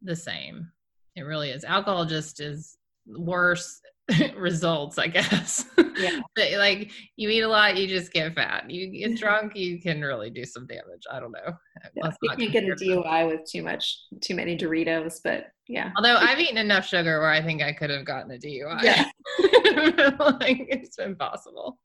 the 0.00 0.14
same. 0.16 0.70
It 1.16 1.22
really 1.22 1.50
is. 1.50 1.64
Alcohol 1.64 2.04
just 2.04 2.40
is 2.40 2.78
worse 3.06 3.80
results, 4.36 4.98
I 4.98 5.08
guess. 5.08 5.64
Yeah. 5.96 6.20
But, 6.34 6.52
like 6.52 6.90
you 7.16 7.28
eat 7.28 7.42
a 7.42 7.48
lot, 7.48 7.76
you 7.76 7.86
just 7.86 8.12
get 8.12 8.34
fat. 8.34 8.70
You 8.70 8.90
get 8.90 9.18
drunk, 9.18 9.54
you 9.54 9.80
can 9.80 10.00
really 10.00 10.30
do 10.30 10.44
some 10.44 10.66
damage. 10.66 11.02
I 11.10 11.20
don't 11.20 11.32
know. 11.32 11.52
Yeah. 11.94 12.10
You 12.22 12.30
can't 12.36 12.52
get 12.52 12.64
a. 12.64 12.74
DUI 12.74 13.28
with 13.30 13.40
too 13.50 13.62
much, 13.62 13.98
too 14.22 14.34
many 14.34 14.56
Doritos, 14.56 15.20
but 15.22 15.48
yeah. 15.68 15.90
Although 15.96 16.16
I've 16.16 16.40
eaten 16.40 16.56
enough 16.56 16.86
sugar 16.86 17.20
where 17.20 17.30
I 17.30 17.42
think 17.42 17.62
I 17.62 17.72
could 17.72 17.90
have 17.90 18.06
gotten 18.06 18.30
a 18.30 18.38
DUI. 18.38 18.82
Yeah. 18.82 19.04
like 20.40 20.66
it's 20.68 20.98
impossible. 20.98 21.78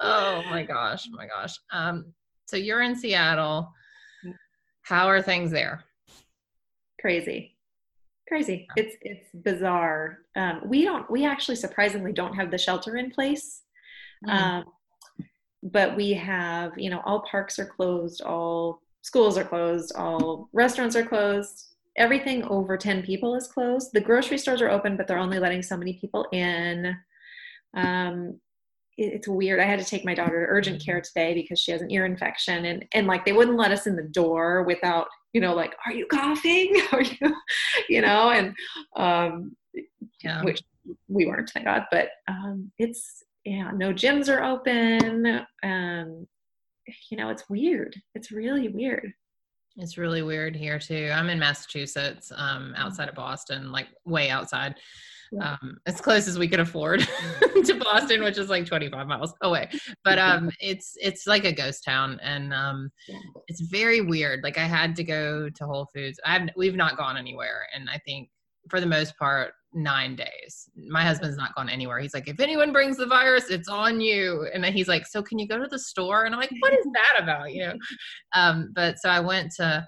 Oh 0.00 0.42
my 0.50 0.62
gosh, 0.62 1.06
my 1.10 1.26
gosh. 1.26 1.54
Um, 1.72 2.12
so 2.46 2.56
you're 2.56 2.82
in 2.82 2.94
Seattle. 2.94 3.72
How 4.82 5.08
are 5.08 5.22
things 5.22 5.50
there? 5.50 5.82
Crazy. 7.00 7.53
Crazy. 8.26 8.66
It's 8.76 8.96
it's 9.02 9.28
bizarre. 9.34 10.20
Um, 10.34 10.62
we 10.64 10.84
don't 10.84 11.10
we 11.10 11.26
actually 11.26 11.56
surprisingly 11.56 12.12
don't 12.12 12.34
have 12.34 12.50
the 12.50 12.58
shelter 12.58 12.96
in 12.96 13.10
place. 13.10 13.62
Mm. 14.26 14.30
Um, 14.30 14.64
but 15.64 15.96
we 15.96 16.12
have, 16.12 16.72
you 16.76 16.90
know, 16.90 17.00
all 17.04 17.20
parks 17.20 17.58
are 17.58 17.66
closed, 17.66 18.20
all 18.20 18.82
schools 19.00 19.38
are 19.38 19.44
closed, 19.44 19.92
all 19.96 20.48
restaurants 20.52 20.94
are 20.94 21.06
closed, 21.06 21.74
everything 21.96 22.44
over 22.44 22.76
10 22.76 23.02
people 23.02 23.34
is 23.34 23.46
closed. 23.46 23.90
The 23.92 24.00
grocery 24.00 24.38
stores 24.38 24.60
are 24.60 24.68
open, 24.68 24.96
but 24.96 25.06
they're 25.06 25.18
only 25.18 25.38
letting 25.38 25.62
so 25.62 25.76
many 25.76 25.94
people 25.94 26.26
in. 26.32 26.94
Um, 27.74 28.40
it, 28.98 29.14
it's 29.14 29.28
weird. 29.28 29.58
I 29.58 29.64
had 29.64 29.78
to 29.78 29.84
take 29.84 30.04
my 30.04 30.14
daughter 30.14 30.46
to 30.46 30.52
urgent 30.52 30.84
care 30.84 31.00
today 31.00 31.34
because 31.34 31.58
she 31.58 31.72
has 31.72 31.80
an 31.80 31.90
ear 31.90 32.04
infection, 32.04 32.66
and 32.66 32.84
and 32.92 33.06
like 33.06 33.24
they 33.24 33.32
wouldn't 33.32 33.58
let 33.58 33.72
us 33.72 33.86
in 33.86 33.96
the 33.96 34.02
door 34.02 34.64
without 34.64 35.08
you 35.34 35.40
know 35.42 35.54
like 35.54 35.74
are 35.84 35.92
you 35.92 36.06
coughing? 36.06 36.80
Are 36.92 37.02
you 37.02 37.34
you 37.90 38.00
know 38.00 38.30
and 38.30 38.54
um, 38.96 39.54
yeah. 40.22 40.42
which 40.42 40.62
we 41.08 41.26
weren't, 41.26 41.50
thank 41.50 41.66
God. 41.66 41.84
But 41.90 42.08
um, 42.28 42.70
it's 42.78 43.22
yeah, 43.44 43.70
no 43.74 43.92
gyms 43.92 44.34
are 44.34 44.42
open. 44.42 45.44
Um, 45.62 46.26
you 47.10 47.16
know, 47.16 47.28
it's 47.28 47.48
weird. 47.48 47.94
It's 48.14 48.30
really 48.30 48.68
weird. 48.68 49.12
It's 49.76 49.98
really 49.98 50.22
weird 50.22 50.54
here 50.54 50.78
too. 50.78 51.10
I'm 51.12 51.28
in 51.28 51.38
Massachusetts, 51.38 52.30
um, 52.34 52.74
outside 52.76 53.08
of 53.08 53.14
Boston, 53.14 53.72
like 53.72 53.88
way 54.04 54.30
outside. 54.30 54.76
Um, 55.40 55.78
as 55.86 56.00
close 56.00 56.28
as 56.28 56.38
we 56.38 56.48
could 56.48 56.60
afford 56.60 57.00
to 57.64 57.80
Boston, 57.82 58.22
which 58.22 58.38
is 58.38 58.48
like 58.48 58.66
25 58.66 59.06
miles 59.06 59.34
away. 59.42 59.68
But 60.04 60.18
um, 60.18 60.50
it's 60.60 60.96
it's 61.00 61.26
like 61.26 61.44
a 61.44 61.52
ghost 61.52 61.84
town, 61.84 62.20
and 62.22 62.52
um, 62.52 62.90
it's 63.48 63.60
very 63.62 64.00
weird. 64.00 64.40
Like 64.42 64.58
I 64.58 64.64
had 64.64 64.94
to 64.96 65.04
go 65.04 65.48
to 65.48 65.66
Whole 65.66 65.88
Foods. 65.94 66.18
I've 66.24 66.48
we've 66.56 66.76
not 66.76 66.96
gone 66.96 67.16
anywhere, 67.16 67.66
and 67.74 67.88
I 67.90 67.98
think 67.98 68.28
for 68.70 68.80
the 68.80 68.86
most 68.86 69.16
part, 69.18 69.52
nine 69.72 70.16
days. 70.16 70.70
My 70.76 71.02
husband's 71.02 71.36
not 71.36 71.54
gone 71.54 71.68
anywhere. 71.68 71.98
He's 71.98 72.14
like, 72.14 72.28
if 72.28 72.40
anyone 72.40 72.72
brings 72.72 72.96
the 72.96 73.06
virus, 73.06 73.50
it's 73.50 73.68
on 73.68 74.00
you. 74.00 74.48
And 74.52 74.62
then 74.62 74.72
he's 74.72 74.88
like, 74.88 75.06
so 75.06 75.22
can 75.22 75.38
you 75.38 75.48
go 75.48 75.58
to 75.58 75.66
the 75.66 75.78
store? 75.78 76.24
And 76.24 76.34
I'm 76.34 76.40
like, 76.40 76.52
what 76.60 76.72
is 76.72 76.86
that 76.94 77.22
about? 77.22 77.52
You 77.52 77.66
know? 77.66 77.74
Um, 78.34 78.70
but 78.74 78.98
so 78.98 79.08
I 79.08 79.20
went 79.20 79.52
to, 79.56 79.86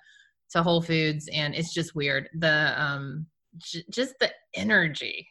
to 0.51 0.63
Whole 0.63 0.83
Foods 0.83 1.29
and 1.33 1.55
it's 1.55 1.73
just 1.73 1.95
weird. 1.95 2.29
The, 2.39 2.75
um, 2.81 3.27
j- 3.59 3.85
just 3.91 4.15
the 4.21 4.31
energy, 4.55 5.29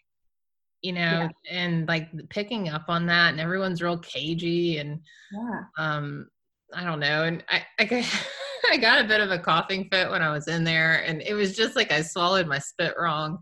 you 0.82 0.94
know, 0.94 1.00
yeah. 1.00 1.30
and 1.50 1.88
like 1.88 2.10
picking 2.30 2.70
up 2.70 2.86
on 2.88 3.06
that 3.08 3.32
and 3.32 3.40
everyone's 3.40 3.82
real 3.82 3.98
cagey 4.00 4.78
and, 4.78 5.00
yeah. 5.34 5.62
um, 5.78 6.28
I 6.74 6.84
don't 6.84 7.00
know. 7.00 7.24
And 7.24 7.44
I, 7.50 7.64
I, 7.80 8.06
I 8.72 8.78
got 8.78 9.04
a 9.04 9.08
bit 9.08 9.22
of 9.22 9.32
a 9.32 9.40
coughing 9.40 9.88
fit 9.92 10.10
when 10.10 10.22
I 10.22 10.32
was 10.32 10.48
in 10.48 10.64
there, 10.64 11.04
and 11.06 11.22
it 11.22 11.34
was 11.34 11.56
just 11.56 11.76
like 11.76 11.92
I 11.92 12.02
swallowed 12.02 12.48
my 12.48 12.60
spit 12.60 12.94
wrong, 13.00 13.40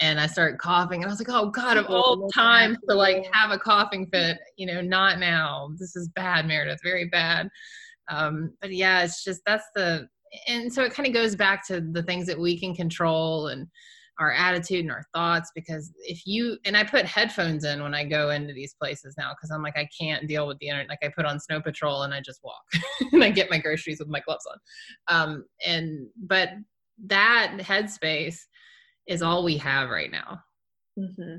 and 0.00 0.20
I 0.20 0.26
started 0.26 0.58
coughing, 0.58 1.02
and 1.02 1.10
I 1.10 1.12
was 1.12 1.20
like, 1.20 1.30
"Oh 1.30 1.50
God, 1.50 1.76
of 1.76 1.86
all 1.86 2.28
times 2.30 2.78
to 2.88 2.94
like 2.94 3.28
have 3.32 3.50
a 3.50 3.58
coughing 3.58 4.08
fit, 4.12 4.38
you 4.56 4.66
know, 4.66 4.80
not 4.80 5.18
now. 5.18 5.70
This 5.78 5.96
is 5.96 6.08
bad, 6.08 6.46
Meredith, 6.46 6.80
very 6.82 7.06
bad." 7.06 7.48
Um, 8.10 8.54
but 8.60 8.72
yeah, 8.72 9.02
it's 9.02 9.22
just 9.22 9.42
that's 9.46 9.66
the, 9.74 10.08
and 10.48 10.72
so 10.72 10.82
it 10.82 10.92
kind 10.92 11.06
of 11.06 11.14
goes 11.14 11.36
back 11.36 11.66
to 11.68 11.80
the 11.80 12.02
things 12.02 12.26
that 12.26 12.38
we 12.38 12.58
can 12.58 12.74
control 12.74 13.48
and 13.48 13.66
our 14.18 14.32
attitude 14.32 14.80
and 14.80 14.90
our 14.90 15.04
thoughts 15.14 15.50
because 15.54 15.92
if 16.00 16.26
you 16.26 16.58
and 16.64 16.76
I 16.76 16.84
put 16.84 17.04
headphones 17.04 17.64
in 17.64 17.82
when 17.82 17.94
I 17.94 18.04
go 18.04 18.30
into 18.30 18.52
these 18.52 18.74
places 18.74 19.14
now 19.18 19.32
because 19.32 19.50
I'm 19.50 19.62
like 19.62 19.76
I 19.76 19.88
can't 19.98 20.26
deal 20.26 20.46
with 20.46 20.58
the 20.58 20.68
internet 20.68 20.88
like 20.88 20.98
I 21.02 21.12
put 21.14 21.26
on 21.26 21.40
Snow 21.40 21.60
Patrol 21.60 22.02
and 22.02 22.12
I 22.12 22.20
just 22.20 22.40
walk 22.42 22.62
and 23.12 23.22
I 23.22 23.30
get 23.30 23.50
my 23.50 23.58
groceries 23.58 23.98
with 23.98 24.08
my 24.08 24.20
gloves 24.20 24.46
on. 24.50 24.58
Um 25.08 25.44
and 25.66 26.08
but 26.16 26.50
that 27.06 27.54
headspace 27.58 28.38
is 29.06 29.22
all 29.22 29.44
we 29.44 29.56
have 29.58 29.90
right 29.90 30.10
now. 30.10 30.40
Mm-hmm. 30.98 31.36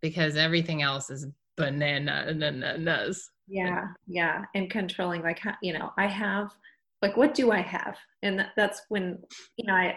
because 0.00 0.36
everything 0.36 0.82
else 0.82 1.10
is 1.10 1.26
banana 1.56 2.26
bananas 2.28 3.28
yeah 3.48 3.88
yeah 4.06 4.44
and 4.54 4.70
controlling 4.70 5.20
like 5.20 5.40
you 5.64 5.72
know 5.72 5.92
I 5.98 6.06
have 6.06 6.52
like 7.02 7.16
what 7.16 7.34
do 7.34 7.50
I 7.50 7.60
have? 7.60 7.96
And 8.22 8.46
that's 8.56 8.82
when 8.88 9.18
you 9.56 9.66
know 9.66 9.74
I 9.74 9.96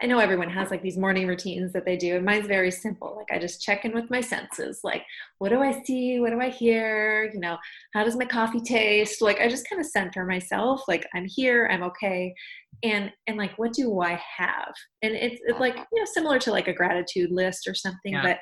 I 0.00 0.06
know 0.06 0.18
everyone 0.18 0.50
has 0.50 0.70
like 0.70 0.82
these 0.82 0.96
morning 0.96 1.26
routines 1.26 1.72
that 1.72 1.84
they 1.84 1.96
do, 1.96 2.16
and 2.16 2.24
mine's 2.24 2.46
very 2.46 2.70
simple. 2.70 3.14
Like 3.16 3.36
I 3.36 3.40
just 3.40 3.60
check 3.60 3.84
in 3.84 3.92
with 3.92 4.10
my 4.10 4.20
senses. 4.20 4.80
Like, 4.84 5.04
what 5.38 5.48
do 5.48 5.60
I 5.60 5.82
see? 5.82 6.20
What 6.20 6.30
do 6.30 6.40
I 6.40 6.50
hear? 6.50 7.30
You 7.32 7.40
know, 7.40 7.58
how 7.94 8.04
does 8.04 8.16
my 8.16 8.24
coffee 8.24 8.60
taste? 8.60 9.20
Like 9.20 9.40
I 9.40 9.48
just 9.48 9.68
kind 9.68 9.80
of 9.80 9.86
center 9.86 10.24
myself. 10.24 10.82
Like 10.86 11.06
I'm 11.14 11.26
here, 11.26 11.68
I'm 11.70 11.82
okay, 11.84 12.34
and 12.82 13.12
and 13.26 13.36
like 13.36 13.58
what 13.58 13.72
do 13.72 14.00
I 14.00 14.20
have? 14.36 14.72
And 15.02 15.14
it's, 15.14 15.40
it's 15.46 15.60
like 15.60 15.76
you 15.76 16.00
know 16.00 16.06
similar 16.12 16.38
to 16.40 16.52
like 16.52 16.68
a 16.68 16.72
gratitude 16.72 17.30
list 17.30 17.66
or 17.66 17.74
something, 17.74 18.12
yeah. 18.12 18.22
but 18.22 18.38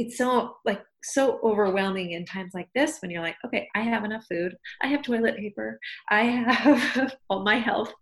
it's 0.00 0.16
so 0.16 0.56
like 0.64 0.82
so 1.04 1.38
overwhelming 1.42 2.12
in 2.12 2.24
times 2.24 2.52
like 2.54 2.68
this 2.74 2.98
when 3.00 3.10
you're 3.10 3.22
like, 3.22 3.36
okay, 3.44 3.68
I 3.74 3.80
have 3.82 4.04
enough 4.04 4.24
food, 4.28 4.56
I 4.82 4.86
have 4.86 5.02
toilet 5.02 5.36
paper, 5.36 5.78
I 6.10 6.22
have 6.22 7.14
all 7.30 7.42
my 7.42 7.56
health, 7.56 7.92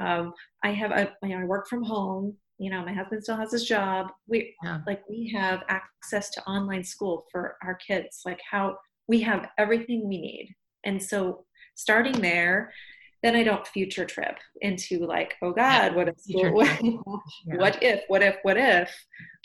um, 0.00 0.32
I 0.64 0.72
have 0.72 0.90
a, 0.90 1.12
you 1.22 1.30
know, 1.30 1.42
I 1.42 1.44
work 1.44 1.68
from 1.68 1.84
home. 1.84 2.36
You 2.58 2.70
know, 2.70 2.84
my 2.84 2.92
husband 2.92 3.22
still 3.22 3.36
has 3.36 3.52
his 3.52 3.64
job. 3.64 4.08
We 4.26 4.54
yeah. 4.64 4.80
like 4.86 5.02
we 5.08 5.32
have 5.34 5.62
access 5.68 6.30
to 6.30 6.44
online 6.44 6.84
school 6.84 7.26
for 7.30 7.56
our 7.62 7.74
kids. 7.74 8.22
Like 8.24 8.40
how 8.48 8.76
we 9.08 9.20
have 9.22 9.48
everything 9.58 10.08
we 10.08 10.18
need. 10.18 10.54
And 10.84 11.02
so 11.02 11.44
starting 11.74 12.20
there, 12.20 12.72
then 13.22 13.36
I 13.36 13.42
don't 13.42 13.66
future 13.66 14.04
trip 14.04 14.38
into 14.60 15.06
like, 15.06 15.34
oh 15.42 15.52
God, 15.52 15.94
what 15.94 16.08
if, 16.08 16.16
what, 16.28 16.82
yeah. 16.82 17.56
what 17.56 17.82
if, 17.82 18.02
what 18.08 18.22
if, 18.22 18.36
what 18.42 18.56
if? 18.56 18.90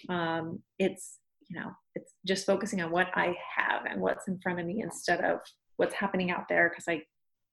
Um, 0.10 0.62
it's 0.80 1.20
you 1.50 1.60
know, 1.60 1.72
it's 1.94 2.14
just 2.26 2.46
focusing 2.46 2.82
on 2.82 2.92
what 2.92 3.08
I 3.14 3.36
have 3.56 3.86
and 3.90 4.02
what's 4.02 4.28
in 4.28 4.40
front 4.40 4.60
of 4.60 4.66
me 4.66 4.82
instead 4.82 5.22
of 5.24 5.40
what's 5.78 5.94
happening 5.94 6.32
out 6.32 6.48
there. 6.50 6.70
Cause 6.70 6.86
I 6.88 7.04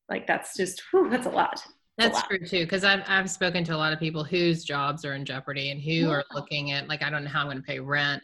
like 0.08 0.26
that's 0.26 0.56
just 0.56 0.82
whew, 0.90 1.10
that's 1.10 1.26
a 1.26 1.30
lot. 1.30 1.62
That's 2.02 2.22
true 2.26 2.38
too, 2.38 2.64
because 2.64 2.84
I've 2.84 3.02
I've 3.06 3.30
spoken 3.30 3.64
to 3.64 3.74
a 3.74 3.78
lot 3.78 3.92
of 3.92 3.98
people 3.98 4.24
whose 4.24 4.64
jobs 4.64 5.04
are 5.04 5.14
in 5.14 5.24
jeopardy 5.24 5.70
and 5.70 5.80
who 5.80 5.90
yeah. 5.90 6.08
are 6.08 6.24
looking 6.34 6.72
at 6.72 6.88
like 6.88 7.02
I 7.02 7.10
don't 7.10 7.24
know 7.24 7.30
how 7.30 7.40
I'm 7.40 7.46
going 7.46 7.58
to 7.58 7.62
pay 7.62 7.80
rent, 7.80 8.22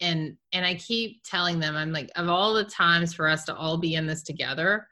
and 0.00 0.36
and 0.52 0.64
I 0.64 0.74
keep 0.74 1.22
telling 1.24 1.58
them 1.60 1.76
I'm 1.76 1.92
like 1.92 2.10
of 2.16 2.28
all 2.28 2.54
the 2.54 2.64
times 2.64 3.14
for 3.14 3.28
us 3.28 3.44
to 3.44 3.54
all 3.54 3.78
be 3.78 3.94
in 3.94 4.06
this 4.06 4.22
together, 4.22 4.86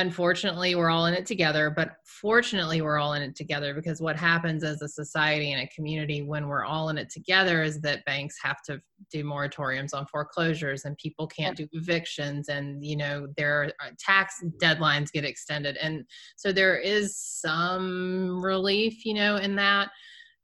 unfortunately 0.00 0.74
we're 0.74 0.90
all 0.90 1.06
in 1.06 1.14
it 1.14 1.26
together 1.26 1.70
but 1.70 1.96
fortunately 2.04 2.82
we're 2.82 2.98
all 2.98 3.14
in 3.14 3.22
it 3.22 3.34
together 3.34 3.74
because 3.74 4.00
what 4.00 4.16
happens 4.16 4.64
as 4.64 4.82
a 4.82 4.88
society 4.88 5.52
and 5.52 5.62
a 5.62 5.74
community 5.74 6.22
when 6.22 6.46
we're 6.46 6.64
all 6.64 6.88
in 6.88 6.98
it 6.98 7.08
together 7.10 7.62
is 7.62 7.80
that 7.80 8.04
banks 8.04 8.36
have 8.42 8.62
to 8.62 8.80
do 9.10 9.24
moratoriums 9.24 9.94
on 9.94 10.06
foreclosures 10.06 10.84
and 10.84 10.96
people 10.98 11.26
can't 11.26 11.56
do 11.56 11.66
evictions 11.72 12.48
and 12.48 12.84
you 12.84 12.96
know 12.96 13.26
their 13.36 13.72
uh, 13.80 13.90
tax 13.98 14.42
deadlines 14.62 15.10
get 15.10 15.24
extended. 15.24 15.76
And 15.78 16.04
so 16.36 16.52
there 16.52 16.78
is 16.78 17.16
some 17.16 18.42
relief 18.42 19.04
you 19.04 19.14
know 19.14 19.36
in 19.36 19.56
that. 19.56 19.90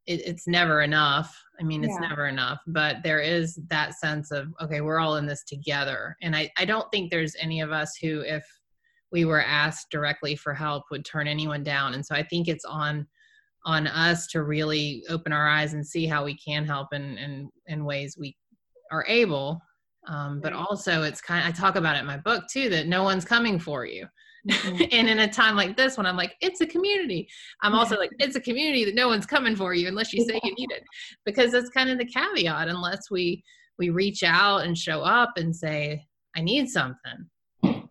It, 0.06 0.24
it's 0.24 0.46
never 0.46 0.82
enough. 0.82 1.36
I 1.58 1.64
mean 1.64 1.82
it's 1.82 1.96
yeah. 2.00 2.08
never 2.08 2.28
enough 2.28 2.60
but 2.66 2.96
there 3.02 3.20
is 3.20 3.58
that 3.68 3.94
sense 3.94 4.30
of 4.30 4.48
okay 4.62 4.80
we're 4.80 5.00
all 5.00 5.16
in 5.16 5.26
this 5.26 5.44
together. 5.44 6.16
And 6.22 6.36
i, 6.36 6.50
I 6.56 6.64
don't 6.64 6.90
think 6.90 7.10
there's 7.10 7.34
any 7.40 7.60
of 7.60 7.72
us 7.72 7.96
who 7.96 8.20
if 8.20 8.44
we 9.16 9.24
were 9.24 9.42
asked 9.42 9.86
directly 9.90 10.36
for 10.36 10.52
help 10.52 10.84
would 10.90 11.02
turn 11.02 11.26
anyone 11.26 11.62
down. 11.62 11.94
And 11.94 12.04
so 12.04 12.14
i 12.14 12.22
think 12.22 12.48
it's 12.48 12.66
on 12.66 13.06
on 13.64 13.86
us 13.86 14.26
to 14.28 14.42
really 14.42 15.02
open 15.08 15.32
our 15.32 15.48
eyes 15.48 15.72
and 15.72 15.84
see 15.84 16.06
how 16.06 16.22
we 16.22 16.36
can 16.36 16.66
help 16.66 16.92
in 16.92 17.16
in, 17.16 17.50
in 17.66 17.86
ways 17.86 18.16
we 18.20 18.36
are 18.92 19.06
able. 19.08 19.58
Um, 20.06 20.40
but 20.40 20.52
also 20.52 21.02
it's 21.02 21.22
kind 21.22 21.40
of, 21.40 21.48
i 21.48 21.50
talk 21.50 21.76
about 21.76 21.96
it 21.96 22.00
in 22.00 22.06
my 22.06 22.18
book 22.18 22.44
too 22.52 22.68
that 22.68 22.88
no 22.88 23.02
one's 23.02 23.24
coming 23.24 23.58
for 23.58 23.86
you. 23.86 24.06
Mm-hmm. 24.50 24.82
and 24.92 25.08
in 25.08 25.18
a 25.20 25.32
time 25.32 25.56
like 25.56 25.78
this 25.78 25.96
when 25.96 26.04
i'm 26.04 26.18
like 26.18 26.34
it's 26.42 26.60
a 26.60 26.66
community. 26.66 27.26
I'm 27.62 27.74
also 27.74 27.96
like 27.96 28.10
it's 28.18 28.36
a 28.36 28.46
community 28.48 28.84
that 28.84 28.94
no 28.94 29.08
one's 29.08 29.24
coming 29.34 29.56
for 29.56 29.72
you 29.72 29.88
unless 29.88 30.12
you 30.12 30.26
say 30.26 30.38
you 30.44 30.54
need 30.58 30.72
it. 30.72 30.84
Because 31.24 31.52
that's 31.52 31.70
kind 31.70 31.88
of 31.88 31.96
the 31.96 32.12
caveat 32.16 32.68
unless 32.68 33.10
we 33.10 33.42
we 33.78 33.88
reach 33.88 34.22
out 34.22 34.64
and 34.64 34.76
show 34.76 35.00
up 35.00 35.32
and 35.38 35.56
say 35.64 36.04
i 36.36 36.42
need 36.42 36.68
something 36.68 37.20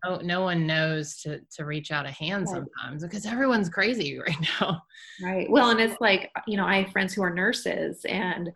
no, 0.06 0.18
no 0.18 0.42
one 0.42 0.68
knows 0.68 1.18
to 1.22 1.40
to 1.56 1.66
reach 1.66 1.92
out 1.92 2.06
a 2.06 2.12
hand 2.12 2.48
right. 2.48 2.56
sometimes 2.56 3.04
because 3.04 3.26
everyone's 3.26 3.70
crazy 3.70 4.20
right 4.28 4.48
now. 4.62 4.82
Right. 5.24 5.50
Well, 5.50 5.70
and 5.70 5.80
it's 5.80 6.00
like 6.00 6.32
you 6.48 6.58
know, 6.58 6.66
I 6.66 6.82
have 6.82 6.92
friends 6.92 7.14
who 7.14 7.24
are 7.24 7.34
nurses, 7.34 8.06
and 8.06 8.52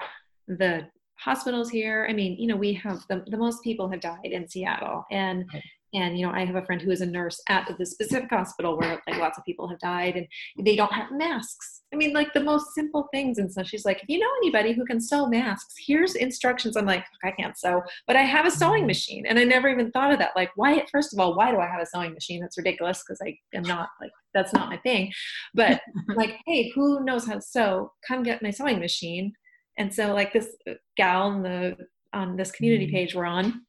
the 0.48 0.88
hospitals 1.16 1.70
here. 1.70 2.08
I 2.10 2.14
mean, 2.14 2.38
you 2.38 2.48
know, 2.48 2.56
we 2.56 2.74
have 2.74 3.06
the 3.10 3.24
the 3.28 3.38
most 3.38 3.64
people 3.64 3.90
have 3.90 4.02
died 4.02 4.20
in 4.32 4.48
Seattle, 4.48 5.06
and. 5.12 5.46
And 5.94 6.18
you 6.18 6.26
know 6.26 6.32
i 6.34 6.46
have 6.46 6.56
a 6.56 6.66
friend 6.66 6.82
who 6.82 6.92
is 6.92 7.02
a 7.02 7.06
nurse 7.06 7.42
at 7.50 7.70
the 7.78 7.86
specific 7.86 8.30
hospital 8.30 8.78
where 8.78 9.02
like 9.08 9.20
lots 9.20 9.38
of 9.38 9.46
people 9.46 9.68
have 9.68 9.80
died 9.80 10.16
and 10.16 10.28
they 10.66 10.76
don't 10.76 10.94
have 10.94 11.12
masks. 11.12 11.82
I 11.94 11.96
mean 11.96 12.14
like 12.14 12.34
the 12.34 12.44
most 12.44 12.74
simple 12.76 13.08
things. 13.14 13.38
And 13.38 13.52
so 13.52 13.64
she's 13.64 13.86
like 13.86 13.98
if 14.04 14.10
you 14.10 14.20
know 14.20 14.30
anybody 14.44 14.74
who 14.74 14.86
can 14.86 15.02
sew 15.02 15.28
masks 15.28 15.74
here's 15.86 16.16
instructions. 16.16 16.76
I'm 16.78 16.86
like 16.86 17.06
i 17.24 17.32
can't 17.32 17.58
sew 17.58 17.82
but 18.08 18.16
i 18.16 18.22
have 18.22 18.46
a 18.46 18.52
sewing 18.52 18.82
mm-hmm. 18.82 18.88
machine. 18.88 19.26
And 19.26 19.40
i 19.40 19.44
never 19.44 19.70
even 19.70 19.92
thought 19.92 20.12
of 20.12 20.20
that. 20.20 20.32
Like 20.36 20.52
why 20.56 20.86
first 20.92 21.14
of 21.14 21.20
all 21.20 21.36
why 21.36 21.52
do 21.52 21.60
i 21.60 21.68
have 21.68 21.82
a 21.82 21.86
sewing 21.86 22.14
machine? 22.14 22.42
That's 22.42 22.58
ridiculous 22.58 23.04
because 23.06 23.20
i 23.26 23.36
am 23.56 23.64
not 23.64 23.90
like 24.02 24.12
that's 24.34 24.54
not 24.54 24.70
my 24.70 24.78
thing. 24.78 25.12
But 25.54 25.82
like 26.16 26.38
hey 26.46 26.72
who 26.76 27.04
knows 27.04 27.26
how 27.26 27.36
to 27.36 27.42
sew? 27.42 27.92
Come 28.08 28.24
get 28.24 28.44
my 28.44 28.52
sewing 28.52 28.80
machine. 28.80 29.34
And 29.78 29.94
so 29.94 30.14
like 30.14 30.34
this 30.34 30.50
gal 30.98 31.24
on 31.24 31.44
the 31.44 31.78
on 32.14 32.36
this 32.36 32.52
community 32.52 32.88
mm-hmm. 32.88 32.96
page 32.96 33.16
we're 33.16 33.26
on 33.26 33.62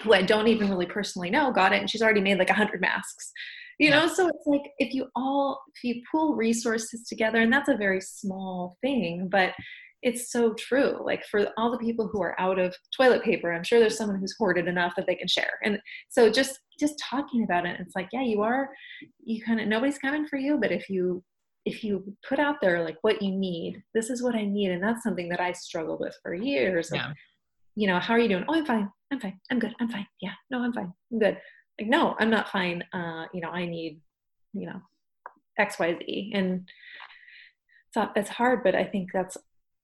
who 0.00 0.12
I 0.12 0.22
don't 0.22 0.48
even 0.48 0.70
really 0.70 0.86
personally 0.86 1.30
know 1.30 1.52
got 1.52 1.72
it 1.72 1.80
and 1.80 1.90
she's 1.90 2.02
already 2.02 2.20
made 2.20 2.38
like 2.38 2.50
a 2.50 2.54
hundred 2.54 2.80
masks. 2.80 3.32
You 3.78 3.90
know, 3.90 4.08
so 4.08 4.26
it's 4.28 4.46
like 4.46 4.62
if 4.78 4.94
you 4.94 5.08
all 5.14 5.60
if 5.74 5.84
you 5.84 6.02
pool 6.10 6.34
resources 6.34 7.06
together, 7.06 7.40
and 7.42 7.52
that's 7.52 7.68
a 7.68 7.76
very 7.76 8.00
small 8.00 8.78
thing, 8.80 9.28
but 9.30 9.52
it's 10.02 10.30
so 10.30 10.54
true. 10.54 10.98
Like 11.04 11.24
for 11.26 11.48
all 11.58 11.70
the 11.70 11.78
people 11.78 12.08
who 12.08 12.22
are 12.22 12.40
out 12.40 12.58
of 12.58 12.74
toilet 12.96 13.22
paper, 13.22 13.52
I'm 13.52 13.64
sure 13.64 13.78
there's 13.78 13.98
someone 13.98 14.18
who's 14.18 14.36
hoarded 14.38 14.66
enough 14.66 14.94
that 14.96 15.06
they 15.06 15.14
can 15.14 15.28
share. 15.28 15.58
And 15.62 15.78
so 16.08 16.30
just 16.30 16.58
just 16.80 16.94
talking 16.98 17.44
about 17.44 17.66
it, 17.66 17.78
it's 17.80 17.94
like, 17.94 18.08
yeah, 18.12 18.22
you 18.22 18.40
are 18.42 18.70
you 19.22 19.42
kind 19.44 19.60
of 19.60 19.68
nobody's 19.68 19.98
coming 19.98 20.26
for 20.26 20.38
you, 20.38 20.56
but 20.58 20.72
if 20.72 20.88
you 20.88 21.22
if 21.66 21.82
you 21.82 22.16
put 22.26 22.38
out 22.38 22.56
there 22.62 22.82
like 22.82 22.96
what 23.02 23.20
you 23.20 23.32
need, 23.32 23.82
this 23.92 24.08
is 24.08 24.22
what 24.22 24.34
I 24.34 24.44
need, 24.44 24.70
and 24.70 24.82
that's 24.82 25.02
something 25.02 25.28
that 25.28 25.40
I 25.40 25.52
struggled 25.52 26.00
with 26.00 26.16
for 26.22 26.32
years. 26.32 26.90
Yeah. 26.90 27.08
Like, 27.08 27.16
you 27.76 27.86
know, 27.86 28.00
how 28.00 28.14
are 28.14 28.18
you 28.18 28.28
doing? 28.28 28.44
Oh, 28.48 28.54
I'm 28.54 28.66
fine. 28.66 28.90
I'm 29.12 29.20
fine. 29.20 29.38
I'm 29.50 29.58
good. 29.58 29.74
I'm 29.78 29.88
fine. 29.88 30.06
Yeah. 30.20 30.32
No, 30.50 30.62
I'm 30.62 30.72
fine. 30.72 30.92
I'm 31.12 31.18
good. 31.18 31.38
Like, 31.78 31.88
no, 31.88 32.16
I'm 32.18 32.30
not 32.30 32.48
fine. 32.48 32.82
Uh, 32.92 33.26
you 33.32 33.40
know, 33.40 33.50
I 33.50 33.66
need, 33.66 34.00
you 34.54 34.66
know, 34.66 34.80
X, 35.58 35.78
Y, 35.78 35.96
Z. 35.98 36.32
And 36.34 36.68
it's, 37.94 38.10
it's 38.16 38.30
hard, 38.30 38.64
but 38.64 38.74
I 38.74 38.84
think 38.84 39.10
that's 39.12 39.36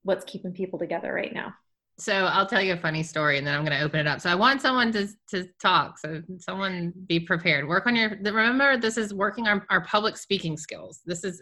what's 0.02 0.24
keeping 0.24 0.52
people 0.52 0.78
together 0.78 1.12
right 1.12 1.32
now. 1.32 1.54
So 1.98 2.12
I'll 2.14 2.46
tell 2.46 2.62
you 2.62 2.72
a 2.72 2.78
funny 2.78 3.02
story 3.02 3.36
and 3.36 3.46
then 3.46 3.54
I'm 3.54 3.64
going 3.64 3.78
to 3.78 3.84
open 3.84 4.00
it 4.00 4.06
up. 4.06 4.20
So 4.20 4.30
I 4.30 4.34
want 4.34 4.62
someone 4.62 4.90
to, 4.92 5.06
to 5.28 5.46
talk. 5.60 5.98
So 5.98 6.22
someone 6.38 6.92
be 7.06 7.20
prepared. 7.20 7.68
Work 7.68 7.86
on 7.86 7.94
your, 7.94 8.16
remember 8.22 8.78
this 8.78 8.96
is 8.96 9.12
working 9.12 9.46
on 9.46 9.62
our 9.68 9.84
public 9.84 10.16
speaking 10.16 10.56
skills. 10.56 11.00
This 11.04 11.22
is, 11.22 11.40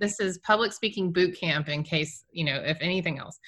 this 0.00 0.18
is 0.18 0.38
public 0.38 0.72
speaking 0.72 1.12
boot 1.12 1.38
camp 1.38 1.68
in 1.68 1.84
case, 1.84 2.24
you 2.32 2.44
know, 2.44 2.56
if 2.56 2.78
anything 2.80 3.20
else. 3.20 3.38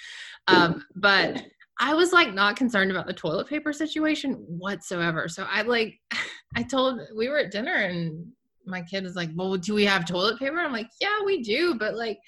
Um, 0.46 0.84
but 0.94 1.44
I 1.80 1.94
was 1.94 2.12
like 2.12 2.32
not 2.32 2.56
concerned 2.56 2.90
about 2.90 3.06
the 3.06 3.12
toilet 3.12 3.48
paper 3.48 3.72
situation 3.72 4.34
whatsoever. 4.46 5.28
So 5.28 5.46
I 5.50 5.62
like, 5.62 6.00
I 6.56 6.62
told, 6.62 7.00
we 7.16 7.28
were 7.28 7.38
at 7.38 7.50
dinner 7.50 7.74
and 7.74 8.26
my 8.66 8.82
kid 8.82 9.04
was 9.04 9.16
like, 9.16 9.30
well, 9.34 9.56
do 9.56 9.74
we 9.74 9.84
have 9.84 10.06
toilet 10.06 10.38
paper? 10.38 10.58
I'm 10.58 10.72
like, 10.72 10.88
yeah, 11.00 11.18
we 11.24 11.42
do. 11.42 11.74
But 11.74 11.96
like, 11.96 12.18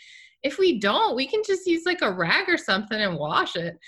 if 0.43 0.59
we 0.59 0.79
don't, 0.79 1.17
we 1.17 1.27
can 1.27 1.43
just 1.47 1.67
use 1.67 1.87
like 1.87 2.03
a 2.03 2.13
rag 2.13 2.49
or 2.49 2.59
something 2.59 3.01
and 3.01 3.17
wash 3.17 3.57
it. 3.57 3.79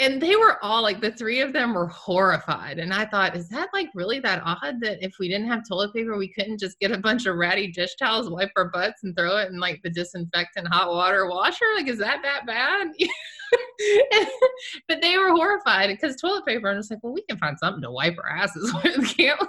And 0.00 0.22
they 0.22 0.36
were 0.36 0.62
all 0.62 0.80
like, 0.80 1.00
the 1.00 1.10
three 1.10 1.40
of 1.40 1.52
them 1.52 1.74
were 1.74 1.88
horrified. 1.88 2.78
And 2.78 2.94
I 2.94 3.04
thought, 3.04 3.34
is 3.34 3.48
that 3.48 3.68
like 3.72 3.88
really 3.96 4.20
that 4.20 4.42
odd 4.44 4.80
that 4.80 5.04
if 5.04 5.14
we 5.18 5.28
didn't 5.28 5.48
have 5.48 5.66
toilet 5.68 5.92
paper, 5.92 6.16
we 6.16 6.32
couldn't 6.32 6.60
just 6.60 6.78
get 6.78 6.92
a 6.92 6.98
bunch 6.98 7.26
of 7.26 7.34
ratty 7.34 7.72
dish 7.72 7.96
towels, 7.96 8.30
wipe 8.30 8.52
our 8.56 8.70
butts, 8.70 9.02
and 9.02 9.16
throw 9.16 9.38
it 9.38 9.50
in 9.50 9.58
like 9.58 9.80
the 9.82 9.90
disinfectant 9.90 10.68
hot 10.68 10.90
water 10.90 11.28
washer? 11.28 11.64
Like, 11.74 11.88
is 11.88 11.98
that 11.98 12.20
that 12.22 12.46
bad? 12.46 12.88
but 14.88 15.00
they 15.00 15.16
were 15.16 15.30
horrified 15.30 15.88
because 15.88 16.16
toilet 16.16 16.46
paper. 16.46 16.68
I'm 16.68 16.78
just 16.78 16.90
like, 16.90 17.00
well, 17.02 17.12
we 17.12 17.22
can 17.28 17.38
find 17.38 17.58
something 17.58 17.82
to 17.82 17.90
wipe 17.90 18.16
our 18.22 18.30
asses 18.30 18.72
with, 18.84 19.16
can't 19.16 19.40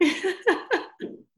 we? 0.00 0.10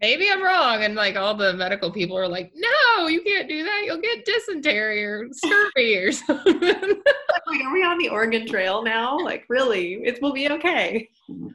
Maybe 0.01 0.31
I'm 0.31 0.43
wrong. 0.43 0.83
And 0.83 0.95
like 0.95 1.17
all 1.17 1.35
the 1.35 1.53
medical 1.53 1.93
people 1.93 2.17
are 2.17 2.29
like, 2.29 2.53
no, 2.55 3.07
you 3.09 3.21
can't 3.23 3.49
do 3.49 3.63
that. 3.65 3.83
You'll 3.85 4.01
get 4.01 4.25
dysentery 4.25 5.05
or 5.05 5.29
scurvy 5.31 5.97
or 5.99 6.11
something. 6.13 6.61
like, 6.61 7.61
are 7.65 7.73
we 7.73 7.83
on 7.83 7.99
the 7.99 8.09
Oregon 8.09 8.47
Trail 8.47 8.83
now? 8.83 9.19
Like, 9.19 9.45
really? 9.49 9.95
It 10.05 10.21
will 10.23 10.33
be 10.33 10.51
okay. 10.51 11.09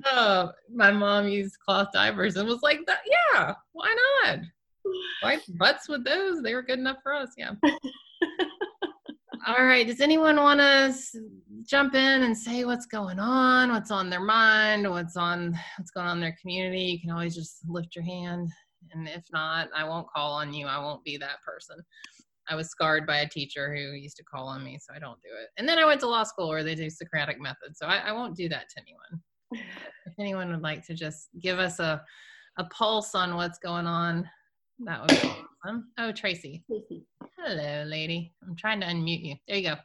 Oh, 0.06 0.52
my 0.72 0.92
mom 0.92 1.28
used 1.28 1.58
cloth 1.60 1.90
diapers 1.92 2.36
and 2.36 2.48
was 2.48 2.62
like, 2.62 2.82
yeah, 3.34 3.56
why 3.72 3.96
not? 4.24 4.40
Wipe 5.24 5.42
butts 5.58 5.90
with 5.90 6.04
those. 6.04 6.42
They 6.42 6.54
were 6.54 6.62
good 6.62 6.80
enough 6.80 6.98
for 7.02 7.14
us. 7.14 7.30
Yeah. 7.38 7.54
All 9.48 9.64
right. 9.64 9.86
Does 9.86 10.02
anyone 10.02 10.38
want 10.38 10.60
to 10.60 10.96
jump 11.68 11.94
in 11.94 12.24
and 12.24 12.36
say 12.36 12.66
what's 12.66 12.88
going 12.88 13.20
on, 13.20 13.72
what's 13.72 13.92
on 13.92 14.10
their 14.10 14.24
mind, 14.24 14.90
what's 14.90 15.16
on 15.16 15.56
what's 15.78 15.92
going 15.92 16.08
on 16.08 16.18
in 16.18 16.22
their 16.22 16.36
community? 16.42 16.80
You 16.80 17.00
can 17.00 17.12
always 17.12 17.36
just 17.36 17.60
lift 17.68 17.96
your 17.96 18.06
hand, 18.06 18.50
and 18.92 19.08
if 19.08 19.24
not, 19.32 19.70
I 19.76 19.84
won't 19.84 20.08
call 20.10 20.34
on 20.34 20.52
you. 20.52 20.66
I 20.66 20.80
won't 20.80 21.04
be 21.04 21.18
that 21.18 21.44
person. 21.46 21.78
I 22.50 22.56
was 22.56 22.70
scarred 22.70 23.06
by 23.06 23.18
a 23.18 23.30
teacher 23.30 23.76
who 23.76 23.94
used 23.94 24.18
to 24.18 24.24
call 24.24 24.48
on 24.48 24.64
me, 24.64 24.80
so 24.82 24.96
I 24.96 25.00
don't 25.00 25.22
do 25.22 25.30
it. 25.40 25.50
And 25.58 25.70
then 25.70 25.78
I 25.78 25.86
went 25.86 26.00
to 26.00 26.08
law 26.08 26.24
school 26.24 26.50
where 26.50 26.64
they 26.64 26.74
do 26.74 26.90
Socratic 26.90 27.40
method, 27.40 27.76
so 27.76 27.86
I, 27.86 27.98
I 27.98 28.12
won't 28.14 28.36
do 28.36 28.50
that 28.50 28.66
to 28.70 28.82
anyone. 28.82 29.22
if 30.08 30.14
anyone 30.20 30.50
would 30.50 30.64
like 30.64 30.84
to 30.88 30.96
just 30.96 31.30
give 31.40 31.60
us 31.60 31.80
a 31.80 32.04
a 32.58 32.64
pulse 32.66 33.14
on 33.14 33.36
what's 33.36 33.60
going 33.60 33.86
on, 33.86 34.28
that 34.80 35.02
would 35.02 35.16
be 35.16 35.24
awesome. 35.64 35.88
Oh, 35.98 36.12
Tracy. 36.12 36.64
Tracy. 36.68 37.06
Hello, 37.38 37.84
lady. 37.86 38.34
I'm 38.46 38.56
trying 38.56 38.82
to 38.82 38.88
unmute 38.88 39.24
you. 39.24 39.36
There 39.48 39.58
you 39.58 39.70
go. 39.70 39.76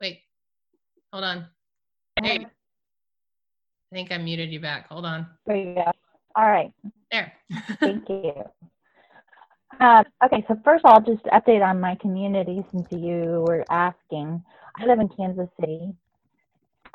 Wait. 0.00 0.20
Hold 1.12 1.24
on. 1.24 1.46
Hey. 2.22 2.46
I 3.90 3.94
think 3.94 4.12
I 4.12 4.18
muted 4.18 4.50
you 4.50 4.60
back. 4.60 4.88
Hold 4.88 5.06
on. 5.06 5.26
There 5.46 5.56
you 5.56 5.74
go. 5.74 5.90
All 6.36 6.48
right. 6.48 6.72
There. 7.10 7.32
Thank 7.80 8.08
you. 8.08 8.32
Um, 9.80 10.04
okay, 10.24 10.44
so 10.48 10.58
first 10.64 10.84
I'll 10.84 11.00
just 11.00 11.24
update 11.26 11.64
on 11.64 11.80
my 11.80 11.94
community 11.96 12.64
since 12.72 12.86
you 12.90 13.44
were 13.46 13.64
asking. 13.70 14.42
I 14.76 14.86
live 14.86 14.98
in 14.98 15.08
Kansas 15.08 15.48
City, 15.60 15.92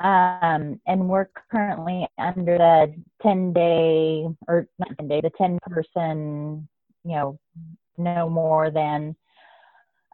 um, 0.00 0.80
and 0.86 1.08
we're 1.08 1.28
currently 1.50 2.06
under 2.18 2.58
the 2.58 2.94
10 3.22 3.52
day, 3.52 4.26
or 4.48 4.66
not 4.78 4.96
10 4.98 5.08
day, 5.08 5.20
the 5.20 5.30
10 5.38 5.58
person, 5.62 6.68
you 7.04 7.12
know, 7.12 7.38
no 7.98 8.28
more 8.28 8.70
than 8.70 9.14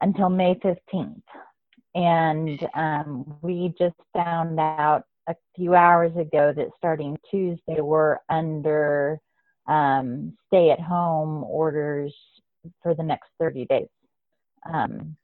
until 0.00 0.28
May 0.28 0.54
15th. 0.56 1.22
And 1.94 2.68
um, 2.74 3.38
we 3.42 3.74
just 3.78 3.96
found 4.14 4.58
out 4.60 5.04
a 5.28 5.34
few 5.56 5.74
hours 5.74 6.12
ago 6.16 6.52
that 6.56 6.68
starting 6.76 7.18
Tuesday, 7.30 7.80
we're 7.80 8.18
under 8.28 9.20
um, 9.66 10.36
stay 10.48 10.70
at 10.70 10.80
home 10.80 11.44
orders 11.44 12.14
for 12.82 12.94
the 12.94 13.02
next 13.02 13.28
30 13.38 13.66
days. 13.66 13.88
Um, 14.72 15.16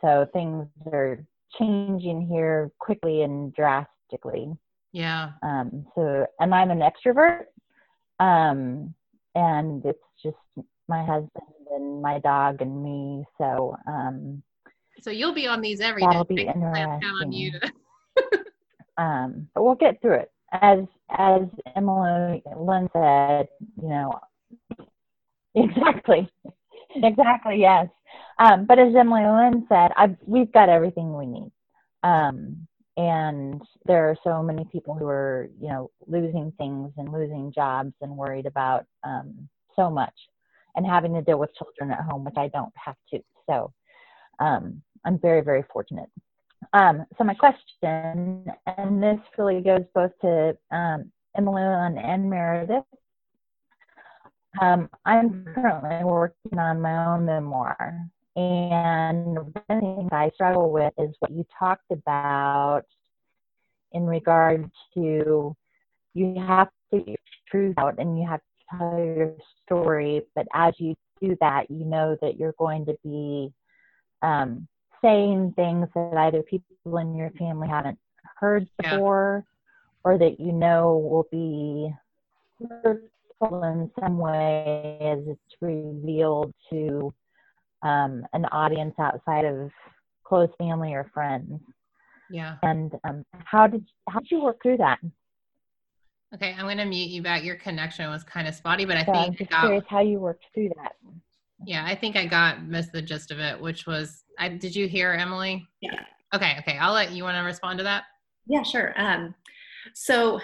so 0.00 0.26
things 0.32 0.66
are 0.92 1.24
changing 1.58 2.26
here 2.26 2.70
quickly 2.78 3.22
and 3.22 3.54
drastically. 3.54 4.52
Yeah. 4.92 5.32
Um, 5.42 5.86
so, 5.94 6.26
and 6.40 6.54
I'm 6.54 6.70
an 6.70 6.80
extrovert. 6.80 7.44
Um, 8.20 8.94
and 9.34 9.84
it's 9.84 9.98
just 10.22 10.36
my 10.88 11.04
husband 11.04 11.30
and 11.74 12.02
my 12.02 12.18
dog 12.20 12.60
and 12.60 12.82
me. 12.82 13.24
So, 13.38 13.76
um, 13.86 14.42
so 15.00 15.10
you'll 15.10 15.34
be 15.34 15.46
on 15.46 15.60
these 15.60 15.80
every 15.80 16.02
that'll 16.02 16.24
day. 16.24 16.34
be 16.34 16.42
interesting. 16.42 17.52
um, 18.96 19.48
but 19.54 19.64
we'll 19.64 19.74
get 19.74 20.00
through 20.00 20.14
it. 20.14 20.30
As 20.52 20.80
as 21.10 21.42
Emily 21.74 22.42
Lynn 22.56 22.88
said, 22.92 23.48
you 23.82 23.88
know, 23.88 24.20
exactly, 25.54 26.30
exactly, 26.94 27.60
yes. 27.60 27.88
Um, 28.38 28.66
but 28.66 28.78
as 28.78 28.94
Emily 28.94 29.22
Lynn 29.22 29.66
said, 29.68 29.90
I've, 29.96 30.16
we've 30.24 30.52
got 30.52 30.68
everything 30.68 31.16
we 31.16 31.26
need. 31.26 31.52
Um, 32.02 32.66
and 32.96 33.60
there 33.86 34.08
are 34.08 34.16
so 34.22 34.42
many 34.42 34.64
people 34.70 34.94
who 34.94 35.06
are, 35.06 35.48
you 35.60 35.68
know, 35.68 35.90
losing 36.06 36.52
things 36.58 36.92
and 36.96 37.12
losing 37.12 37.52
jobs 37.52 37.92
and 38.00 38.16
worried 38.16 38.46
about 38.46 38.86
um, 39.02 39.48
so 39.74 39.90
much 39.90 40.14
and 40.76 40.86
having 40.86 41.14
to 41.14 41.22
deal 41.22 41.38
with 41.38 41.54
children 41.54 41.90
at 41.90 42.00
home, 42.00 42.24
which 42.24 42.36
I 42.36 42.48
don't 42.48 42.72
have 42.76 42.96
to. 43.10 43.20
So 43.48 43.72
um, 44.38 44.82
I'm 45.04 45.18
very, 45.18 45.40
very 45.42 45.64
fortunate. 45.72 46.10
Um, 46.72 47.04
so 47.18 47.24
my 47.24 47.34
question, 47.34 48.46
and 48.66 49.02
this 49.02 49.18
really 49.36 49.60
goes 49.60 49.84
both 49.94 50.12
to 50.22 50.56
um, 50.70 51.10
Emily 51.36 51.62
and 51.62 52.30
Meredith. 52.30 52.84
Um, 54.60 54.88
I'm 55.04 55.44
currently 55.54 56.04
working 56.04 56.58
on 56.58 56.80
my 56.80 57.06
own 57.06 57.26
memoir, 57.26 57.98
and 58.36 59.36
one 59.36 59.80
thing 59.80 60.08
I 60.12 60.30
struggle 60.34 60.70
with 60.70 60.92
is 60.98 61.14
what 61.18 61.32
you 61.32 61.44
talked 61.58 61.90
about 61.90 62.84
in 63.92 64.06
regard 64.06 64.70
to 64.94 65.56
you 66.14 66.34
have 66.36 66.68
to 66.92 67.00
get 67.00 67.20
truth 67.50 67.74
out 67.78 67.98
and 67.98 68.18
you 68.18 68.26
have 68.26 68.40
tell 68.70 68.98
your 68.98 69.34
story, 69.64 70.22
but 70.34 70.46
as 70.52 70.74
you 70.78 70.94
do 71.20 71.36
that, 71.40 71.70
you 71.70 71.84
know 71.84 72.16
that 72.20 72.38
you're 72.38 72.54
going 72.58 72.86
to 72.86 72.96
be 73.04 73.52
um, 74.22 74.66
saying 75.02 75.52
things 75.56 75.88
that 75.94 76.14
either 76.16 76.42
people 76.42 76.98
in 76.98 77.14
your 77.14 77.30
family 77.30 77.68
haven't 77.68 77.98
heard 78.36 78.68
before, 78.82 79.44
yeah. 79.44 80.10
or 80.10 80.18
that 80.18 80.40
you 80.40 80.52
know 80.52 80.96
will 80.96 81.26
be 81.30 81.92
hurtful 82.82 83.64
in 83.64 83.90
some 84.00 84.18
way 84.18 84.98
as 85.00 85.18
it's 85.26 85.56
revealed 85.60 86.52
to 86.70 87.12
um, 87.82 88.26
an 88.32 88.46
audience 88.46 88.94
outside 88.98 89.44
of 89.44 89.70
close 90.24 90.48
family 90.58 90.94
or 90.94 91.10
friends. 91.12 91.60
Yeah. 92.30 92.56
And 92.62 92.92
um, 93.04 93.24
how 93.44 93.66
did 93.66 93.84
how 94.08 94.20
did 94.20 94.30
you 94.30 94.42
work 94.42 94.62
through 94.62 94.78
that? 94.78 94.98
Okay, 96.34 96.52
I'm 96.58 96.64
going 96.64 96.78
to 96.78 96.84
mute 96.84 97.10
you 97.10 97.22
back. 97.22 97.44
Your 97.44 97.56
connection 97.56 98.10
was 98.10 98.24
kind 98.24 98.48
of 98.48 98.54
spotty, 98.54 98.84
but 98.84 98.96
I 98.96 99.04
So 99.04 99.12
think 99.12 99.26
I'm 99.28 99.34
just 99.36 99.52
I 99.52 99.54
got- 99.54 99.60
curious 99.62 99.84
how 99.88 100.00
you 100.00 100.18
worked 100.18 100.46
through 100.52 100.70
that. 100.76 100.92
yeah, 101.64 101.84
I 101.86 101.94
think 101.94 102.16
I 102.16 102.26
got 102.26 102.64
missed 102.64 102.92
the 102.92 103.02
gist 103.02 103.30
of 103.30 103.38
it, 103.38 103.60
which 103.60 103.86
was, 103.86 104.24
I 104.38 104.48
did 104.48 104.74
you 104.74 104.88
hear 104.88 105.12
Emily? 105.12 105.66
Yeah. 105.80 106.00
Okay, 106.34 106.56
okay. 106.60 106.76
I'll 106.78 106.92
let 106.92 107.12
you 107.12 107.22
want 107.22 107.36
to 107.36 107.42
respond 107.42 107.78
to 107.78 107.84
that. 107.84 108.04
Yeah, 108.46 108.62
sure. 108.64 108.92
Um, 109.00 109.34
so 109.94 110.40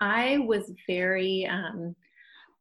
I 0.00 0.38
was 0.38 0.70
very, 0.86 1.46
um, 1.50 1.96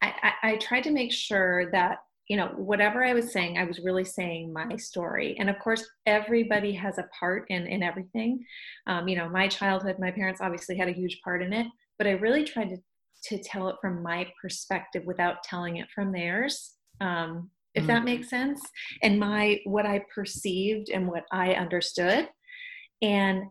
I, 0.02 0.14
I, 0.42 0.52
I 0.52 0.56
tried 0.58 0.84
to 0.84 0.92
make 0.92 1.12
sure 1.12 1.70
that, 1.72 1.98
you 2.30 2.38
know, 2.38 2.48
whatever 2.56 3.04
I 3.04 3.14
was 3.14 3.34
saying, 3.34 3.58
I 3.58 3.66
was 3.66 3.80
really 3.80 4.06
saying 4.06 4.54
my 4.54 4.78
story. 4.78 5.36
And 5.40 5.50
of 5.50 5.60
course, 5.60 5.86
everybody 6.06 6.72
has 6.74 7.00
a 7.00 7.10
part 7.20 7.46
in, 7.50 7.68
in 7.68 7.84
everything. 7.84 8.46
Um, 8.88 9.08
you 9.10 9.18
know, 9.18 9.28
my 9.28 9.48
childhood, 9.50 9.98
my 10.00 10.12
parents 10.12 10.40
obviously 10.40 10.78
had 10.78 10.88
a 10.88 10.94
huge 10.94 11.20
part 11.24 11.42
in 11.44 11.52
it, 11.52 11.68
but 12.00 12.08
I 12.08 12.12
really 12.12 12.44
tried 12.44 12.70
to, 12.70 12.78
to 13.26 13.44
tell 13.44 13.70
it 13.70 13.76
from 13.80 14.02
my 14.02 14.32
perspective 14.42 15.04
without 15.06 15.44
telling 15.44 15.78
it 15.78 15.88
from 15.94 16.12
theirs. 16.12 16.74
Um, 17.02 17.52
if 17.76 17.86
that 17.86 18.02
Mhm. 18.02 18.06
makes 18.06 18.30
sense. 18.30 18.62
And 19.04 19.20
my, 19.20 19.60
what 19.66 19.86
I 19.86 20.04
perceived 20.14 20.90
and 20.90 21.08
what 21.08 21.26
I 21.32 21.54
understood. 21.54 22.28
And 23.04 23.44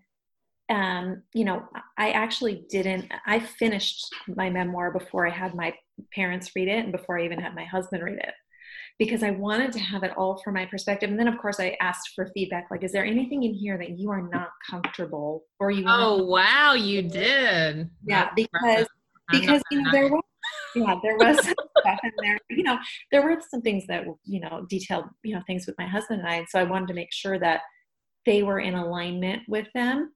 um, 0.70 1.22
you 1.32 1.46
know, 1.46 1.66
I 1.96 2.10
actually 2.10 2.66
didn't, 2.68 3.10
I 3.26 3.38
finished 3.38 4.04
my 4.36 4.50
memoir 4.50 4.90
before 4.90 5.26
I 5.26 5.30
had 5.30 5.54
my 5.54 5.72
parents 6.14 6.54
read 6.54 6.68
it 6.68 6.84
and 6.84 6.92
before 6.92 7.18
I 7.18 7.24
even 7.24 7.40
had 7.40 7.54
my 7.54 7.64
husband 7.64 8.02
read 8.02 8.18
it 8.18 8.34
because 8.98 9.22
I 9.22 9.30
wanted 9.30 9.72
to 9.72 9.78
have 9.78 10.02
it 10.02 10.12
all 10.16 10.40
from 10.42 10.54
my 10.54 10.66
perspective. 10.66 11.08
And 11.08 11.18
then, 11.18 11.28
of 11.28 11.38
course, 11.38 11.60
I 11.60 11.76
asked 11.80 12.10
for 12.14 12.30
feedback 12.34 12.66
like, 12.70 12.82
is 12.82 12.92
there 12.92 13.04
anything 13.04 13.44
in 13.44 13.54
here 13.54 13.78
that 13.78 13.98
you 13.98 14.10
are 14.10 14.22
not 14.22 14.48
comfortable 14.68 15.44
or 15.60 15.70
you 15.70 15.84
Oh, 15.86 16.24
wow, 16.24 16.74
you 16.74 17.02
did. 17.02 17.88
Yeah, 18.04 18.30
because-. 18.34 18.86
Because 19.30 19.60
you 19.70 19.82
know 19.82 19.90
there 19.92 20.08
was 20.08 20.22
yeah 20.74 20.94
there 21.02 21.16
was 21.16 21.36
some 21.44 21.54
stuff 21.80 21.98
in 22.02 22.12
there 22.22 22.38
you 22.50 22.62
know 22.62 22.78
there 23.10 23.22
were 23.22 23.38
some 23.50 23.60
things 23.60 23.86
that 23.86 24.04
you 24.24 24.40
know 24.40 24.66
detailed 24.68 25.04
you 25.22 25.34
know 25.34 25.42
things 25.46 25.66
with 25.66 25.76
my 25.78 25.86
husband 25.86 26.20
and 26.20 26.28
i 26.28 26.36
and 26.36 26.48
so 26.48 26.58
i 26.58 26.62
wanted 26.62 26.88
to 26.88 26.94
make 26.94 27.12
sure 27.12 27.38
that 27.38 27.60
they 28.26 28.42
were 28.42 28.60
in 28.60 28.74
alignment 28.74 29.42
with 29.48 29.66
them 29.74 30.12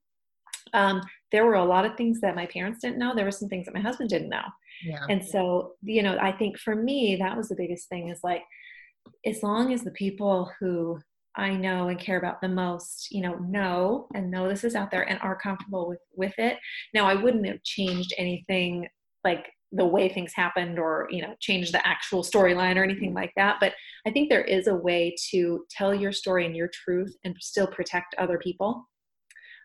um, 0.75 1.03
there 1.33 1.45
were 1.45 1.55
a 1.55 1.65
lot 1.65 1.85
of 1.85 1.97
things 1.97 2.21
that 2.21 2.35
my 2.35 2.47
parents 2.47 2.81
didn't 2.81 2.99
know 2.99 3.15
there 3.15 3.25
were 3.25 3.31
some 3.31 3.49
things 3.49 3.67
that 3.67 3.75
my 3.75 3.81
husband 3.81 4.09
didn't 4.09 4.31
know. 4.31 4.45
Yeah. 4.85 5.05
and 5.09 5.25
so 5.25 5.73
you 5.83 6.03
know 6.03 6.17
i 6.21 6.33
think 6.33 6.59
for 6.59 6.75
me 6.75 7.17
that 7.21 7.37
was 7.37 7.49
the 7.49 7.57
biggest 7.57 7.89
thing 7.89 8.09
is 8.09 8.21
like 8.23 8.43
as 9.25 9.43
long 9.43 9.73
as 9.73 9.83
the 9.83 9.91
people 9.93 10.51
who 10.59 10.99
i 11.37 11.51
know 11.51 11.89
and 11.89 11.99
care 11.99 12.19
about 12.19 12.41
the 12.41 12.49
most 12.49 13.09
you 13.11 13.23
know 13.23 13.35
know 13.37 14.07
and 14.15 14.31
know 14.31 14.49
this 14.49 14.65
is 14.65 14.75
out 14.75 14.91
there 14.91 15.09
and 15.09 15.19
are 15.21 15.37
comfortable 15.37 15.89
with 15.89 16.01
with 16.17 16.35
it 16.39 16.59
now 16.95 17.07
i 17.07 17.15
wouldn't 17.15 17.47
have 17.47 17.63
changed 17.63 18.13
anything 18.19 18.87
like 19.25 19.47
the 19.75 19.85
way 19.85 20.09
things 20.09 20.35
happened 20.35 20.79
or 20.79 21.09
you 21.11 21.23
know 21.23 21.35
change 21.41 21.73
the 21.73 21.87
actual 21.87 22.23
storyline 22.23 22.77
or 22.77 22.85
anything 22.85 23.15
like 23.15 23.33
that 23.37 23.57
but 23.61 23.73
i 24.07 24.11
think 24.11 24.29
there 24.29 24.45
is 24.45 24.67
a 24.67 24.75
way 24.75 25.15
to 25.31 25.65
tell 25.71 25.95
your 25.95 26.13
story 26.13 26.45
and 26.45 26.57
your 26.57 26.69
truth 26.69 27.17
and 27.25 27.35
still 27.41 27.67
protect 27.67 28.15
other 28.19 28.39
people. 28.39 28.89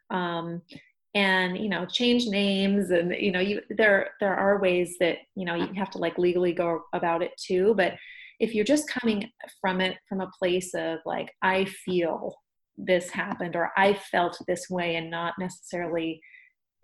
Um, 0.09 0.61
and 1.15 1.57
you 1.57 1.67
know 1.67 1.85
change 1.85 2.27
names 2.27 2.91
and 2.91 3.13
you 3.13 3.31
know 3.31 3.39
you 3.39 3.61
there 3.69 4.11
there 4.19 4.35
are 4.35 4.61
ways 4.61 4.97
that 4.99 5.17
you 5.35 5.45
know 5.45 5.55
you 5.55 5.67
have 5.73 5.89
to 5.89 5.97
like 5.97 6.17
legally 6.17 6.53
go 6.53 6.81
about 6.93 7.23
it 7.23 7.31
too 7.37 7.73
but 7.75 7.93
if 8.39 8.53
you're 8.53 8.65
just 8.65 8.89
coming 8.89 9.29
from 9.59 9.81
it 9.81 9.97
from 10.07 10.21
a 10.21 10.31
place 10.39 10.73
of 10.73 10.99
like 11.05 11.33
i 11.41 11.65
feel 11.65 12.35
this 12.77 13.09
happened 13.09 13.55
or 13.55 13.71
i 13.77 13.93
felt 13.93 14.37
this 14.47 14.69
way 14.69 14.95
and 14.95 15.09
not 15.09 15.33
necessarily 15.39 16.21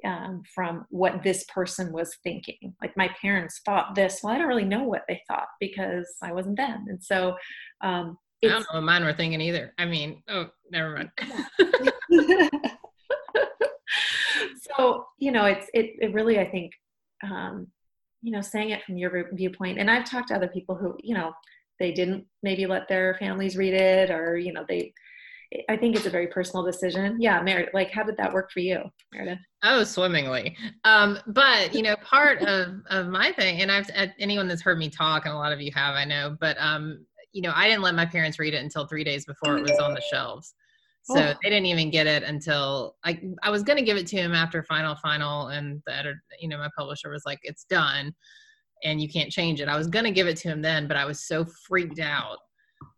um, 0.06 0.42
from 0.54 0.86
what 0.90 1.24
this 1.24 1.46
person 1.46 1.94
was 1.94 2.18
thinking 2.24 2.74
like 2.82 2.92
my 2.98 3.10
parents 3.22 3.62
thought 3.66 3.96
this 3.96 4.20
well 4.22 4.34
i 4.34 4.38
don't 4.38 4.48
really 4.48 4.66
know 4.66 4.84
what 4.84 5.04
they 5.08 5.22
thought 5.30 5.48
because 5.62 6.08
i 6.22 6.34
wasn't 6.34 6.58
them 6.58 6.86
and 6.88 7.02
so 7.02 7.36
um, 7.82 8.18
I 8.44 8.48
don't 8.50 8.60
know 8.60 8.80
what 8.80 8.84
mine 8.84 9.06
were 9.06 9.14
thinking 9.14 9.40
either. 9.40 9.74
I 9.78 9.86
mean, 9.86 10.22
oh, 10.28 10.50
never 10.70 10.98
mind. 10.98 11.12
so 14.78 15.06
you 15.20 15.32
know 15.32 15.46
it's 15.46 15.68
it, 15.74 15.92
it 16.00 16.14
really 16.14 16.40
i 16.40 16.50
think 16.50 16.72
um 17.24 17.68
you 18.24 18.32
know 18.32 18.42
saying 18.42 18.72
it 18.72 18.84
from 18.84 18.98
your 18.98 19.30
viewpoint 19.34 19.78
and 19.78 19.92
i've 19.92 20.06
talked 20.06 20.30
to 20.30 20.36
other 20.36 20.48
people 20.48 20.76
who 20.76 20.96
you 21.04 21.14
know 21.14 21.32
they 21.80 21.92
didn't 21.92 22.26
maybe 22.42 22.66
let 22.66 22.88
their 22.88 23.16
families 23.20 23.58
read 23.58 23.74
it 23.74 24.10
or 24.10 24.38
you 24.38 24.54
know 24.54 24.66
they 24.68 24.92
i 25.70 25.78
think 25.78 25.96
it's 25.96 26.06
a 26.06 26.10
very 26.10 26.28
personal 26.28 26.66
decision 26.66 27.18
yeah 27.20 27.42
Meredith, 27.42 27.74
like 27.74 27.92
how 27.92 28.04
did 28.04 28.18
that 28.18 28.34
work 28.34 28.50
for 28.52 28.62
you 28.62 28.82
meredith 29.14 29.40
Oh, 29.66 29.86
swimmingly. 29.86 30.58
Um, 30.84 31.18
but 31.26 31.74
you 31.74 31.84
know, 31.84 31.96
part 31.96 32.42
of 32.42 32.82
of 32.90 33.08
my 33.08 33.32
thing, 33.32 33.62
and 33.62 33.72
I've 33.72 33.90
anyone 34.20 34.50
that's 34.50 34.62
heard 34.62 34.78
me 34.78 34.90
talk, 34.90 35.26
and 35.26 35.34
a 35.34 35.38
lot 35.38 35.54
of 35.54 35.62
you 35.62 35.72
have, 35.74 35.96
I 35.96 36.04
know. 36.04 36.36
But 36.38 36.58
um, 36.60 37.06
you 37.32 37.42
know, 37.42 37.54
I 37.56 37.70
didn't 37.70 37.82
let 37.82 37.96
my 37.96 38.06
parents 38.06 38.40
read 38.40 38.54
it 38.54 38.62
until 38.62 38.86
three 38.88 39.06
days 39.06 39.24
before 39.24 39.58
it 39.58 39.62
was 39.62 39.80
on 39.80 39.94
the 39.94 40.02
shelves. 40.12 40.54
So 41.04 41.20
Oh. 41.20 41.34
they 41.44 41.50
didn't 41.50 41.66
even 41.66 41.90
get 41.92 42.08
it 42.08 42.24
until 42.24 42.96
I 43.04 43.22
I 43.44 43.50
was 43.50 43.64
gonna 43.64 43.82
give 43.82 43.98
it 43.98 44.08
to 44.08 44.16
him 44.16 44.34
after 44.34 44.64
final 44.64 44.96
final, 44.96 45.50
and 45.50 45.82
the 45.86 45.94
editor, 45.94 46.24
you 46.40 46.48
know, 46.48 46.58
my 46.58 46.70
publisher 46.78 47.10
was 47.10 47.24
like, 47.26 47.40
"It's 47.44 47.66
done, 47.66 48.16
and 48.84 49.02
you 49.02 49.10
can't 49.10 49.30
change 49.32 49.60
it." 49.60 49.68
I 49.68 49.78
was 49.78 49.88
gonna 49.88 50.12
give 50.12 50.28
it 50.28 50.38
to 50.38 50.48
him 50.50 50.62
then, 50.62 50.88
but 50.88 50.96
I 50.96 51.04
was 51.06 51.28
so 51.28 51.46
freaked 51.68 52.00
out 52.00 52.38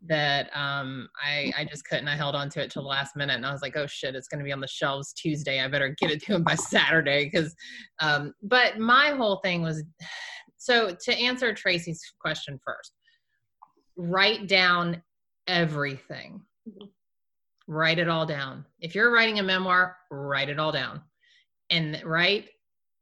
that 0.08 0.56
um 0.56 1.10
I 1.24 1.52
I 1.58 1.66
just 1.66 1.86
couldn't. 1.86 2.08
I 2.08 2.16
held 2.16 2.36
on 2.36 2.50
to 2.52 2.62
it 2.62 2.70
till 2.70 2.84
the 2.84 2.88
last 2.90 3.16
minute, 3.16 3.36
and 3.38 3.46
I 3.46 3.52
was 3.52 3.64
like, 3.64 3.76
"Oh 3.76 3.88
shit, 3.88 4.16
it's 4.16 4.28
gonna 4.28 4.44
be 4.44 4.52
on 4.54 4.62
the 4.62 4.68
shelves 4.68 5.12
Tuesday. 5.14 5.60
I 5.60 5.68
better 5.68 5.90
get 6.00 6.12
it 6.12 6.22
to 6.26 6.36
him 6.36 6.44
by 6.44 6.56
Saturday." 6.56 7.26
Because, 7.26 7.56
um, 8.02 8.34
but 8.44 8.78
my 8.78 9.10
whole 9.12 9.38
thing 9.38 9.64
was 9.64 9.84
so 10.58 10.96
to 10.96 11.14
answer 11.16 11.54
Tracy's 11.56 12.02
question 12.20 12.60
first, 12.64 12.94
write 13.98 14.48
down 14.48 15.02
everything. 15.48 16.42
Write 17.68 18.00
it 18.00 18.08
all 18.08 18.26
down. 18.26 18.66
If 18.80 18.94
you're 18.96 19.12
writing 19.12 19.40
a 19.40 19.44
memoir, 19.44 19.98
write 20.12 20.50
it 20.50 20.60
all 20.60 20.72
down, 20.72 21.02
and 21.70 22.02
write 22.04 22.50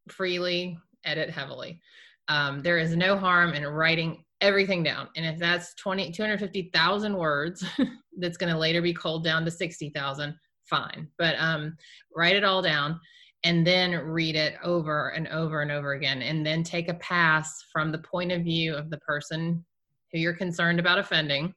freely, 0.09 0.77
edit 1.05 1.29
heavily. 1.29 1.81
Um, 2.29 2.61
there 2.61 2.77
is 2.77 2.95
no 2.95 3.17
harm 3.17 3.53
in 3.53 3.65
writing 3.65 4.23
everything 4.41 4.83
down. 4.83 5.07
And 5.15 5.25
if 5.25 5.39
that's 5.39 5.73
20, 5.75 6.11
250,000 6.11 7.15
words, 7.15 7.63
that's 8.17 8.37
going 8.37 8.51
to 8.51 8.59
later 8.59 8.81
be 8.81 8.93
culled 8.93 9.23
down 9.23 9.45
to 9.45 9.51
60,000, 9.51 10.35
fine. 10.69 11.07
But 11.17 11.35
um, 11.39 11.75
write 12.15 12.35
it 12.35 12.43
all 12.43 12.61
down 12.61 12.99
and 13.43 13.65
then 13.65 13.93
read 13.93 14.35
it 14.35 14.55
over 14.63 15.09
and 15.09 15.27
over 15.29 15.61
and 15.61 15.71
over 15.71 15.93
again. 15.93 16.21
And 16.21 16.45
then 16.45 16.63
take 16.63 16.89
a 16.89 16.95
pass 16.95 17.63
from 17.71 17.91
the 17.91 17.99
point 17.99 18.31
of 18.31 18.43
view 18.43 18.75
of 18.75 18.89
the 18.89 18.99
person 18.99 19.63
who 20.11 20.19
you're 20.19 20.33
concerned 20.33 20.79
about 20.79 20.99
offending, 20.99 21.53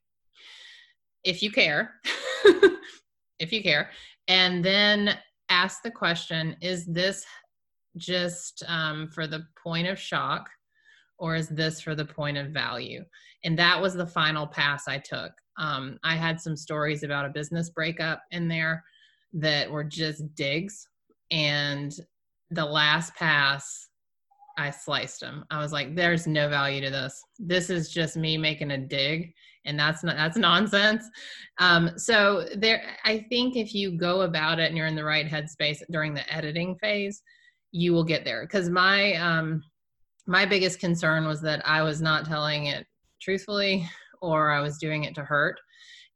if 1.27 1.43
you 1.43 1.51
care, 1.51 1.95
if 3.39 3.53
you 3.53 3.63
care. 3.63 3.91
And 4.29 4.65
then 4.65 5.19
ask 5.49 5.83
the 5.83 5.91
question 5.91 6.57
is 6.63 6.87
this 6.87 7.25
just 7.97 8.63
um, 8.67 9.09
for 9.09 9.27
the 9.27 9.45
point 9.63 9.89
of 9.89 9.99
shock? 9.99 10.49
or 11.19 11.35
is 11.35 11.49
this 11.49 11.81
for 11.81 11.95
the 11.95 12.05
point 12.05 12.37
of 12.37 12.49
value? 12.49 13.05
And 13.45 13.59
that 13.59 13.81
was 13.81 13.95
the 13.95 14.07
final 14.07 14.47
pass 14.47 14.89
I 14.89 14.99
took. 14.99 15.33
Um, 15.59 15.99
I 16.05 16.17
had 16.17 16.41
some 16.41 16.57
stories 16.57 17.03
about 17.03 17.27
a 17.27 17.31
business 17.31 17.71
breakup 17.71 18.23
in 18.31 18.49
there 18.49 18.85
that 19.33 19.71
were 19.71 19.85
just 19.85 20.35
digs. 20.35 20.89
And 21.31 21.95
the 22.51 22.65
last 22.65 23.15
pass, 23.15 23.89
I 24.59 24.71
sliced 24.71 25.21
them. 25.21 25.45
I 25.51 25.61
was 25.61 25.73
like, 25.73 25.95
there's 25.95 26.27
no 26.27 26.49
value 26.49 26.81
to 26.83 26.91
this. 26.91 27.23
This 27.39 27.71
is 27.71 27.91
just 27.91 28.17
me 28.17 28.37
making 28.37 28.71
a 28.71 28.79
dig. 28.79 29.33
And 29.67 29.79
that's 29.79 30.03
not 30.03 30.17
that's 30.17 30.37
nonsense. 30.37 31.05
Um, 31.59 31.99
so 31.99 32.47
there, 32.57 32.83
I 33.05 33.27
think 33.29 33.57
if 33.57 33.75
you 33.75 33.97
go 33.97 34.23
about 34.23 34.59
it 34.59 34.69
and 34.69 34.77
you're 34.77 34.87
in 34.87 34.97
the 34.97 35.05
right 35.05 35.27
headspace 35.27 35.83
during 35.91 36.15
the 36.15 36.33
editing 36.33 36.77
phase, 36.77 37.23
you 37.73 37.93
will 37.93 38.05
get 38.05 38.25
there. 38.25 38.43
Because 38.43 38.71
my 38.71 39.15
um, 39.15 39.63
my 40.27 40.45
biggest 40.45 40.81
concern 40.81 41.27
was 41.27 41.41
that 41.43 41.67
I 41.67 41.83
was 41.83 42.01
not 42.01 42.27
telling 42.27 42.67
it 42.67 42.87
truthfully 43.21 43.89
or 44.21 44.51
I 44.51 44.61
was 44.61 44.79
doing 44.79 45.05
it 45.05 45.15
to 45.17 45.25
hurt. 45.25 45.59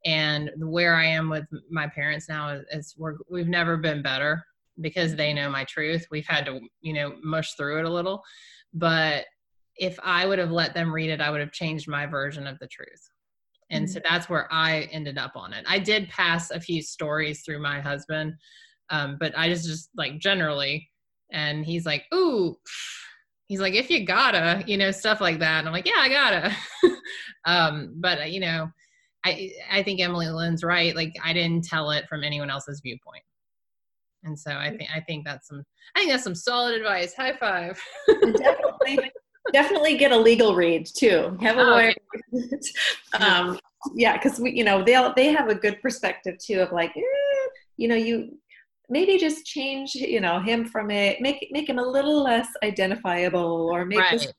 And 0.06 0.50
where 0.56 0.94
I 0.94 1.04
am 1.06 1.28
with 1.28 1.44
my 1.70 1.86
parents 1.86 2.28
now 2.28 2.50
is, 2.50 2.64
is 2.72 2.94
we're, 2.96 3.16
we've 3.30 3.48
never 3.48 3.76
been 3.76 4.02
better 4.02 4.42
because 4.80 5.14
they 5.14 5.34
know 5.34 5.50
my 5.50 5.64
truth. 5.64 6.06
We've 6.10 6.26
had 6.26 6.46
to, 6.46 6.60
you 6.80 6.94
know, 6.94 7.14
mush 7.22 7.54
through 7.54 7.80
it 7.80 7.84
a 7.84 7.90
little. 7.92 8.22
But 8.72 9.26
if 9.76 9.98
I 10.02 10.26
would 10.26 10.38
have 10.38 10.50
let 10.50 10.74
them 10.74 10.92
read 10.92 11.10
it, 11.10 11.20
I 11.20 11.30
would 11.30 11.40
have 11.40 11.52
changed 11.52 11.88
my 11.88 12.06
version 12.06 12.46
of 12.46 12.58
the 12.58 12.68
truth. 12.68 13.09
And 13.70 13.88
so 13.88 14.00
that's 14.02 14.28
where 14.28 14.48
I 14.52 14.88
ended 14.90 15.16
up 15.16 15.32
on 15.36 15.52
it. 15.52 15.64
I 15.68 15.78
did 15.78 16.08
pass 16.08 16.50
a 16.50 16.60
few 16.60 16.82
stories 16.82 17.42
through 17.42 17.62
my 17.62 17.80
husband, 17.80 18.34
um, 18.90 19.16
but 19.20 19.32
I 19.36 19.48
just 19.48 19.66
just 19.66 19.90
like 19.96 20.18
generally, 20.18 20.90
and 21.30 21.64
he's 21.64 21.86
like, 21.86 22.04
"Ooh," 22.12 22.56
he's 23.50 23.60
like, 23.60 23.74
if 23.74 23.90
you 23.90 24.06
gotta, 24.06 24.62
you 24.64 24.76
know, 24.76 24.92
stuff 24.92 25.20
like 25.20 25.40
that. 25.40 25.58
And 25.58 25.66
I'm 25.66 25.74
like, 25.74 25.86
yeah, 25.86 25.98
I 25.98 26.08
gotta. 26.08 26.56
um, 27.46 27.94
but 27.96 28.20
uh, 28.20 28.24
you 28.24 28.38
know, 28.38 28.68
I 29.26 29.50
I 29.70 29.82
think 29.82 30.00
Emily 30.00 30.28
Lynn's 30.28 30.62
right. 30.62 30.94
Like 30.94 31.12
I 31.24 31.32
didn't 31.32 31.64
tell 31.64 31.90
it 31.90 32.06
from 32.08 32.22
anyone 32.22 32.48
else's 32.48 32.80
viewpoint. 32.80 33.24
And 34.22 34.38
so 34.38 34.52
I 34.52 34.70
think 34.76 34.90
I 34.94 35.00
think 35.00 35.24
that's 35.24 35.48
some 35.48 35.64
I 35.96 35.98
think 35.98 36.12
that's 36.12 36.22
some 36.22 36.36
solid 36.36 36.76
advice. 36.76 37.12
High 37.14 37.36
five. 37.36 37.80
definitely 38.08 39.10
definitely 39.52 39.96
get 39.96 40.12
a 40.12 40.16
legal 40.16 40.54
read 40.54 40.86
too. 40.86 41.36
Have 41.40 41.56
a 41.56 41.62
oh, 41.62 41.64
lawyer. 41.64 41.94
um, 43.20 43.58
yeah, 43.94 44.16
because 44.16 44.38
we 44.38 44.52
you 44.52 44.64
know 44.64 44.84
they'll 44.84 45.14
they 45.14 45.32
have 45.32 45.48
a 45.48 45.54
good 45.54 45.80
perspective 45.80 46.38
too 46.38 46.60
of 46.60 46.72
like 46.72 46.96
eh, 46.96 47.48
you 47.76 47.88
know 47.88 47.94
you 47.94 48.38
maybe 48.90 49.16
just 49.16 49.46
change 49.46 49.94
you 49.94 50.20
know 50.20 50.40
him 50.40 50.66
from 50.66 50.90
it 50.90 51.20
make 51.20 51.48
make 51.52 51.68
him 51.68 51.78
a 51.78 51.82
little 51.82 52.22
less 52.22 52.48
identifiable 52.62 53.70
or 53.72 53.86
make 53.86 54.00
right. 54.00 54.18
this 54.18 54.32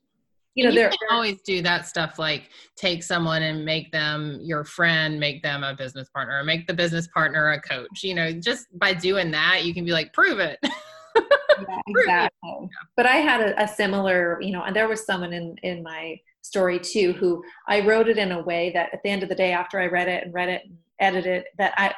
you 0.56 0.66
know 0.66 0.70
you 0.70 0.90
can 0.90 0.98
always 1.10 1.42
do 1.42 1.62
that 1.62 1.88
stuff 1.88 2.20
like 2.20 2.50
take 2.76 3.02
someone 3.02 3.42
and 3.42 3.64
make 3.64 3.90
them 3.92 4.38
your 4.42 4.66
friend 4.66 5.18
make 5.18 5.42
them 5.42 5.64
a 5.64 5.74
business 5.74 6.10
partner 6.10 6.44
make 6.44 6.68
the 6.68 6.74
business 6.74 7.08
partner 7.08 7.52
a 7.52 7.62
coach 7.62 8.04
you 8.04 8.14
know 8.14 8.32
just 8.34 8.68
by 8.78 8.94
doing 8.94 9.32
that 9.32 9.64
you 9.64 9.74
can 9.74 9.86
be 9.86 9.92
like 9.92 10.12
prove 10.12 10.40
it 10.40 10.60
yeah, 11.16 11.82
exactly. 11.88 12.70
But 12.96 13.06
i 13.06 13.18
had 13.18 13.42
a, 13.42 13.64
a, 13.64 13.68
similar 13.68 14.42
you 14.42 14.52
know 14.52 14.64
and 14.64 14.76
there 14.76 14.88
was 14.88 15.06
someone 15.06 15.34
in 15.34 15.56
in 15.64 15.84
my 15.84 16.20
story 16.42 16.80
too 16.80 17.14
who 17.14 17.44
i 17.68 17.86
wrote 17.86 18.08
it 18.08 18.18
in 18.18 18.32
a 18.32 18.42
way 18.42 18.72
that 18.74 18.90
at 18.94 19.04
the 19.04 19.10
end 19.10 19.24
of 19.24 19.30
the 19.30 19.36
day 19.36 19.52
after 19.52 19.80
i 19.80 19.86
read 19.86 20.08
it 20.08 20.24
and 20.24 20.34
read 20.34 20.50
it 20.50 20.64
and 20.66 20.78
edited 21.00 21.38
it 21.38 21.46
that 21.58 21.74
i 21.78 21.94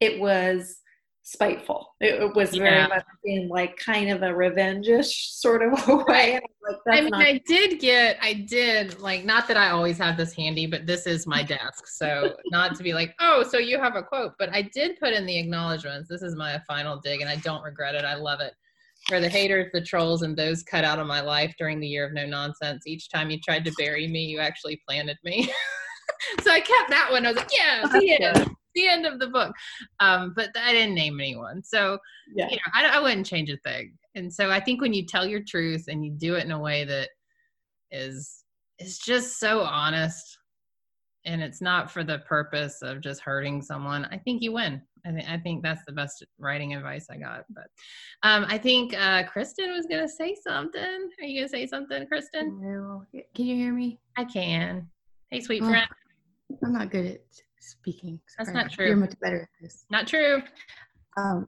it 0.00 0.20
was 0.20 0.78
spiteful. 1.24 1.94
It, 2.00 2.34
was 2.36 2.50
very 2.50 2.76
yeah. 2.76 2.86
much 2.86 3.04
in 3.24 3.48
like 3.48 3.76
kind 3.78 4.10
of 4.10 4.22
a 4.22 4.34
revenge-ish 4.34 5.32
sort 5.32 5.62
of 5.62 5.86
way. 6.06 6.38
Like, 6.62 6.76
I 6.88 7.00
mean, 7.00 7.10
not- 7.10 7.22
I 7.22 7.40
did 7.46 7.80
get, 7.80 8.18
I 8.22 8.34
did 8.34 9.00
like, 9.00 9.24
not 9.24 9.48
that 9.48 9.56
I 9.56 9.70
always 9.70 9.98
have 9.98 10.16
this 10.18 10.34
handy, 10.34 10.66
but 10.66 10.86
this 10.86 11.06
is 11.06 11.26
my 11.26 11.42
desk. 11.42 11.86
So 11.88 12.36
not 12.50 12.76
to 12.76 12.82
be 12.82 12.92
like, 12.92 13.14
oh, 13.20 13.42
so 13.42 13.58
you 13.58 13.80
have 13.80 13.96
a 13.96 14.02
quote, 14.02 14.32
but 14.38 14.50
I 14.50 14.70
did 14.74 15.00
put 15.00 15.14
in 15.14 15.24
the 15.24 15.38
acknowledgments. 15.38 16.08
This 16.08 16.22
is 16.22 16.36
my 16.36 16.60
final 16.68 17.00
dig 17.00 17.22
and 17.22 17.30
I 17.30 17.36
don't 17.36 17.64
regret 17.64 17.94
it. 17.94 18.04
I 18.04 18.14
love 18.14 18.40
it. 18.40 18.52
For 19.08 19.20
the 19.20 19.28
haters, 19.28 19.70
the 19.72 19.82
trolls, 19.82 20.22
and 20.22 20.34
those 20.34 20.62
cut 20.62 20.82
out 20.82 20.98
of 20.98 21.06
my 21.06 21.20
life 21.20 21.54
during 21.58 21.78
the 21.78 21.86
year 21.86 22.06
of 22.06 22.14
no 22.14 22.24
nonsense. 22.24 22.86
Each 22.86 23.10
time 23.10 23.30
you 23.30 23.38
tried 23.38 23.64
to 23.66 23.72
bury 23.76 24.08
me, 24.08 24.24
you 24.24 24.38
actually 24.38 24.80
planted 24.88 25.18
me. 25.24 25.52
so 26.42 26.50
I 26.50 26.60
kept 26.60 26.88
that 26.88 27.08
one. 27.10 27.26
I 27.26 27.28
was 27.28 27.36
like, 27.36 27.50
yeah, 27.52 27.82
oh, 27.84 28.00
yeah 28.00 28.44
the 28.74 28.88
end 28.88 29.06
of 29.06 29.18
the 29.18 29.28
book. 29.28 29.54
Um, 30.00 30.32
but 30.34 30.50
I 30.56 30.72
didn't 30.72 30.94
name 30.94 31.20
anyone. 31.20 31.62
So, 31.62 31.98
yeah. 32.34 32.48
you 32.48 32.56
know, 32.56 32.72
I, 32.74 32.98
I 32.98 33.00
wouldn't 33.00 33.26
change 33.26 33.50
a 33.50 33.56
thing. 33.58 33.94
And 34.14 34.32
so 34.32 34.50
I 34.50 34.60
think 34.60 34.80
when 34.80 34.92
you 34.92 35.04
tell 35.04 35.26
your 35.26 35.42
truth 35.46 35.86
and 35.88 36.04
you 36.04 36.12
do 36.12 36.34
it 36.34 36.44
in 36.44 36.52
a 36.52 36.60
way 36.60 36.84
that 36.84 37.10
is 37.90 38.44
is 38.80 38.98
just 38.98 39.38
so 39.38 39.60
honest 39.60 40.38
and 41.24 41.42
it's 41.42 41.60
not 41.60 41.90
for 41.90 42.04
the 42.04 42.18
purpose 42.20 42.82
of 42.82 43.00
just 43.00 43.20
hurting 43.20 43.62
someone, 43.62 44.04
I 44.06 44.18
think 44.18 44.42
you 44.42 44.52
win. 44.52 44.82
I 45.06 45.12
think 45.12 45.28
I 45.28 45.38
think 45.38 45.62
that's 45.62 45.84
the 45.86 45.92
best 45.92 46.24
writing 46.38 46.74
advice 46.74 47.06
I 47.10 47.16
got. 47.16 47.44
But 47.50 47.66
um, 48.22 48.46
I 48.48 48.58
think 48.58 48.94
uh, 48.94 49.24
Kristen 49.24 49.72
was 49.72 49.86
gonna 49.86 50.08
say 50.08 50.36
something. 50.46 51.10
Are 51.20 51.24
you 51.24 51.40
gonna 51.40 51.48
say 51.48 51.66
something, 51.66 52.06
Kristen? 52.06 52.60
No. 52.60 53.04
Can 53.34 53.46
you 53.46 53.56
hear 53.56 53.72
me? 53.72 53.98
I 54.16 54.24
can. 54.24 54.88
Hey, 55.30 55.40
sweet 55.40 55.62
oh, 55.62 55.68
friend. 55.68 55.88
I'm 56.62 56.72
not 56.72 56.90
good 56.90 57.06
at 57.06 57.20
speaking. 57.70 58.20
Sorry. 58.28 58.46
That's 58.46 58.54
not 58.54 58.70
true. 58.70 58.86
You're 58.86 58.96
much 58.96 59.14
better 59.20 59.42
at 59.42 59.48
this. 59.60 59.86
Not 59.90 60.06
true. 60.06 60.42
Um, 61.16 61.46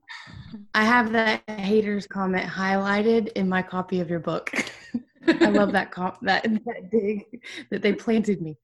I 0.75 0.85
have 0.85 1.13
that 1.13 1.43
haters 1.49 2.07
comment 2.07 2.49
highlighted 2.49 3.33
in 3.33 3.49
my 3.49 3.63
copy 3.63 4.01
of 4.01 4.09
your 4.09 4.21
book. 4.21 4.51
I 5.29 5.49
love 5.49 5.73
that 5.73 5.91
comp 5.91 6.19
that 6.23 6.45
that 6.67 6.91
dig 6.91 7.25
that 7.71 7.83
they 7.83 7.93
planted 7.93 8.41
me. 8.41 8.57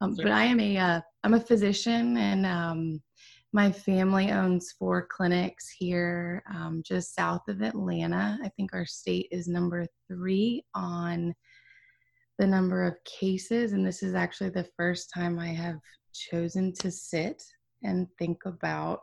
Um, 0.00 0.16
but 0.16 0.32
I 0.32 0.44
am 0.44 0.58
a 0.58 0.76
uh, 0.76 1.00
I'm 1.22 1.34
a 1.34 1.40
physician 1.40 2.16
and 2.16 2.44
um, 2.44 3.02
my 3.52 3.72
family 3.72 4.30
owns 4.30 4.74
four 4.78 5.06
clinics 5.10 5.70
here 5.70 6.42
um, 6.52 6.82
just 6.84 7.14
south 7.14 7.42
of 7.48 7.62
Atlanta. 7.62 8.38
I 8.42 8.48
think 8.50 8.74
our 8.74 8.84
state 8.84 9.28
is 9.30 9.48
number 9.48 9.86
three 10.06 10.64
on 10.74 11.34
the 12.38 12.46
number 12.46 12.84
of 12.84 12.94
cases, 13.04 13.72
and 13.72 13.86
this 13.86 14.02
is 14.02 14.14
actually 14.14 14.50
the 14.50 14.68
first 14.76 15.10
time 15.12 15.38
I 15.38 15.48
have 15.48 15.76
chosen 16.12 16.72
to 16.74 16.90
sit 16.90 17.42
and 17.82 18.06
think 18.18 18.44
about 18.44 19.02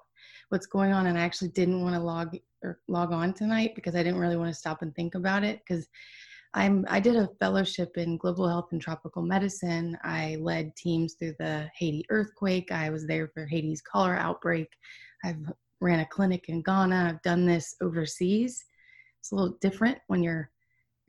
what's 0.49 0.65
going 0.65 0.91
on 0.91 1.07
and 1.07 1.17
I 1.17 1.21
actually 1.21 1.49
didn't 1.49 1.81
want 1.81 1.95
to 1.95 2.01
log 2.01 2.37
or 2.63 2.79
log 2.87 3.11
on 3.11 3.33
tonight 3.33 3.73
because 3.75 3.95
I 3.95 4.03
didn't 4.03 4.19
really 4.19 4.37
want 4.37 4.53
to 4.53 4.59
stop 4.59 4.81
and 4.81 4.93
think 4.95 5.15
about 5.15 5.43
it 5.43 5.61
because 5.65 5.87
I'm 6.53 6.85
I 6.89 6.99
did 6.99 7.17
a 7.17 7.29
fellowship 7.39 7.97
in 7.97 8.17
global 8.17 8.47
health 8.47 8.69
and 8.71 8.81
tropical 8.81 9.21
medicine. 9.21 9.97
I 10.03 10.37
led 10.39 10.75
teams 10.75 11.15
through 11.15 11.35
the 11.37 11.69
Haiti 11.77 12.05
earthquake. 12.09 12.71
I 12.71 12.89
was 12.89 13.05
there 13.05 13.27
for 13.27 13.45
Haiti's 13.45 13.81
cholera 13.81 14.17
outbreak. 14.17 14.69
I've 15.23 15.51
ran 15.81 15.99
a 15.99 16.05
clinic 16.05 16.45
in 16.47 16.61
Ghana. 16.61 17.09
I've 17.09 17.21
done 17.23 17.45
this 17.45 17.75
overseas. 17.81 18.63
It's 19.19 19.31
a 19.31 19.35
little 19.35 19.57
different 19.59 19.97
when 20.07 20.23
you're 20.23 20.49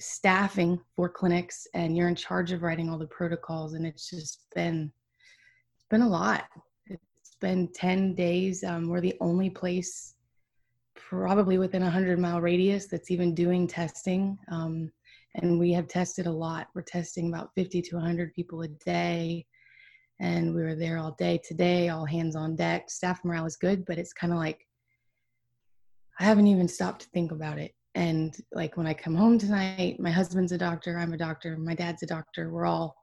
staffing 0.00 0.80
for 0.94 1.08
clinics 1.08 1.66
and 1.74 1.96
you're 1.96 2.08
in 2.08 2.16
charge 2.16 2.52
of 2.52 2.62
writing 2.62 2.90
all 2.90 2.98
the 2.98 3.06
protocols 3.06 3.74
and 3.74 3.86
it's 3.86 4.10
just 4.10 4.46
been 4.54 4.92
been 5.88 6.02
a 6.02 6.08
lot. 6.08 6.44
It's 6.88 7.36
been 7.40 7.68
10 7.72 8.14
days. 8.14 8.64
Um, 8.64 8.88
we're 8.88 9.00
the 9.00 9.16
only 9.20 9.50
place 9.50 10.14
probably 10.94 11.58
within 11.58 11.82
a 11.82 11.86
100 11.86 12.18
mile 12.18 12.40
radius 12.40 12.86
that's 12.86 13.10
even 13.10 13.34
doing 13.34 13.66
testing. 13.66 14.38
Um, 14.50 14.90
and 15.36 15.58
we 15.58 15.72
have 15.72 15.86
tested 15.86 16.26
a 16.26 16.32
lot. 16.32 16.68
We're 16.74 16.82
testing 16.82 17.28
about 17.28 17.50
50 17.54 17.82
to 17.82 17.96
100 17.96 18.34
people 18.34 18.62
a 18.62 18.68
day. 18.68 19.46
And 20.18 20.54
we 20.54 20.62
were 20.62 20.74
there 20.74 20.98
all 20.98 21.14
day 21.18 21.38
today, 21.46 21.90
all 21.90 22.06
hands 22.06 22.36
on 22.36 22.56
deck. 22.56 22.90
Staff 22.90 23.22
morale 23.22 23.46
is 23.46 23.56
good, 23.56 23.84
but 23.84 23.98
it's 23.98 24.14
kind 24.14 24.32
of 24.32 24.38
like 24.38 24.66
I 26.18 26.24
haven't 26.24 26.46
even 26.46 26.68
stopped 26.68 27.02
to 27.02 27.08
think 27.10 27.32
about 27.32 27.58
it. 27.58 27.74
And 27.94 28.36
like 28.52 28.76
when 28.76 28.86
I 28.86 28.94
come 28.94 29.14
home 29.14 29.38
tonight, 29.38 30.00
my 30.00 30.10
husband's 30.10 30.52
a 30.52 30.58
doctor, 30.58 30.98
I'm 30.98 31.12
a 31.12 31.18
doctor, 31.18 31.56
my 31.58 31.74
dad's 31.74 32.02
a 32.02 32.06
doctor. 32.06 32.50
We're 32.50 32.66
all 32.66 32.96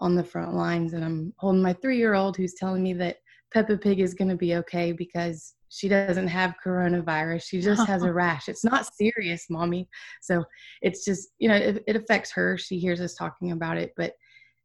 on 0.00 0.14
the 0.14 0.24
front 0.24 0.54
lines 0.54 0.92
and 0.92 1.04
i'm 1.04 1.32
holding 1.38 1.62
my 1.62 1.72
three 1.74 1.98
year 1.98 2.14
old 2.14 2.36
who's 2.36 2.54
telling 2.54 2.82
me 2.82 2.92
that 2.92 3.16
peppa 3.52 3.76
pig 3.76 4.00
is 4.00 4.14
going 4.14 4.28
to 4.28 4.36
be 4.36 4.56
okay 4.56 4.92
because 4.92 5.54
she 5.70 5.88
doesn't 5.88 6.28
have 6.28 6.54
coronavirus. 6.64 7.42
She 7.48 7.60
just 7.60 7.84
has 7.88 8.04
a 8.04 8.12
rash. 8.12 8.48
It's 8.48 8.64
not 8.64 8.86
serious 8.94 9.46
mommy. 9.50 9.88
So 10.22 10.44
it's 10.82 11.04
just 11.04 11.30
you 11.38 11.48
know 11.48 11.56
it, 11.56 11.82
it 11.88 11.96
affects 11.96 12.30
her. 12.32 12.56
She 12.56 12.78
hears 12.78 13.00
us 13.00 13.14
talking 13.14 13.50
about 13.50 13.76
it. 13.76 13.92
But 13.96 14.12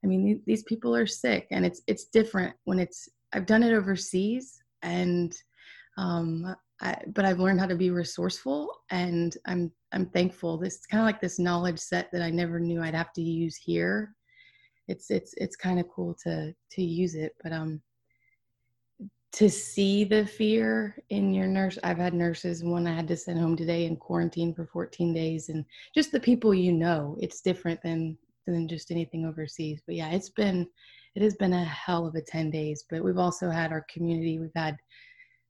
i 0.04 0.08
mean 0.08 0.42
these 0.46 0.64
people 0.64 0.96
are 0.96 1.06
sick 1.06 1.48
and 1.52 1.66
it's 1.66 1.82
it's 1.88 2.06
different 2.06 2.56
when 2.64 2.80
it's 2.80 3.10
i've 3.34 3.46
done 3.46 3.64
it 3.64 3.74
overseas 3.74 4.62
and 4.82 5.34
um 5.98 6.56
I, 6.82 6.96
but 7.08 7.26
I've 7.26 7.42
learned 7.42 7.60
how 7.60 7.66
to 7.66 7.76
be 7.76 7.90
resourceful, 7.92 8.74
and 8.90 9.36
I'm 9.46 9.70
I'm 9.92 10.06
thankful. 10.06 10.58
This 10.58 10.76
is 10.76 10.86
kind 10.86 11.02
of 11.02 11.06
like 11.06 11.20
this 11.20 11.38
knowledge 11.38 11.78
set 11.78 12.10
that 12.14 12.22
I 12.22 12.30
never 12.30 12.58
knew 12.58 12.82
I'd 12.82 12.96
have 12.96 13.12
to 13.14 13.22
use 13.22 13.58
here 13.58 14.16
it's 14.90 15.12
it's 15.12 15.34
it's 15.38 15.56
kind 15.56 15.80
of 15.80 15.88
cool 15.88 16.16
to 16.24 16.54
to 16.72 16.82
use 16.82 17.16
it 17.16 17.36
but 17.44 17.54
um 17.54 17.82
to 19.32 19.48
see 19.48 20.04
the 20.04 20.26
fear 20.26 20.98
in 21.10 21.34
your 21.34 21.46
nurse 21.46 21.78
i've 21.84 22.00
had 22.00 22.14
nurses 22.14 22.64
one 22.64 22.88
i 22.88 22.94
had 22.94 23.08
to 23.08 23.16
send 23.16 23.40
home 23.40 23.56
today 23.56 23.86
in 23.86 23.96
quarantine 23.96 24.54
for 24.54 24.66
14 24.66 25.14
days 25.14 25.50
and 25.50 25.64
just 25.94 26.12
the 26.12 26.20
people 26.20 26.54
you 26.54 26.74
know 26.74 27.16
it's 27.22 27.42
different 27.42 27.82
than 27.84 28.18
than 28.48 28.68
just 28.68 28.90
anything 28.90 29.26
overseas 29.26 29.82
but 29.86 29.96
yeah 29.96 30.10
it's 30.10 30.30
been 30.30 30.68
it 31.16 31.22
has 31.22 31.36
been 31.36 31.54
a 31.54 31.64
hell 31.64 32.08
of 32.08 32.16
a 32.16 32.22
10 32.22 32.50
days 32.50 32.86
but 32.90 33.04
we've 33.04 33.20
also 33.20 33.50
had 33.50 33.72
our 33.72 33.86
community 33.94 34.40
we've 34.40 34.50
had 34.56 34.76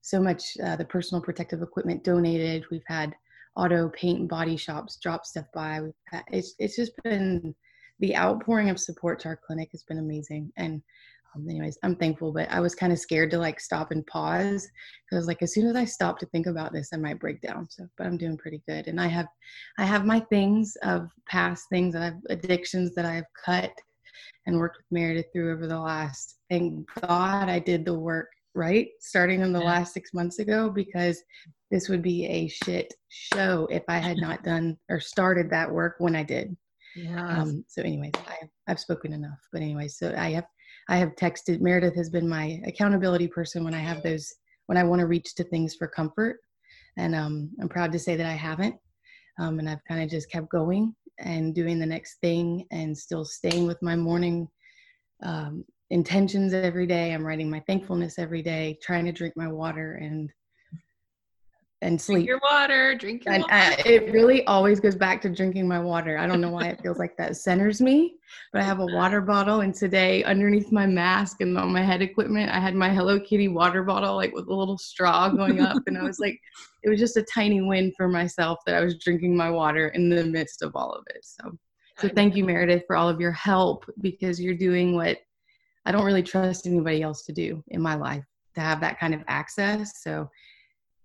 so 0.01 0.21
much 0.21 0.57
uh, 0.65 0.75
the 0.75 0.85
personal 0.85 1.21
protective 1.21 1.61
equipment 1.61 2.03
donated 2.03 2.65
we've 2.71 2.87
had 2.87 3.15
auto 3.55 3.89
paint 3.89 4.19
and 4.19 4.29
body 4.29 4.57
shops 4.57 4.97
drop 5.01 5.25
stuff 5.25 5.45
by 5.53 5.81
we've 5.81 5.93
had, 6.07 6.23
it's, 6.31 6.55
it's 6.59 6.75
just 6.75 6.91
been 7.03 7.55
the 7.99 8.15
outpouring 8.15 8.69
of 8.69 8.79
support 8.79 9.19
to 9.19 9.29
our 9.29 9.37
clinic 9.37 9.69
has 9.71 9.83
been 9.83 9.99
amazing. 9.99 10.51
And 10.57 10.81
um, 11.35 11.47
anyways, 11.47 11.77
I'm 11.83 11.95
thankful, 11.95 12.31
but 12.31 12.49
I 12.49 12.59
was 12.59 12.73
kind 12.75 12.91
of 12.91 12.99
scared 12.99 13.29
to 13.31 13.37
like 13.37 13.59
stop 13.59 13.91
and 13.91 14.05
pause 14.07 14.67
because 15.09 15.27
like 15.27 15.41
as 15.41 15.53
soon 15.53 15.67
as 15.67 15.75
I 15.75 15.85
stop 15.85 16.17
to 16.19 16.25
think 16.27 16.47
about 16.47 16.73
this, 16.73 16.89
I 16.93 16.97
might 16.97 17.19
break 17.19 17.41
down. 17.41 17.67
So, 17.69 17.87
but 17.97 18.07
I'm 18.07 18.17
doing 18.17 18.37
pretty 18.37 18.61
good. 18.67 18.87
And 18.87 18.99
I 18.99 19.07
have, 19.07 19.27
I 19.77 19.85
have 19.85 20.05
my 20.05 20.19
things 20.21 20.75
of 20.83 21.09
past 21.27 21.65
things 21.69 21.93
that 21.93 22.01
I've 22.01 22.21
addictions 22.29 22.95
that 22.95 23.05
I've 23.05 23.25
cut 23.45 23.71
and 24.47 24.57
worked 24.57 24.77
with 24.77 24.85
Meredith 24.91 25.27
through 25.31 25.53
over 25.53 25.67
the 25.67 25.79
last. 25.79 26.37
Thank 26.49 26.89
God 27.01 27.49
I 27.49 27.59
did 27.59 27.85
the 27.85 27.97
work 27.97 28.29
right 28.55 28.89
starting 28.99 29.41
in 29.41 29.53
the 29.53 29.59
last 29.59 29.93
six 29.93 30.13
months 30.13 30.39
ago 30.39 30.69
because 30.69 31.21
this 31.69 31.87
would 31.87 32.01
be 32.01 32.25
a 32.25 32.47
shit 32.47 32.93
show 33.09 33.67
if 33.69 33.83
I 33.87 33.99
had 33.99 34.17
not 34.17 34.43
done 34.43 34.77
or 34.89 34.99
started 34.99 35.51
that 35.51 35.71
work 35.71 35.95
when 35.99 36.15
I 36.15 36.23
did. 36.23 36.55
Yeah. 36.95 37.27
Um, 37.27 37.63
so, 37.67 37.81
anyways, 37.81 38.13
I, 38.27 38.49
I've 38.67 38.79
spoken 38.79 39.13
enough. 39.13 39.39
But 39.51 39.61
anyways, 39.61 39.97
so 39.97 40.13
I 40.17 40.31
have 40.31 40.45
I 40.89 40.97
have 40.97 41.15
texted. 41.15 41.61
Meredith 41.61 41.95
has 41.95 42.09
been 42.09 42.27
my 42.27 42.59
accountability 42.65 43.27
person 43.27 43.63
when 43.63 43.73
I 43.73 43.79
have 43.79 44.03
those 44.03 44.33
when 44.67 44.77
I 44.77 44.83
want 44.83 44.99
to 44.99 45.07
reach 45.07 45.35
to 45.35 45.43
things 45.43 45.75
for 45.75 45.87
comfort, 45.87 46.37
and 46.97 47.15
um, 47.15 47.49
I'm 47.61 47.69
proud 47.69 47.91
to 47.91 47.99
say 47.99 48.15
that 48.15 48.25
I 48.25 48.33
haven't. 48.33 48.75
Um, 49.39 49.59
and 49.59 49.69
I've 49.69 49.83
kind 49.87 50.03
of 50.03 50.09
just 50.09 50.29
kept 50.31 50.49
going. 50.49 50.95
and 51.19 51.53
doing 51.53 51.79
the 51.79 51.85
next 51.85 52.17
thing 52.21 52.65
and 52.71 52.97
still 52.97 53.25
staying 53.25 53.67
with 53.67 53.81
my 53.81 53.95
morning 53.95 54.47
um, 55.23 55.65
intentions 55.89 56.53
every 56.53 56.87
day. 56.87 57.13
I'm 57.13 57.25
writing 57.25 57.49
my 57.49 57.61
thankfulness 57.67 58.17
every 58.17 58.41
day, 58.41 58.77
trying 58.81 59.05
to 59.05 59.11
drink 59.11 59.33
my 59.35 59.47
water 59.47 59.95
and 59.95 60.31
and 61.81 61.99
sleep. 61.99 62.25
Drink 62.25 62.27
your 62.27 62.39
water. 62.51 62.95
Drink 62.95 63.25
your 63.25 63.33
and 63.35 63.43
water. 63.43 63.53
uh, 63.53 63.75
it 63.85 64.11
really 64.11 64.45
always 64.45 64.79
goes 64.79 64.95
back 64.95 65.21
to 65.21 65.29
drinking 65.29 65.67
my 65.67 65.79
water. 65.79 66.17
I 66.17 66.27
don't 66.27 66.41
know 66.41 66.49
why 66.49 66.67
it 66.67 66.81
feels 66.81 66.99
like 66.99 67.15
that 67.17 67.37
centers 67.37 67.81
me, 67.81 68.15
but 68.51 68.61
I 68.61 68.65
have 68.65 68.79
a 68.79 68.85
water 68.85 69.21
bottle, 69.21 69.61
and 69.61 69.73
today 69.73 70.23
underneath 70.23 70.71
my 70.71 70.85
mask 70.85 71.41
and 71.41 71.57
on 71.57 71.71
my 71.71 71.81
head 71.81 72.01
equipment, 72.01 72.51
I 72.51 72.59
had 72.59 72.75
my 72.75 72.89
Hello 72.89 73.19
Kitty 73.19 73.47
water 73.47 73.83
bottle, 73.83 74.15
like 74.15 74.33
with 74.33 74.47
a 74.47 74.53
little 74.53 74.77
straw 74.77 75.29
going 75.29 75.61
up, 75.61 75.81
and 75.87 75.97
I 75.97 76.03
was 76.03 76.19
like, 76.19 76.39
it 76.83 76.89
was 76.89 76.99
just 76.99 77.17
a 77.17 77.23
tiny 77.23 77.61
win 77.61 77.93
for 77.95 78.07
myself 78.07 78.59
that 78.65 78.75
I 78.75 78.81
was 78.81 78.97
drinking 78.97 79.35
my 79.35 79.49
water 79.49 79.89
in 79.89 80.09
the 80.09 80.25
midst 80.25 80.61
of 80.61 80.75
all 80.75 80.91
of 80.91 81.03
it. 81.09 81.23
So, 81.23 81.57
so 81.97 82.09
thank 82.09 82.35
you, 82.35 82.45
Meredith, 82.45 82.83
for 82.87 82.95
all 82.95 83.09
of 83.09 83.19
your 83.19 83.31
help 83.31 83.85
because 84.01 84.39
you're 84.39 84.53
doing 84.53 84.95
what 84.95 85.17
I 85.85 85.91
don't 85.91 86.05
really 86.05 86.23
trust 86.23 86.67
anybody 86.67 87.01
else 87.01 87.23
to 87.25 87.33
do 87.33 87.63
in 87.69 87.81
my 87.81 87.95
life 87.95 88.23
to 88.55 88.61
have 88.61 88.79
that 88.81 88.99
kind 88.99 89.13
of 89.13 89.21
access. 89.27 90.01
So 90.01 90.29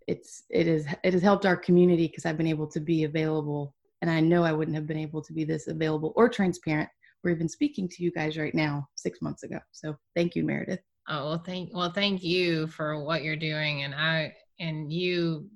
it's 0.07 0.45
it 0.51 0.67
is 0.67 0.87
it 1.03 1.13
has 1.13 1.23
helped 1.23 1.47
our 1.47 1.57
community 1.57 2.07
because 2.07 2.27
I've 2.27 2.37
been 2.37 2.47
able 2.47 2.67
to 2.69 2.81
be 2.81 3.05
available 3.05 3.75
and 4.03 4.11
I 4.11 4.21
know 4.21 4.45
I 4.45 4.53
wouldn't 4.53 4.77
have 4.77 4.87
been 4.87 4.99
able 4.99 5.23
to 5.23 5.33
be 5.33 5.45
this 5.45 5.69
available 5.69 6.13
or 6.17 6.29
transparent 6.29 6.89
or 7.23 7.31
even 7.31 7.49
speaking 7.49 7.89
to 7.89 8.03
you 8.03 8.13
guys 8.13 8.37
right 8.37 8.55
now 8.55 8.87
six 8.97 9.23
months 9.23 9.45
ago. 9.45 9.59
So 9.73 9.97
thank 10.15 10.35
you, 10.35 10.45
Meredith. 10.45 10.81
Oh 11.09 11.25
well 11.31 11.39
thank 11.39 11.75
well 11.75 11.91
thank 11.91 12.23
you 12.23 12.67
for 12.69 13.03
what 13.05 13.23
you're 13.23 13.37
doing 13.37 13.83
and 13.83 13.95
I 13.95 14.35
and 14.61 14.93
you 14.93 15.49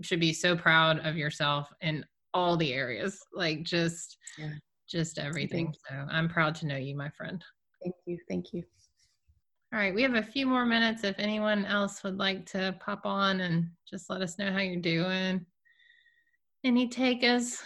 should 0.00 0.20
be 0.20 0.32
so 0.32 0.56
proud 0.56 0.98
of 1.06 1.16
yourself 1.16 1.68
in 1.80 2.04
all 2.34 2.56
the 2.56 2.72
areas. 2.72 3.18
Like 3.34 3.62
just 3.62 4.16
Yeah. 4.38 4.52
just 4.88 5.18
everything. 5.18 5.72
So 5.88 6.06
I'm 6.10 6.28
proud 6.28 6.54
to 6.56 6.66
know 6.66 6.76
you, 6.76 6.96
my 6.96 7.10
friend. 7.10 7.42
Thank 7.82 7.94
you. 8.06 8.18
Thank 8.28 8.52
you. 8.52 8.64
All 9.72 9.78
right, 9.78 9.94
we 9.94 10.02
have 10.02 10.16
a 10.16 10.22
few 10.22 10.44
more 10.44 10.66
minutes 10.66 11.02
if 11.02 11.18
anyone 11.18 11.64
else 11.64 12.04
would 12.04 12.18
like 12.18 12.44
to 12.50 12.76
pop 12.78 13.06
on 13.06 13.40
and 13.40 13.70
just 13.88 14.10
let 14.10 14.20
us 14.20 14.38
know 14.38 14.52
how 14.52 14.58
you're 14.58 14.76
doing. 14.76 15.46
Any 16.62 16.88
takers? 16.88 17.58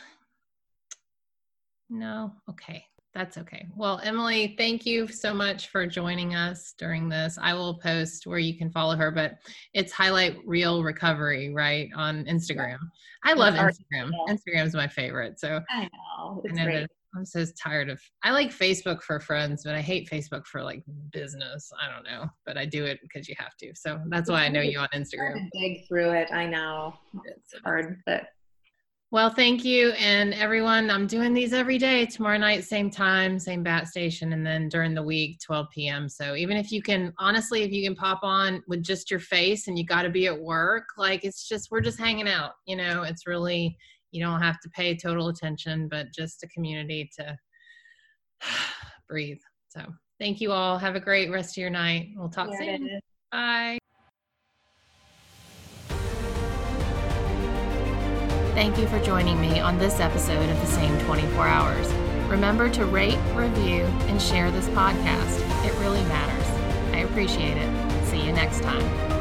No? 1.91 2.33
Okay, 2.49 2.85
that's 3.13 3.39
okay. 3.39 3.67
Well, 3.77 4.01
Emily, 4.05 4.55
thank 4.57 4.87
you 4.87 5.09
so 5.09 5.35
much 5.35 5.67
for 5.67 5.85
joining 5.85 6.37
us 6.37 6.75
during 6.79 7.09
this. 7.09 7.41
I 7.43 7.55
will 7.55 7.75
post 7.75 8.25
where 8.25 8.39
you 8.39 8.57
can 8.57 8.71
follow 8.71 8.95
her, 8.95 9.11
but 9.11 9.39
it's 9.75 9.93
Highlight 9.93 10.39
Real 10.47 10.85
Recovery, 10.85 11.53
right, 11.53 11.89
on 11.97 12.25
Instagram. 12.27 12.79
I 13.25 13.33
love 13.33 13.55
Instagram. 13.55 14.13
Instagram 14.29 14.65
is 14.65 14.75
my 14.75 14.87
favorite. 14.87 15.41
So 15.41 15.61
I 15.69 15.83
know. 15.83 16.41
I 16.45 16.49
It's 16.49 16.57
know 16.57 16.65
great. 16.67 16.87
I'm 17.17 17.25
so 17.25 17.45
tired 17.63 17.89
of. 17.89 18.01
I 18.23 18.31
like 18.33 18.51
Facebook 18.51 19.03
for 19.03 19.19
friends, 19.21 19.63
but 19.65 19.75
I 19.75 19.81
hate 19.81 20.09
Facebook 20.11 20.47
for 20.47 20.63
like 20.63 20.83
business. 21.13 21.73
I 21.81 21.91
don't 21.93 22.05
know, 22.05 22.29
but 22.45 22.57
I 22.59 22.67
do 22.67 22.85
it 22.85 22.99
because 23.03 23.29
you 23.29 23.35
have 23.39 23.57
to. 23.59 23.73
So 23.75 24.01
that's 24.09 24.31
why 24.31 24.45
I 24.45 24.49
know 24.49 24.61
you 24.61 24.79
on 24.79 24.89
Instagram. 24.95 25.49
dig 25.53 25.87
through 25.89 26.11
it. 26.11 26.33
I 26.33 26.47
know. 26.47 26.95
It's 27.25 27.55
hard, 27.65 28.03
but 28.07 28.29
Well, 29.13 29.31
thank 29.31 29.65
you, 29.65 29.91
and 29.93 30.35
everyone. 30.35 30.91
I'm 30.91 31.07
doing 31.07 31.33
these 31.33 31.53
every 31.53 31.79
day. 31.79 32.05
Tomorrow 32.07 32.39
night, 32.39 32.65
same 32.65 32.91
time, 32.91 33.39
same 33.39 33.63
bat 33.63 33.89
station, 33.89 34.33
and 34.33 34.45
then 34.45 34.69
during 34.69 34.95
the 34.95 35.03
week, 35.03 35.39
12 35.41 35.67
p.m. 35.73 36.09
So 36.09 36.35
even 36.35 36.57
if 36.57 36.71
you 36.71 36.83
can, 36.83 37.15
honestly, 37.19 37.63
if 37.63 37.73
you 37.73 37.83
can 37.83 37.95
pop 37.95 38.21
on 38.23 38.63
with 38.67 38.83
just 38.83 39.11
your 39.11 39.21
face, 39.21 39.69
and 39.69 39.79
you 39.79 39.87
got 39.87 40.03
to 40.03 40.11
be 40.11 40.27
at 40.27 40.39
work, 40.39 40.85
like 40.99 41.25
it's 41.25 41.49
just 41.49 41.71
we're 41.71 41.81
just 41.81 41.99
hanging 41.99 42.29
out. 42.29 42.53
You 42.67 42.77
know, 42.77 43.05
it's 43.05 43.27
really 43.27 43.79
you 44.11 44.25
don't 44.25 44.41
have 44.41 44.61
to 44.61 44.69
pay 44.71 44.97
total 44.97 45.29
attention, 45.29 45.89
but 45.89 46.13
just 46.15 46.43
a 46.43 46.49
community 46.49 47.11
to 47.19 47.37
breathe. 49.09 49.41
So 49.69 49.85
thank 50.19 50.41
you 50.41 50.53
all. 50.53 50.79
Have 50.79 50.97
a 50.97 51.01
great 51.01 51.31
rest 51.31 51.57
of 51.57 51.61
your 51.61 51.71
night. 51.71 52.11
We'll 52.17 52.29
talk 52.29 52.51
Yeah, 52.53 52.77
soon. 52.77 53.01
Bye. 53.33 53.79
Thank 58.55 58.79
you 58.79 58.87
for 58.87 58.99
joining 59.01 59.39
me 59.39 59.61
on 59.61 59.77
this 59.77 60.01
episode 60.01 60.49
of 60.49 60.59
The 60.61 60.67
Same 60.67 60.99
24 61.01 61.47
Hours. 61.47 61.93
Remember 62.31 62.71
to 62.71 62.87
rate, 62.87 63.19
review, 63.35 63.83
and 64.09 64.21
share 64.21 64.51
this 64.51 64.67
podcast. 64.69 65.41
It 65.65 65.75
really 65.79 66.03
matters. 66.05 66.47
I 66.95 67.01
appreciate 67.01 67.59
it. 67.59 68.07
See 68.07 68.25
you 68.25 68.33
next 68.33 68.63
time. 68.63 69.16